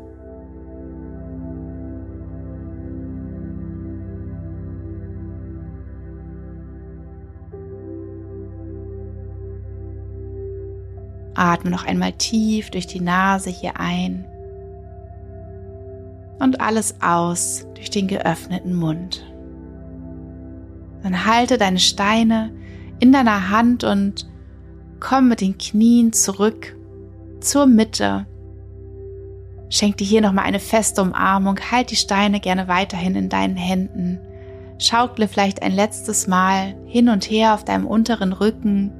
Atme 11.33 11.71
noch 11.71 11.85
einmal 11.85 12.11
tief 12.11 12.71
durch 12.71 12.87
die 12.87 12.99
Nase 12.99 13.49
hier 13.49 13.79
ein 13.79 14.25
und 16.39 16.59
alles 16.59 16.95
aus 17.01 17.65
durch 17.75 17.89
den 17.89 18.09
geöffneten 18.09 18.75
Mund. 18.75 19.30
Dann 21.03 21.25
halte 21.25 21.57
deine 21.57 21.79
Steine 21.79 22.51
in 22.99 23.11
deiner 23.11 23.49
Hand 23.49 23.83
und 23.83 24.27
komm 24.99 25.27
mit 25.27 25.41
den 25.41 25.57
Knien 25.57 26.13
zurück 26.13 26.75
zur 27.39 27.65
Mitte. 27.65 28.27
Schenk 29.69 29.97
dir 29.97 30.05
hier 30.05 30.21
nochmal 30.21 30.45
eine 30.45 30.59
feste 30.59 31.01
Umarmung. 31.01 31.57
Halt 31.71 31.91
die 31.91 31.95
Steine 31.95 32.39
gerne 32.39 32.67
weiterhin 32.67 33.15
in 33.15 33.29
deinen 33.29 33.55
Händen. 33.55 34.19
Schaukle 34.77 35.27
vielleicht 35.27 35.61
ein 35.61 35.71
letztes 35.71 36.27
Mal 36.27 36.75
hin 36.85 37.09
und 37.09 37.29
her 37.29 37.53
auf 37.53 37.63
deinem 37.63 37.87
unteren 37.87 38.33
Rücken. 38.33 38.91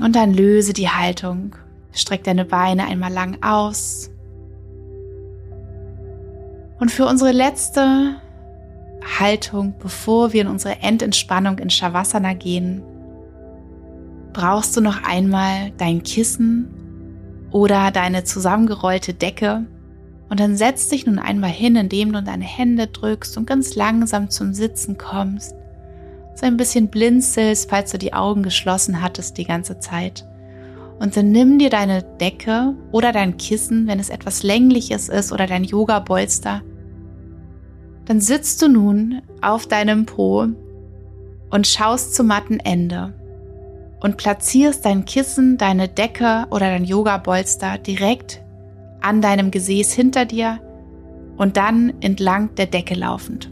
Und 0.00 0.16
dann 0.16 0.32
löse 0.32 0.72
die 0.72 0.88
Haltung. 0.88 1.56
Streck 1.92 2.24
deine 2.24 2.44
Beine 2.44 2.86
einmal 2.86 3.12
lang 3.12 3.38
aus. 3.42 4.10
Und 6.80 6.90
für 6.90 7.06
unsere 7.06 7.32
letzte 7.32 8.16
Haltung, 9.04 9.74
bevor 9.78 10.32
wir 10.32 10.42
in 10.42 10.48
unsere 10.48 10.80
Endentspannung 10.80 11.58
in 11.58 11.70
Shavasana 11.70 12.34
gehen, 12.34 12.82
brauchst 14.32 14.76
du 14.76 14.80
noch 14.80 15.02
einmal 15.04 15.70
dein 15.78 16.02
Kissen 16.02 16.68
oder 17.50 17.90
deine 17.90 18.24
zusammengerollte 18.24 19.14
Decke 19.14 19.66
und 20.28 20.40
dann 20.40 20.56
setz 20.56 20.88
dich 20.88 21.06
nun 21.06 21.18
einmal 21.18 21.50
hin, 21.50 21.76
indem 21.76 22.12
du 22.12 22.22
deine 22.22 22.44
Hände 22.44 22.86
drückst 22.86 23.36
und 23.36 23.46
ganz 23.46 23.76
langsam 23.76 24.30
zum 24.30 24.54
Sitzen 24.54 24.98
kommst. 24.98 25.54
So 26.34 26.46
ein 26.46 26.56
bisschen 26.56 26.88
blinzelst, 26.88 27.70
falls 27.70 27.92
du 27.92 27.98
die 27.98 28.12
Augen 28.12 28.42
geschlossen 28.42 29.00
hattest 29.00 29.38
die 29.38 29.44
ganze 29.44 29.78
Zeit. 29.78 30.26
Und 30.98 31.16
dann 31.16 31.30
nimm 31.30 31.58
dir 31.58 31.70
deine 31.70 32.02
Decke 32.20 32.74
oder 32.90 33.12
dein 33.12 33.36
Kissen, 33.36 33.86
wenn 33.86 34.00
es 34.00 34.10
etwas 34.10 34.42
längliches 34.42 35.08
ist, 35.08 35.32
oder 35.32 35.46
dein 35.46 35.64
Yoga-Bolster 35.64 36.62
dann 38.06 38.20
sitzt 38.20 38.60
du 38.62 38.68
nun 38.68 39.22
auf 39.40 39.66
deinem 39.66 40.06
Po 40.06 40.46
und 41.50 41.66
schaust 41.66 42.14
zum 42.14 42.26
Mattenende 42.26 43.14
und 44.00 44.16
platzierst 44.16 44.84
dein 44.84 45.04
Kissen, 45.04 45.56
deine 45.56 45.88
Decke 45.88 46.46
oder 46.50 46.66
dein 46.66 46.84
Yoga-Bolster 46.84 47.78
direkt 47.78 48.42
an 49.00 49.22
deinem 49.22 49.50
Gesäß 49.50 49.92
hinter 49.92 50.24
dir 50.26 50.60
und 51.36 51.56
dann 51.56 51.94
entlang 52.00 52.54
der 52.54 52.66
Decke 52.66 52.94
laufend. 52.94 53.50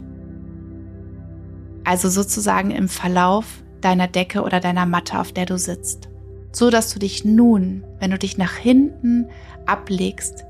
Also 1.83 2.09
sozusagen 2.09 2.71
im 2.71 2.87
Verlauf 2.87 3.63
deiner 3.81 4.07
Decke 4.07 4.43
oder 4.43 4.59
deiner 4.59 4.85
Matte, 4.85 5.19
auf 5.19 5.31
der 5.31 5.45
du 5.45 5.57
sitzt. 5.57 6.09
So 6.51 6.69
dass 6.69 6.93
du 6.93 6.99
dich 6.99 7.25
nun, 7.25 7.83
wenn 7.99 8.11
du 8.11 8.17
dich 8.17 8.37
nach 8.37 8.55
hinten 8.55 9.27
ablegst, 9.65 10.45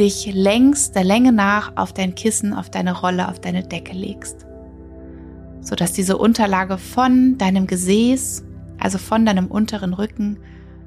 dich 0.00 0.32
längs 0.32 0.92
der 0.92 1.04
Länge 1.04 1.30
nach 1.30 1.76
auf 1.76 1.92
dein 1.92 2.14
Kissen, 2.14 2.54
auf 2.54 2.70
deine 2.70 2.98
Rolle, 2.98 3.28
auf 3.28 3.38
deine 3.38 3.62
Decke 3.62 3.92
legst. 3.92 4.46
Sodass 5.60 5.92
diese 5.92 6.16
Unterlage 6.16 6.78
von 6.78 7.36
deinem 7.36 7.66
Gesäß, 7.66 8.42
also 8.78 8.96
von 8.96 9.26
deinem 9.26 9.46
unteren 9.46 9.92
Rücken, 9.92 10.38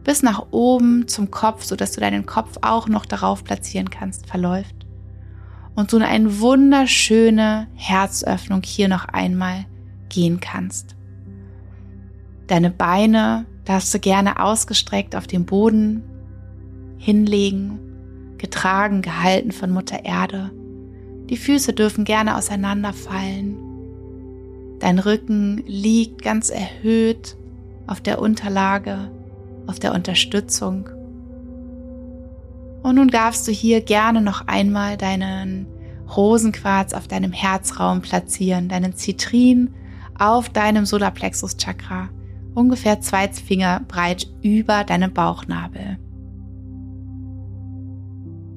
bis 0.03 0.23
nach 0.23 0.47
oben 0.49 1.07
zum 1.07 1.29
Kopf, 1.29 1.63
sodass 1.63 1.91
du 1.91 2.01
deinen 2.01 2.25
Kopf 2.25 2.57
auch 2.61 2.87
noch 2.87 3.05
darauf 3.05 3.43
platzieren 3.43 3.91
kannst, 3.91 4.25
verläuft. 4.25 4.75
Und 5.75 5.93
du 5.93 5.97
eine 5.97 6.39
wunderschöne 6.39 7.67
Herzöffnung 7.75 8.63
hier 8.63 8.87
noch 8.87 9.05
einmal 9.05 9.65
gehen 10.09 10.39
kannst. 10.39 10.95
Deine 12.47 12.71
Beine 12.71 13.45
darfst 13.63 13.93
du 13.93 13.99
gerne 13.99 14.43
ausgestreckt 14.43 15.15
auf 15.15 15.27
dem 15.27 15.45
Boden 15.45 16.03
hinlegen 16.97 17.92
getragen, 18.43 19.01
gehalten 19.01 19.53
von 19.53 19.71
Mutter 19.71 20.03
Erde. 20.03 20.51
Die 21.29 21.37
Füße 21.37 21.71
dürfen 21.71 22.03
gerne 22.03 22.35
auseinanderfallen. 22.35 23.57
Dein 24.79 24.99
Rücken 24.99 25.63
liegt 25.65 26.21
ganz 26.21 26.49
erhöht 26.49 27.37
auf 27.87 28.01
der 28.01 28.19
Unterlage, 28.19 29.09
auf 29.65 29.79
der 29.79 29.93
Unterstützung. 29.93 30.89
Und 32.83 32.95
nun 32.95 33.07
darfst 33.07 33.47
du 33.47 33.53
hier 33.53 33.79
gerne 33.79 34.19
noch 34.19 34.45
einmal 34.45 34.97
deinen 34.97 35.65
Rosenquarz 36.13 36.93
auf 36.93 37.07
deinem 37.07 37.31
Herzraum 37.31 38.01
platzieren, 38.01 38.67
deinen 38.67 38.93
Zitrin 38.93 39.73
auf 40.19 40.49
deinem 40.49 40.85
Solarplexus 40.85 41.55
Chakra, 41.55 42.09
ungefähr 42.55 42.99
zwei 42.99 43.29
Finger 43.29 43.79
breit 43.87 44.27
über 44.41 44.83
deinem 44.83 45.13
Bauchnabel. 45.13 45.97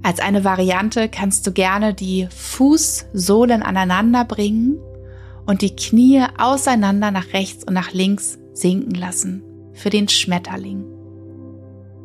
Als 0.06 0.20
eine 0.20 0.44
Variante 0.44 1.08
kannst 1.08 1.48
du 1.48 1.52
gerne 1.52 1.92
die 1.92 2.28
Fußsohlen 2.30 3.64
aneinander 3.64 4.24
bringen 4.24 4.78
und 5.46 5.62
die 5.62 5.74
Knie 5.74 6.24
auseinander 6.38 7.10
nach 7.10 7.32
rechts 7.32 7.64
und 7.64 7.74
nach 7.74 7.92
links 7.92 8.38
sinken 8.52 8.94
lassen 8.94 9.42
für 9.72 9.90
den 9.90 10.08
Schmetterling. 10.08 10.84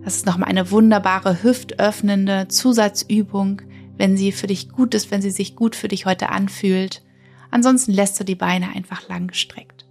Das 0.04 0.16
ist 0.16 0.26
nochmal 0.26 0.50
eine 0.50 0.72
wunderbare 0.72 1.44
hüftöffnende 1.44 2.48
Zusatzübung, 2.48 3.62
wenn 3.98 4.18
sie 4.18 4.32
für 4.32 4.48
dich 4.48 4.70
gut 4.70 4.96
ist, 4.96 5.12
wenn 5.12 5.22
sie 5.22 5.30
sich 5.30 5.56
gut 5.56 5.76
für 5.76 5.88
dich 5.88 6.08
heute 6.08 6.30
anfühlt. 6.30 7.04
Ansonsten 7.52 7.92
lässt 7.92 8.20
du 8.20 8.24
die 8.24 8.34
Beine 8.34 8.70
einfach 8.76 9.08
lang 9.10 9.28
gestreckt. 9.28 9.86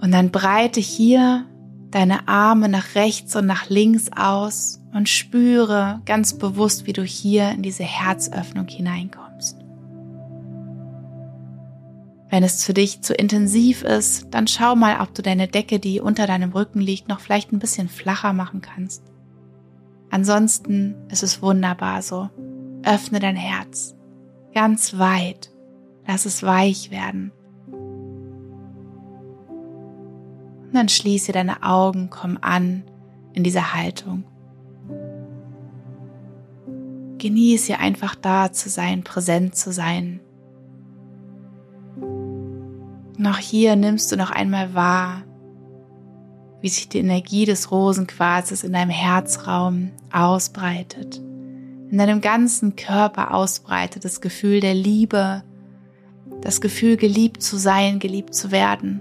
Und 0.00 0.10
dann 0.10 0.30
breite 0.30 0.80
hier 0.80 1.44
deine 1.90 2.28
Arme 2.28 2.70
nach 2.70 2.94
rechts 2.94 3.36
und 3.36 3.44
nach 3.44 3.68
links 3.68 4.08
aus 4.16 4.77
und 4.92 5.08
spüre 5.08 6.00
ganz 6.06 6.34
bewusst, 6.34 6.86
wie 6.86 6.92
du 6.92 7.02
hier 7.02 7.50
in 7.50 7.62
diese 7.62 7.84
Herzöffnung 7.84 8.66
hineinkommst. 8.66 9.58
Wenn 12.30 12.42
es 12.42 12.64
für 12.64 12.74
dich 12.74 13.00
zu 13.00 13.14
intensiv 13.14 13.82
ist, 13.82 14.28
dann 14.30 14.46
schau 14.46 14.76
mal, 14.76 15.00
ob 15.00 15.14
du 15.14 15.22
deine 15.22 15.48
Decke, 15.48 15.78
die 15.78 16.00
unter 16.00 16.26
deinem 16.26 16.52
Rücken 16.52 16.80
liegt, 16.80 17.08
noch 17.08 17.20
vielleicht 17.20 17.52
ein 17.52 17.58
bisschen 17.58 17.88
flacher 17.88 18.32
machen 18.32 18.60
kannst. 18.60 19.02
Ansonsten 20.10 20.94
ist 21.08 21.22
es 21.22 21.42
wunderbar 21.42 22.02
so. 22.02 22.28
Öffne 22.84 23.20
dein 23.20 23.36
Herz 23.36 23.98
ganz 24.58 24.98
weit. 24.98 25.52
Lass 26.04 26.26
es 26.26 26.42
weich 26.42 26.90
werden. 26.90 27.30
Und 30.64 30.74
dann 30.74 30.88
schließe 30.88 31.30
deine 31.30 31.62
Augen, 31.62 32.10
komm 32.10 32.38
an 32.40 32.82
in 33.34 33.44
dieser 33.44 33.72
Haltung. 33.72 34.24
Genieße 37.18 37.78
einfach 37.78 38.14
da 38.14 38.52
zu 38.52 38.68
sein, 38.68 39.02
präsent 39.04 39.56
zu 39.56 39.72
sein. 39.72 40.20
Noch 43.16 43.38
hier 43.38 43.76
nimmst 43.76 44.12
du 44.12 44.16
noch 44.16 44.30
einmal 44.30 44.74
wahr, 44.74 45.24
wie 46.60 46.68
sich 46.68 46.88
die 46.88 46.98
Energie 46.98 47.44
des 47.44 47.70
Rosenquarzes 47.70 48.64
in 48.64 48.72
deinem 48.72 48.90
Herzraum 48.90 49.90
ausbreitet, 50.12 51.20
in 51.90 51.98
deinem 51.98 52.20
ganzen 52.20 52.76
Körper 52.76 53.34
ausbreitet, 53.34 54.04
das 54.04 54.20
Gefühl 54.20 54.60
der 54.60 54.74
Liebe, 54.74 55.42
das 56.40 56.60
Gefühl 56.60 56.96
geliebt 56.96 57.42
zu 57.42 57.56
sein, 57.56 57.98
geliebt 57.98 58.34
zu 58.34 58.50
werden 58.52 59.00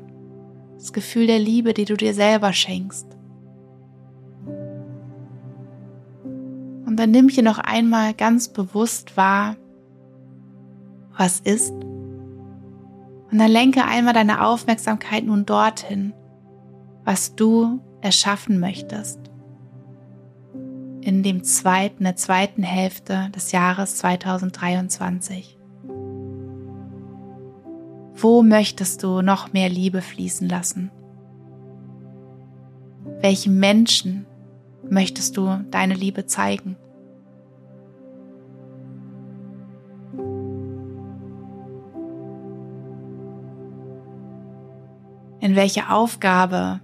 das 0.77 0.93
Gefühl 0.93 1.27
der 1.27 1.39
Liebe, 1.39 1.73
die 1.73 1.85
du 1.85 1.97
dir 1.97 2.13
selber 2.13 2.53
schenkst. 2.53 3.16
Und 6.97 7.01
dann 7.01 7.11
nimm 7.11 7.29
hier 7.29 7.43
noch 7.43 7.59
einmal 7.59 8.15
ganz 8.15 8.47
bewusst 8.47 9.17
wahr, 9.17 9.55
was 11.15 11.39
ist. 11.39 11.69
Und 11.71 13.37
dann 13.37 13.51
lenke 13.51 13.85
einmal 13.85 14.15
deine 14.15 14.43
Aufmerksamkeit 14.43 15.23
nun 15.23 15.45
dorthin, 15.45 16.15
was 17.03 17.35
du 17.35 17.79
erschaffen 18.01 18.59
möchtest. 18.59 19.19
In 21.01 21.21
dem 21.21 21.43
zweiten, 21.43 22.03
der 22.03 22.15
zweiten 22.15 22.63
Hälfte 22.63 23.29
des 23.29 23.51
Jahres 23.51 23.97
2023. 23.97 25.55
Wo 28.15 28.41
möchtest 28.41 29.03
du 29.03 29.21
noch 29.21 29.53
mehr 29.53 29.69
Liebe 29.69 30.01
fließen 30.01 30.49
lassen? 30.49 30.89
Welchem 33.21 33.59
Menschen 33.59 34.25
möchtest 34.89 35.37
du 35.37 35.63
deine 35.69 35.93
Liebe 35.93 36.25
zeigen? 36.25 36.75
In 45.47 45.55
welche 45.55 45.89
Aufgabe 45.89 46.81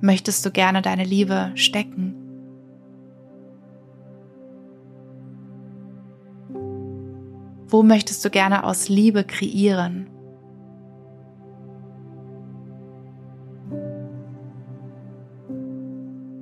möchtest 0.00 0.44
du 0.44 0.50
gerne 0.50 0.82
deine 0.82 1.04
Liebe 1.04 1.52
stecken? 1.54 2.16
Wo 7.68 7.84
möchtest 7.84 8.24
du 8.24 8.30
gerne 8.30 8.64
aus 8.64 8.88
Liebe 8.88 9.22
kreieren? 9.22 10.10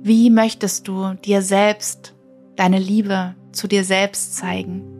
Wie 0.01 0.31
möchtest 0.31 0.87
du 0.87 1.13
dir 1.13 1.43
selbst 1.43 2.15
deine 2.55 2.79
Liebe 2.79 3.35
zu 3.51 3.67
dir 3.67 3.83
selbst 3.83 4.35
zeigen? 4.35 4.92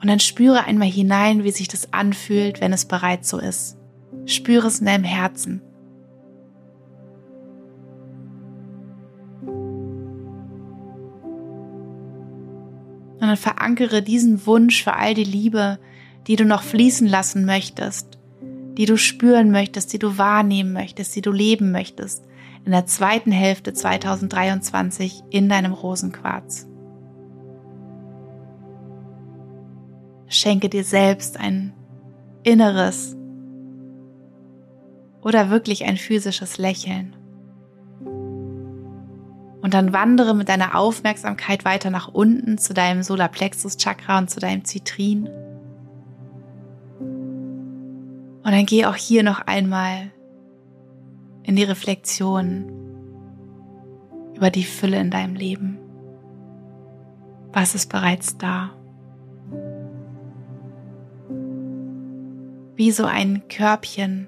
Und 0.00 0.08
dann 0.08 0.20
spüre 0.20 0.64
einmal 0.64 0.88
hinein, 0.88 1.44
wie 1.44 1.50
sich 1.50 1.68
das 1.68 1.92
anfühlt, 1.92 2.60
wenn 2.60 2.72
es 2.72 2.84
bereits 2.84 3.28
so 3.28 3.38
ist. 3.38 3.76
Spüre 4.26 4.66
es 4.66 4.80
in 4.80 4.86
deinem 4.86 5.04
Herzen. 5.04 5.62
Und 13.14 13.26
dann 13.26 13.36
verankere 13.36 14.02
diesen 14.02 14.46
Wunsch 14.46 14.84
für 14.84 14.94
all 14.94 15.14
die 15.14 15.24
Liebe, 15.24 15.78
die 16.28 16.36
du 16.36 16.44
noch 16.44 16.62
fließen 16.62 17.08
lassen 17.08 17.44
möchtest 17.44 18.18
die 18.78 18.86
du 18.86 18.96
spüren 18.96 19.50
möchtest, 19.50 19.92
die 19.92 19.98
du 19.98 20.18
wahrnehmen 20.18 20.72
möchtest, 20.72 21.14
die 21.16 21.20
du 21.20 21.32
leben 21.32 21.72
möchtest 21.72 22.24
in 22.64 22.70
der 22.70 22.86
zweiten 22.86 23.32
Hälfte 23.32 23.72
2023 23.72 25.22
in 25.30 25.48
deinem 25.48 25.72
Rosenquarz. 25.72 26.67
Schenke 30.28 30.68
dir 30.68 30.84
selbst 30.84 31.38
ein 31.40 31.72
inneres 32.42 33.16
oder 35.22 35.50
wirklich 35.50 35.84
ein 35.84 35.96
physisches 35.96 36.58
Lächeln. 36.58 37.16
Und 39.60 39.74
dann 39.74 39.92
wandere 39.92 40.34
mit 40.34 40.48
deiner 40.48 40.76
Aufmerksamkeit 40.76 41.64
weiter 41.64 41.90
nach 41.90 42.08
unten 42.08 42.58
zu 42.58 42.72
deinem 42.72 43.02
Solarplexus 43.02 43.76
Chakra 43.76 44.18
und 44.18 44.30
zu 44.30 44.40
deinem 44.40 44.64
Zitrin. 44.64 45.28
Und 46.98 48.52
dann 48.52 48.66
geh 48.66 48.86
auch 48.86 48.94
hier 48.94 49.22
noch 49.22 49.40
einmal 49.40 50.10
in 51.42 51.56
die 51.56 51.64
Reflexion 51.64 52.72
über 54.34 54.50
die 54.50 54.64
Fülle 54.64 55.00
in 55.00 55.10
deinem 55.10 55.34
Leben. 55.34 55.78
Was 57.52 57.74
ist 57.74 57.90
bereits 57.90 58.38
da? 58.38 58.70
Wie 62.78 62.90
so 62.90 63.04
ein 63.04 63.46
Körbchen, 63.48 64.26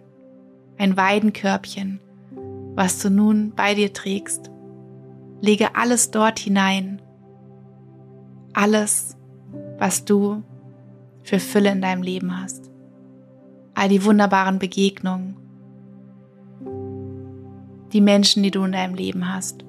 ein 0.77 0.99
Weidenkörbchen, 0.99 2.01
was 2.75 2.99
du 2.99 3.09
nun 3.09 3.55
bei 3.57 3.75
dir 3.75 3.95
trägst. 3.95 4.51
Lege 5.41 5.75
alles 5.75 6.11
dort 6.11 6.39
hinein. 6.39 7.01
Alles, 8.53 9.17
was 9.79 10.05
du 10.05 10.43
für 11.23 11.41
Fülle 11.41 11.71
in 11.71 11.81
deinem 11.81 12.03
Leben 12.03 12.39
hast 12.39 12.71
all 13.81 13.89
die 13.89 14.05
wunderbaren 14.05 14.59
Begegnungen, 14.59 15.37
die 17.95 18.03
Menschen, 18.03 18.43
die 18.43 18.51
du 18.51 18.63
in 18.65 18.73
deinem 18.73 18.95
Leben 18.95 19.33
hast, 19.33 19.65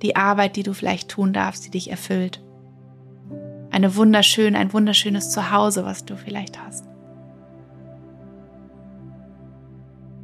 die 0.00 0.16
Arbeit, 0.16 0.56
die 0.56 0.62
du 0.62 0.72
vielleicht 0.72 1.10
tun 1.10 1.34
darfst, 1.34 1.66
die 1.66 1.70
dich 1.70 1.90
erfüllt. 1.90 2.42
Eine 3.70 3.96
wunderschön, 3.96 4.56
ein 4.56 4.72
wunderschönes 4.72 5.30
Zuhause, 5.30 5.84
was 5.84 6.06
du 6.06 6.16
vielleicht 6.16 6.58
hast. 6.58 6.87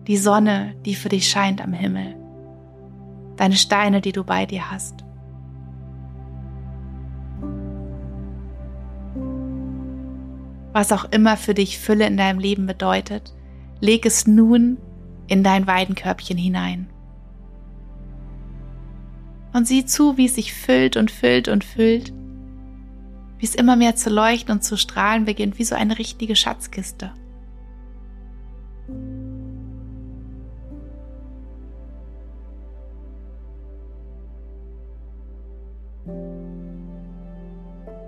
Die 0.07 0.17
Sonne, 0.17 0.75
die 0.85 0.95
für 0.95 1.09
dich 1.09 1.29
scheint 1.29 1.63
am 1.63 1.73
Himmel. 1.73 2.17
Deine 3.37 3.57
Steine, 3.57 4.01
die 4.01 4.13
du 4.13 4.25
bei 4.25 4.47
dir 4.47 4.71
hast. 4.71 5.05
was 10.75 10.91
auch 10.91 11.05
immer 11.13 11.37
für 11.37 11.55
dich 11.55 11.79
Fülle 11.79 12.05
in 12.05 12.17
deinem 12.17 12.41
Leben 12.41 12.67
bedeutet, 12.67 13.33
leg 13.81 14.05
es 14.05 14.27
nun 14.27 14.77
in 15.29 15.45
dein 15.45 15.69
Weidenkörbchen 15.69 16.37
hinein. 16.37 16.91
Und 19.53 19.69
sieh 19.69 19.87
zu, 19.87 20.17
wie 20.17 20.27
es 20.27 20.35
sich 20.35 20.53
füllt 20.53 20.97
und 20.97 21.13
füllt 21.13 21.47
und 21.47 21.63
füllt, 21.63 22.13
wie 23.39 23.47
es 23.47 23.55
immer 23.55 23.77
mehr 23.77 23.95
zu 23.95 24.11
leuchten 24.11 24.53
und 24.53 24.65
zu 24.65 24.77
strahlen 24.77 25.25
beginnt, 25.25 25.61
wie 25.61 25.65
so 25.65 25.77
eine 25.77 25.97
richtige 25.97 26.35
Schatzkiste. 26.35 27.13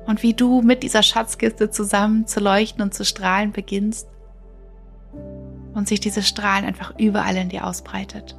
Und 0.07 0.23
wie 0.23 0.35
du 0.35 0.63
mit 0.63 0.83
dieser 0.83 1.03
Schatzkiste 1.03 1.71
zusammen 1.71 2.27
zu 2.27 2.41
leuchten 2.41 2.83
und 2.83 2.95
zu 2.95 3.05
strahlen 3.05 3.53
beginnst 3.53 4.09
und 5.75 5.89
sich 5.89 6.01
diese 6.01 6.23
Strahlen 6.23 6.65
einfach 6.65 6.95
überall 6.99 7.37
in 7.37 7.49
dir 7.49 7.67
ausbreitet. 7.67 8.37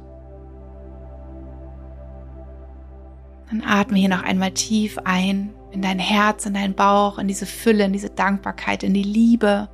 Dann 3.50 3.62
atme 3.62 3.98
hier 3.98 4.08
noch 4.08 4.22
einmal 4.22 4.50
tief 4.50 4.98
ein 5.04 5.54
in 5.70 5.82
dein 5.82 5.98
Herz, 5.98 6.46
in 6.46 6.54
deinen 6.54 6.74
Bauch, 6.74 7.18
in 7.18 7.28
diese 7.28 7.46
Fülle, 7.46 7.84
in 7.84 7.92
diese 7.92 8.10
Dankbarkeit, 8.10 8.82
in 8.82 8.94
die 8.94 9.02
Liebe. 9.02 9.68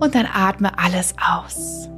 Und 0.00 0.14
dann 0.14 0.26
atme 0.26 0.78
alles 0.78 1.14
aus. 1.24 1.88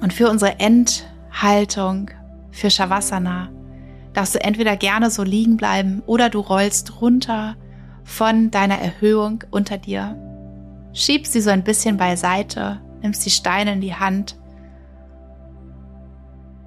Und 0.00 0.12
für 0.12 0.28
unsere 0.28 0.58
Endhaltung, 0.58 2.10
für 2.50 2.70
Shavasana, 2.70 3.50
darfst 4.14 4.34
du 4.34 4.42
entweder 4.42 4.76
gerne 4.76 5.10
so 5.10 5.22
liegen 5.22 5.56
bleiben 5.56 6.02
oder 6.06 6.28
du 6.28 6.40
rollst 6.40 7.00
runter 7.00 7.56
von 8.04 8.50
deiner 8.50 8.78
Erhöhung 8.78 9.44
unter 9.50 9.78
dir, 9.78 10.16
schiebst 10.92 11.32
sie 11.32 11.40
so 11.40 11.50
ein 11.50 11.64
bisschen 11.64 11.96
beiseite, 11.96 12.80
nimmst 13.00 13.24
die 13.24 13.30
Steine 13.30 13.72
in 13.72 13.80
die 13.80 13.94
Hand 13.94 14.36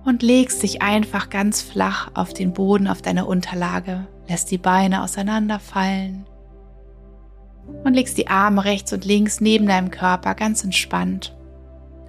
und 0.05 0.23
legst 0.23 0.63
dich 0.63 0.81
einfach 0.81 1.29
ganz 1.29 1.61
flach 1.61 2.11
auf 2.13 2.33
den 2.33 2.53
Boden, 2.53 2.87
auf 2.87 3.01
deine 3.01 3.25
Unterlage, 3.25 4.07
lässt 4.27 4.51
die 4.51 4.57
Beine 4.57 5.03
auseinanderfallen 5.03 6.25
und 7.83 7.93
legst 7.93 8.17
die 8.17 8.27
Arme 8.27 8.63
rechts 8.63 8.93
und 8.93 9.05
links 9.05 9.41
neben 9.41 9.67
deinem 9.67 9.91
Körper 9.91 10.35
ganz 10.35 10.63
entspannt. 10.63 11.35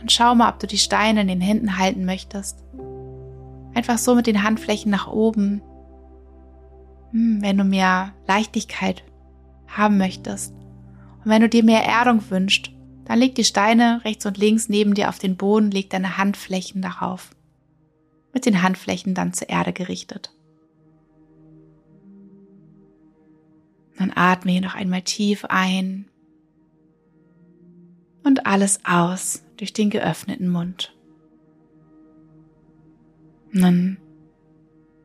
Und 0.01 0.13
schau 0.13 0.35
mal, 0.35 0.51
ob 0.51 0.59
du 0.59 0.67
die 0.67 0.79
Steine 0.79 1.23
in 1.23 1.29
den 1.29 1.41
Händen 1.41 1.79
halten 1.79 2.05
möchtest. 2.05 2.63
Einfach 3.77 3.99
so 3.99 4.15
mit 4.15 4.27
den 4.27 4.43
Handflächen 4.43 4.91
nach 4.91 5.07
oben. 5.07 5.61
Hm, 7.11 7.43
wenn 7.43 7.59
du 7.59 7.65
mehr 7.65 8.15
Leichtigkeit 8.27 9.05
haben 9.67 9.99
möchtest 9.99 10.55
und 10.55 11.27
wenn 11.27 11.43
du 11.43 11.49
dir 11.51 11.63
mehr 11.63 11.85
Erdung 11.85 12.23
wünschst, 12.31 12.71
dann 13.05 13.19
leg 13.19 13.35
die 13.35 13.45
Steine 13.45 14.01
rechts 14.03 14.25
und 14.25 14.39
links 14.39 14.71
neben 14.71 14.95
dir 14.95 15.11
auf 15.11 15.19
den 15.19 15.37
Boden, 15.37 15.71
leg 15.71 15.91
deine 15.91 16.17
Handflächen 16.17 16.81
darauf 16.81 17.33
mit 18.33 18.47
den 18.47 18.63
Handflächen 18.63 19.13
dann 19.13 19.35
zur 19.35 19.51
Erde 19.51 19.75
gerichtet. 19.75 20.33
Dann 23.99 24.11
atme 24.15 24.53
hier 24.53 24.63
noch 24.63 24.75
einmal 24.75 25.03
tief 25.03 25.45
ein 25.45 26.07
und 28.25 28.47
alles 28.47 28.81
aus 28.87 29.43
durch 29.59 29.75
den 29.75 29.91
geöffneten 29.91 30.49
Mund. 30.49 30.96
Und 33.57 33.63
dann 33.63 33.97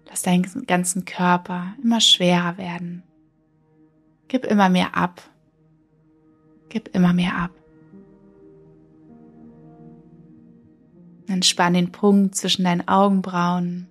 lass 0.10 0.24
deinen 0.24 0.43
ganzen 0.68 1.06
Körper 1.06 1.74
immer 1.82 2.02
schwerer 2.02 2.58
werden. 2.58 3.02
Gib 4.28 4.43
immer 4.43 4.68
mehr 4.68 4.97
ab. 4.97 5.22
Gib 6.68 6.93
immer 6.93 7.14
mehr 7.14 7.38
ab. 7.38 7.52
Entspann 11.28 11.76
den 11.76 11.93
Punkt 11.93 12.36
zwischen 12.36 12.66
deinen 12.66 12.86
Augenbrauen. 12.89 13.88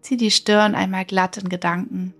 Zieh 0.00 0.16
die 0.16 0.32
Stirn 0.32 0.74
einmal 0.74 1.04
glatt 1.04 1.36
in 1.36 1.48
Gedanken. 1.48 2.14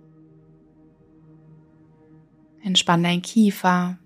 Entspann 2.63 3.03
dein 3.03 3.21
Kiefer. 3.21 3.99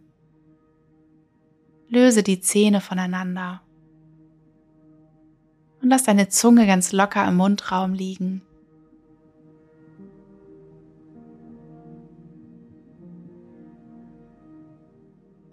Löse 1.88 2.24
die 2.24 2.41
Zähne 2.41 2.82
voneinander. 2.82 3.61
Und 5.82 5.89
lass 5.89 6.03
deine 6.03 6.29
Zunge 6.29 6.67
ganz 6.67 6.91
locker 6.91 7.27
im 7.27 7.38
Mundraum 7.38 7.93
liegen. 7.93 8.41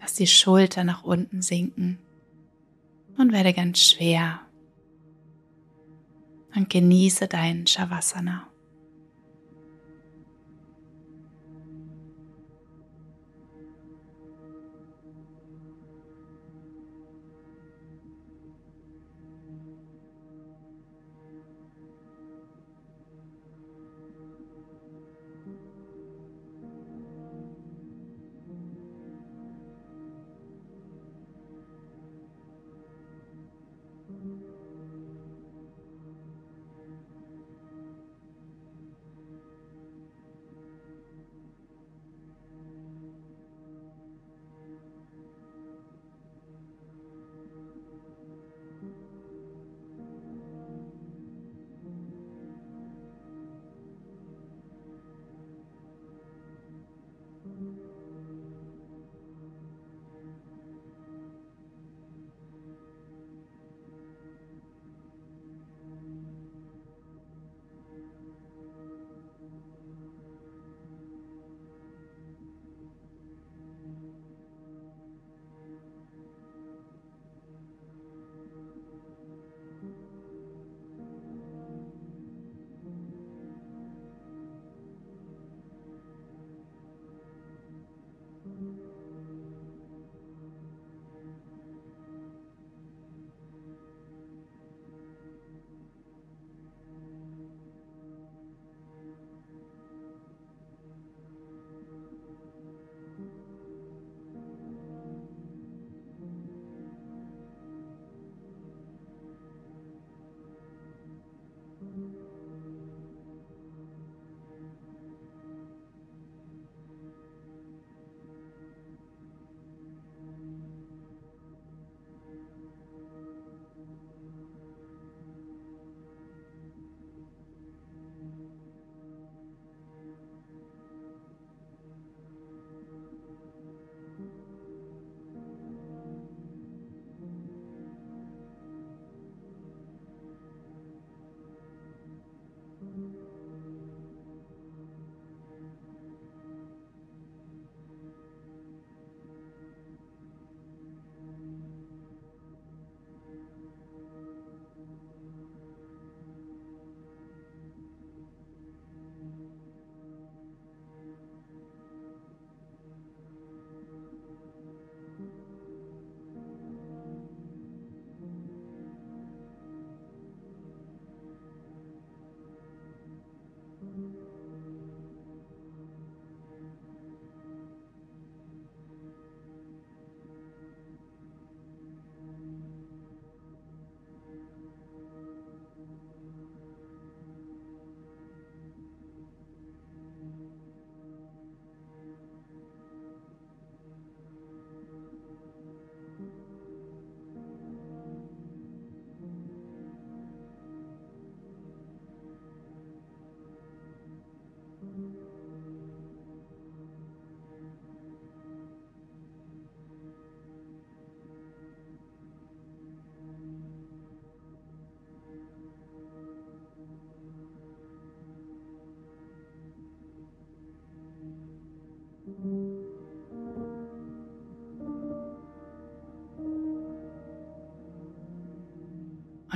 Lass 0.01 0.15
die 0.15 0.27
Schulter 0.27 0.85
nach 0.85 1.03
unten 1.03 1.43
sinken 1.43 1.99
und 3.17 3.33
werde 3.33 3.53
ganz 3.53 3.79
schwer 3.79 4.41
und 6.55 6.71
genieße 6.71 7.29
deinen 7.29 7.67
Shavasana. 7.67 8.48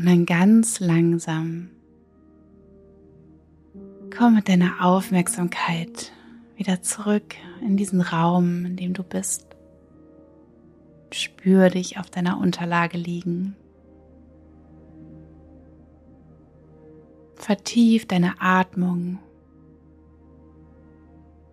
Und 0.03 0.09
dann 0.09 0.27
ganz 0.27 0.81
langsam 0.81 1.71
komm 4.11 4.35
mit 4.35 4.49
deiner 4.49 4.85
Aufmerksamkeit 4.85 6.11
wieder 6.57 6.83
zurück 6.83 7.37
in 7.61 7.77
diesen 7.77 8.01
Raum, 8.01 8.65
in 8.65 8.75
dem 8.75 8.95
du 8.95 9.05
bist. 9.05 9.47
Spür 11.13 11.71
dich 11.71 12.01
auf 12.01 12.11
deiner 12.11 12.41
Unterlage 12.41 12.99
liegen. 12.99 13.55
Vertief 17.37 18.09
deine 18.09 18.41
Atmung. 18.41 19.21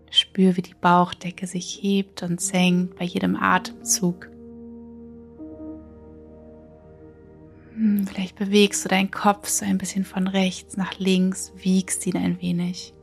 Spür, 0.10 0.58
wie 0.58 0.64
die 0.64 0.74
Bauchdecke 0.74 1.46
sich 1.46 1.84
hebt 1.84 2.24
und 2.24 2.42
senkt 2.42 2.98
bei 2.98 3.06
jedem 3.06 3.36
Atemzug. 3.36 4.32
Vielleicht 7.80 8.36
bewegst 8.36 8.84
du 8.84 8.90
deinen 8.90 9.12
Kopf 9.12 9.48
so 9.48 9.66
ein 9.66 9.78
bisschen 9.78 10.04
von 10.04 10.28
rechts 10.28 10.76
nach 10.76 11.00
links, 11.00 11.54
wiegst 11.56 12.06
ihn 12.08 12.18
ein 12.18 12.42
wenig. 12.42 12.94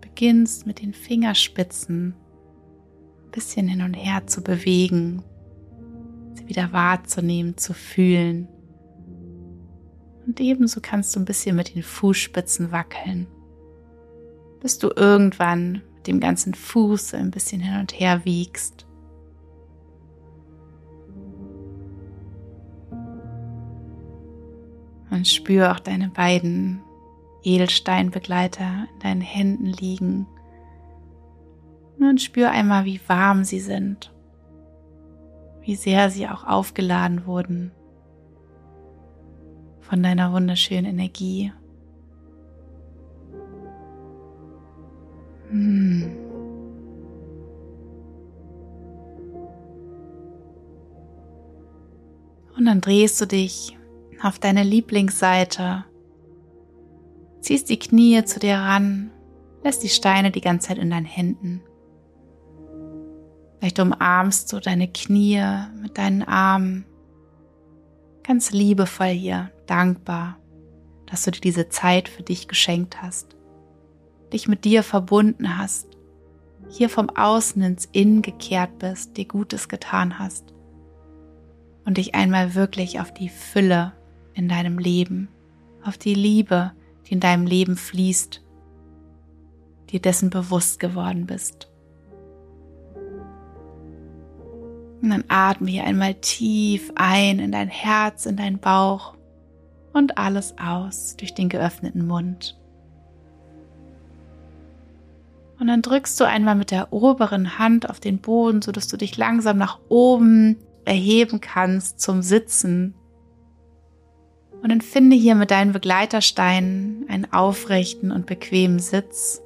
Beginnst 0.00 0.66
mit 0.66 0.80
den 0.80 0.94
Fingerspitzen 0.94 2.14
ein 3.24 3.30
bisschen 3.30 3.68
hin 3.68 3.82
und 3.82 3.94
her 3.94 4.26
zu 4.26 4.42
bewegen, 4.42 5.22
sie 6.34 6.48
wieder 6.48 6.72
wahrzunehmen, 6.72 7.56
zu 7.58 7.74
fühlen. 7.74 8.48
Und 10.26 10.40
ebenso 10.40 10.80
kannst 10.80 11.14
du 11.14 11.20
ein 11.20 11.26
bisschen 11.26 11.56
mit 11.56 11.74
den 11.74 11.82
Fußspitzen 11.82 12.72
wackeln, 12.72 13.26
bis 14.60 14.78
du 14.78 14.90
irgendwann 14.94 15.82
mit 15.96 16.06
dem 16.06 16.20
ganzen 16.20 16.54
Fuß 16.54 17.14
ein 17.14 17.30
bisschen 17.30 17.60
hin 17.60 17.80
und 17.80 17.98
her 17.98 18.24
wiegst. 18.24 18.86
Und 25.20 25.28
spür 25.28 25.72
auch 25.72 25.80
deine 25.80 26.08
beiden 26.08 26.80
Edelsteinbegleiter 27.42 28.86
in 28.90 28.98
deinen 29.00 29.20
Händen 29.20 29.66
liegen. 29.66 30.26
Und 31.98 32.22
spür 32.22 32.50
einmal, 32.50 32.86
wie 32.86 32.98
warm 33.06 33.44
sie 33.44 33.60
sind, 33.60 34.14
wie 35.60 35.74
sehr 35.74 36.08
sie 36.08 36.26
auch 36.26 36.44
aufgeladen 36.44 37.26
wurden 37.26 37.70
von 39.82 40.02
deiner 40.02 40.32
wunderschönen 40.32 40.86
Energie. 40.86 41.52
Hm. 45.50 46.16
Und 52.56 52.64
dann 52.64 52.80
drehst 52.80 53.20
du 53.20 53.26
dich 53.26 53.76
auf 54.22 54.38
deine 54.38 54.62
Lieblingsseite, 54.62 55.84
ziehst 57.40 57.70
die 57.70 57.78
Knie 57.78 58.24
zu 58.24 58.38
dir 58.38 58.56
ran, 58.56 59.10
lässt 59.62 59.82
die 59.82 59.88
Steine 59.88 60.30
die 60.30 60.40
ganze 60.40 60.68
Zeit 60.68 60.78
in 60.78 60.90
deinen 60.90 61.06
Händen. 61.06 61.62
Vielleicht 63.58 63.78
umarmst 63.78 64.52
du 64.52 64.60
deine 64.60 64.88
Knie 64.88 65.42
mit 65.82 65.98
deinen 65.98 66.22
Armen, 66.22 66.86
ganz 68.22 68.52
liebevoll 68.52 69.08
hier, 69.08 69.50
dankbar, 69.66 70.38
dass 71.06 71.24
du 71.24 71.30
dir 71.30 71.40
diese 71.40 71.68
Zeit 71.68 72.08
für 72.08 72.22
dich 72.22 72.48
geschenkt 72.48 73.02
hast, 73.02 73.36
dich 74.32 74.48
mit 74.48 74.64
dir 74.64 74.82
verbunden 74.82 75.58
hast, 75.58 75.88
hier 76.68 76.88
vom 76.88 77.10
Außen 77.10 77.60
ins 77.62 77.86
Innen 77.92 78.22
gekehrt 78.22 78.78
bist, 78.78 79.16
dir 79.16 79.26
Gutes 79.26 79.68
getan 79.68 80.18
hast. 80.18 80.54
Und 81.84 81.96
dich 81.96 82.14
einmal 82.14 82.54
wirklich 82.54 83.00
auf 83.00 83.12
die 83.12 83.30
Fülle 83.30 83.92
in 84.34 84.48
deinem 84.48 84.78
Leben, 84.78 85.28
auf 85.84 85.98
die 85.98 86.14
Liebe, 86.14 86.72
die 87.06 87.14
in 87.14 87.20
deinem 87.20 87.46
Leben 87.46 87.76
fließt, 87.76 88.42
dir 89.90 90.00
dessen 90.00 90.30
bewusst 90.30 90.80
geworden 90.80 91.26
bist. 91.26 91.68
Und 95.02 95.10
dann 95.10 95.24
atme 95.28 95.70
hier 95.70 95.84
einmal 95.84 96.14
tief 96.14 96.92
ein 96.94 97.38
in 97.38 97.52
dein 97.52 97.68
Herz, 97.68 98.26
in 98.26 98.36
deinen 98.36 98.58
Bauch 98.58 99.14
und 99.92 100.18
alles 100.18 100.54
aus 100.58 101.16
durch 101.16 101.34
den 101.34 101.48
geöffneten 101.48 102.06
Mund. 102.06 102.58
Und 105.58 105.66
dann 105.66 105.82
drückst 105.82 106.18
du 106.18 106.24
einmal 106.24 106.54
mit 106.54 106.70
der 106.70 106.92
oberen 106.92 107.58
Hand 107.58 107.88
auf 107.88 108.00
den 108.00 108.18
Boden, 108.18 108.62
sodass 108.62 108.88
du 108.88 108.96
dich 108.96 109.16
langsam 109.16 109.58
nach 109.58 109.78
oben 109.88 110.56
erheben 110.84 111.40
kannst 111.40 112.00
zum 112.00 112.22
Sitzen 112.22 112.94
und 114.62 114.68
dann 114.68 114.80
finde 114.80 115.16
hier 115.16 115.34
mit 115.34 115.50
deinen 115.50 115.72
Begleitersteinen 115.72 117.06
einen 117.08 117.32
aufrechten 117.32 118.12
und 118.12 118.26
bequemen 118.26 118.78
Sitz. 118.78 119.40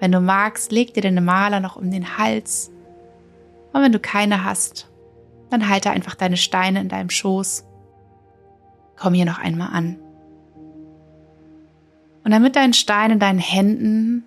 Wenn 0.00 0.12
du 0.12 0.20
magst, 0.20 0.72
leg 0.72 0.94
dir 0.94 1.02
deine 1.02 1.20
Maler 1.20 1.60
noch 1.60 1.76
um 1.76 1.90
den 1.90 2.18
Hals. 2.18 2.70
Und 3.72 3.82
wenn 3.82 3.92
du 3.92 4.00
keine 4.00 4.44
hast, 4.44 4.88
dann 5.50 5.68
halte 5.68 5.90
einfach 5.90 6.14
deine 6.14 6.36
Steine 6.36 6.80
in 6.80 6.88
deinem 6.88 7.10
Schoß. 7.10 7.64
Komm 8.96 9.14
hier 9.14 9.26
noch 9.26 9.38
einmal 9.38 9.68
an. 9.72 9.96
Und 12.24 12.32
dann 12.32 12.42
mit 12.42 12.56
deinen 12.56 12.74
Steinen 12.74 13.12
in 13.12 13.20
deinen 13.20 13.38
Händen 13.38 14.24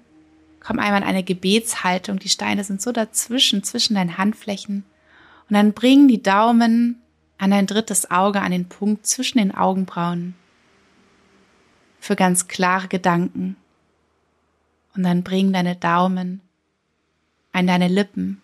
komm 0.60 0.80
einmal 0.80 1.02
in 1.02 1.08
eine 1.08 1.24
Gebetshaltung. 1.24 2.20
Die 2.20 2.30
Steine 2.30 2.64
sind 2.64 2.82
so 2.82 2.92
dazwischen, 2.92 3.64
zwischen 3.64 3.96
deinen 3.96 4.18
Handflächen. 4.18 4.84
Und 5.50 5.56
dann 5.56 5.74
bring 5.74 6.08
die 6.08 6.22
Daumen 6.22 7.02
an 7.40 7.52
dein 7.52 7.66
drittes 7.66 8.12
Auge, 8.12 8.42
an 8.42 8.52
den 8.52 8.70
Punkt 8.70 9.08
zwischen 9.08 9.40
den 9.40 9.56
Augenbrauen 9.56 10.36
für 12.00 12.16
ganz 12.16 12.48
klare 12.48 12.88
Gedanken. 12.88 13.56
Und 14.96 15.04
dann 15.04 15.24
bring 15.24 15.52
deine 15.54 15.76
Daumen 15.76 16.42
an 17.52 17.66
deine 17.66 17.88
Lippen 17.88 18.42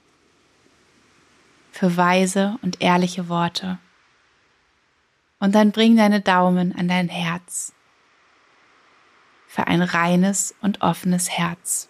für 1.71 1.97
weise 1.97 2.57
und 2.61 2.81
ehrliche 2.81 3.27
Worte. 3.27 3.77
Und 5.39 5.53
dann 5.53 5.71
bring 5.71 5.97
deine 5.97 6.21
Daumen 6.21 6.73
an 6.75 6.87
dein 6.87 7.09
Herz 7.09 7.73
für 9.47 9.67
ein 9.67 9.81
reines 9.81 10.55
und 10.61 10.81
offenes 10.81 11.29
Herz. 11.29 11.89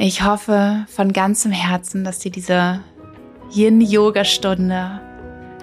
Ich 0.00 0.22
hoffe 0.22 0.86
von 0.86 1.12
ganzem 1.12 1.50
Herzen, 1.50 2.04
dass 2.04 2.20
dir 2.20 2.30
diese 2.30 2.78
Yin-Yoga-Stunde, 3.52 5.00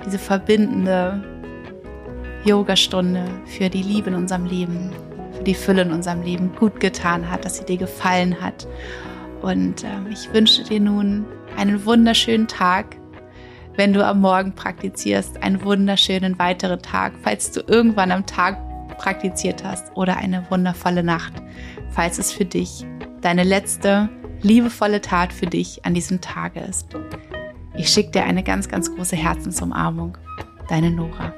diese 0.05 0.19
verbindende 0.19 1.23
Yoga-Stunde 2.43 3.29
für 3.45 3.69
die 3.69 3.81
Liebe 3.81 4.09
in 4.09 4.15
unserem 4.15 4.45
Leben, 4.45 4.91
für 5.37 5.43
die 5.45 5.53
Fülle 5.53 5.83
in 5.83 5.93
unserem 5.93 6.21
Leben 6.21 6.53
gut 6.53 6.81
getan 6.81 7.31
hat, 7.31 7.45
dass 7.45 7.59
sie 7.59 7.63
dir 7.63 7.77
gefallen 7.77 8.41
hat. 8.41 8.67
Und 9.41 9.85
äh, 9.85 10.11
ich 10.11 10.33
wünsche 10.33 10.65
dir 10.65 10.81
nun 10.81 11.25
einen 11.55 11.85
wunderschönen 11.85 12.49
Tag. 12.49 12.97
Wenn 13.77 13.93
du 13.93 14.05
am 14.05 14.19
Morgen 14.19 14.53
praktizierst, 14.53 15.41
einen 15.41 15.63
wunderschönen 15.63 16.37
weiteren 16.37 16.81
Tag, 16.81 17.13
falls 17.23 17.51
du 17.51 17.61
irgendwann 17.67 18.11
am 18.11 18.25
Tag 18.25 18.57
praktiziert 18.97 19.63
hast 19.63 19.95
oder 19.95 20.17
eine 20.17 20.45
wundervolle 20.51 21.03
Nacht, 21.03 21.31
falls 21.91 22.19
es 22.19 22.33
für 22.33 22.43
dich 22.43 22.85
deine 23.21 23.43
letzte 23.43 24.09
liebevolle 24.45 25.01
Tat 25.01 25.33
für 25.33 25.47
dich 25.47 25.83
an 25.85 25.93
diesem 25.93 26.21
Tage 26.21 26.59
ist. 26.61 26.87
Ich 27.75 27.89
schicke 27.89 28.11
dir 28.11 28.23
eine 28.23 28.43
ganz, 28.43 28.69
ganz 28.69 28.93
große 28.93 29.15
Herzensumarmung. 29.15 30.17
Deine 30.69 30.91
Nora. 30.91 31.33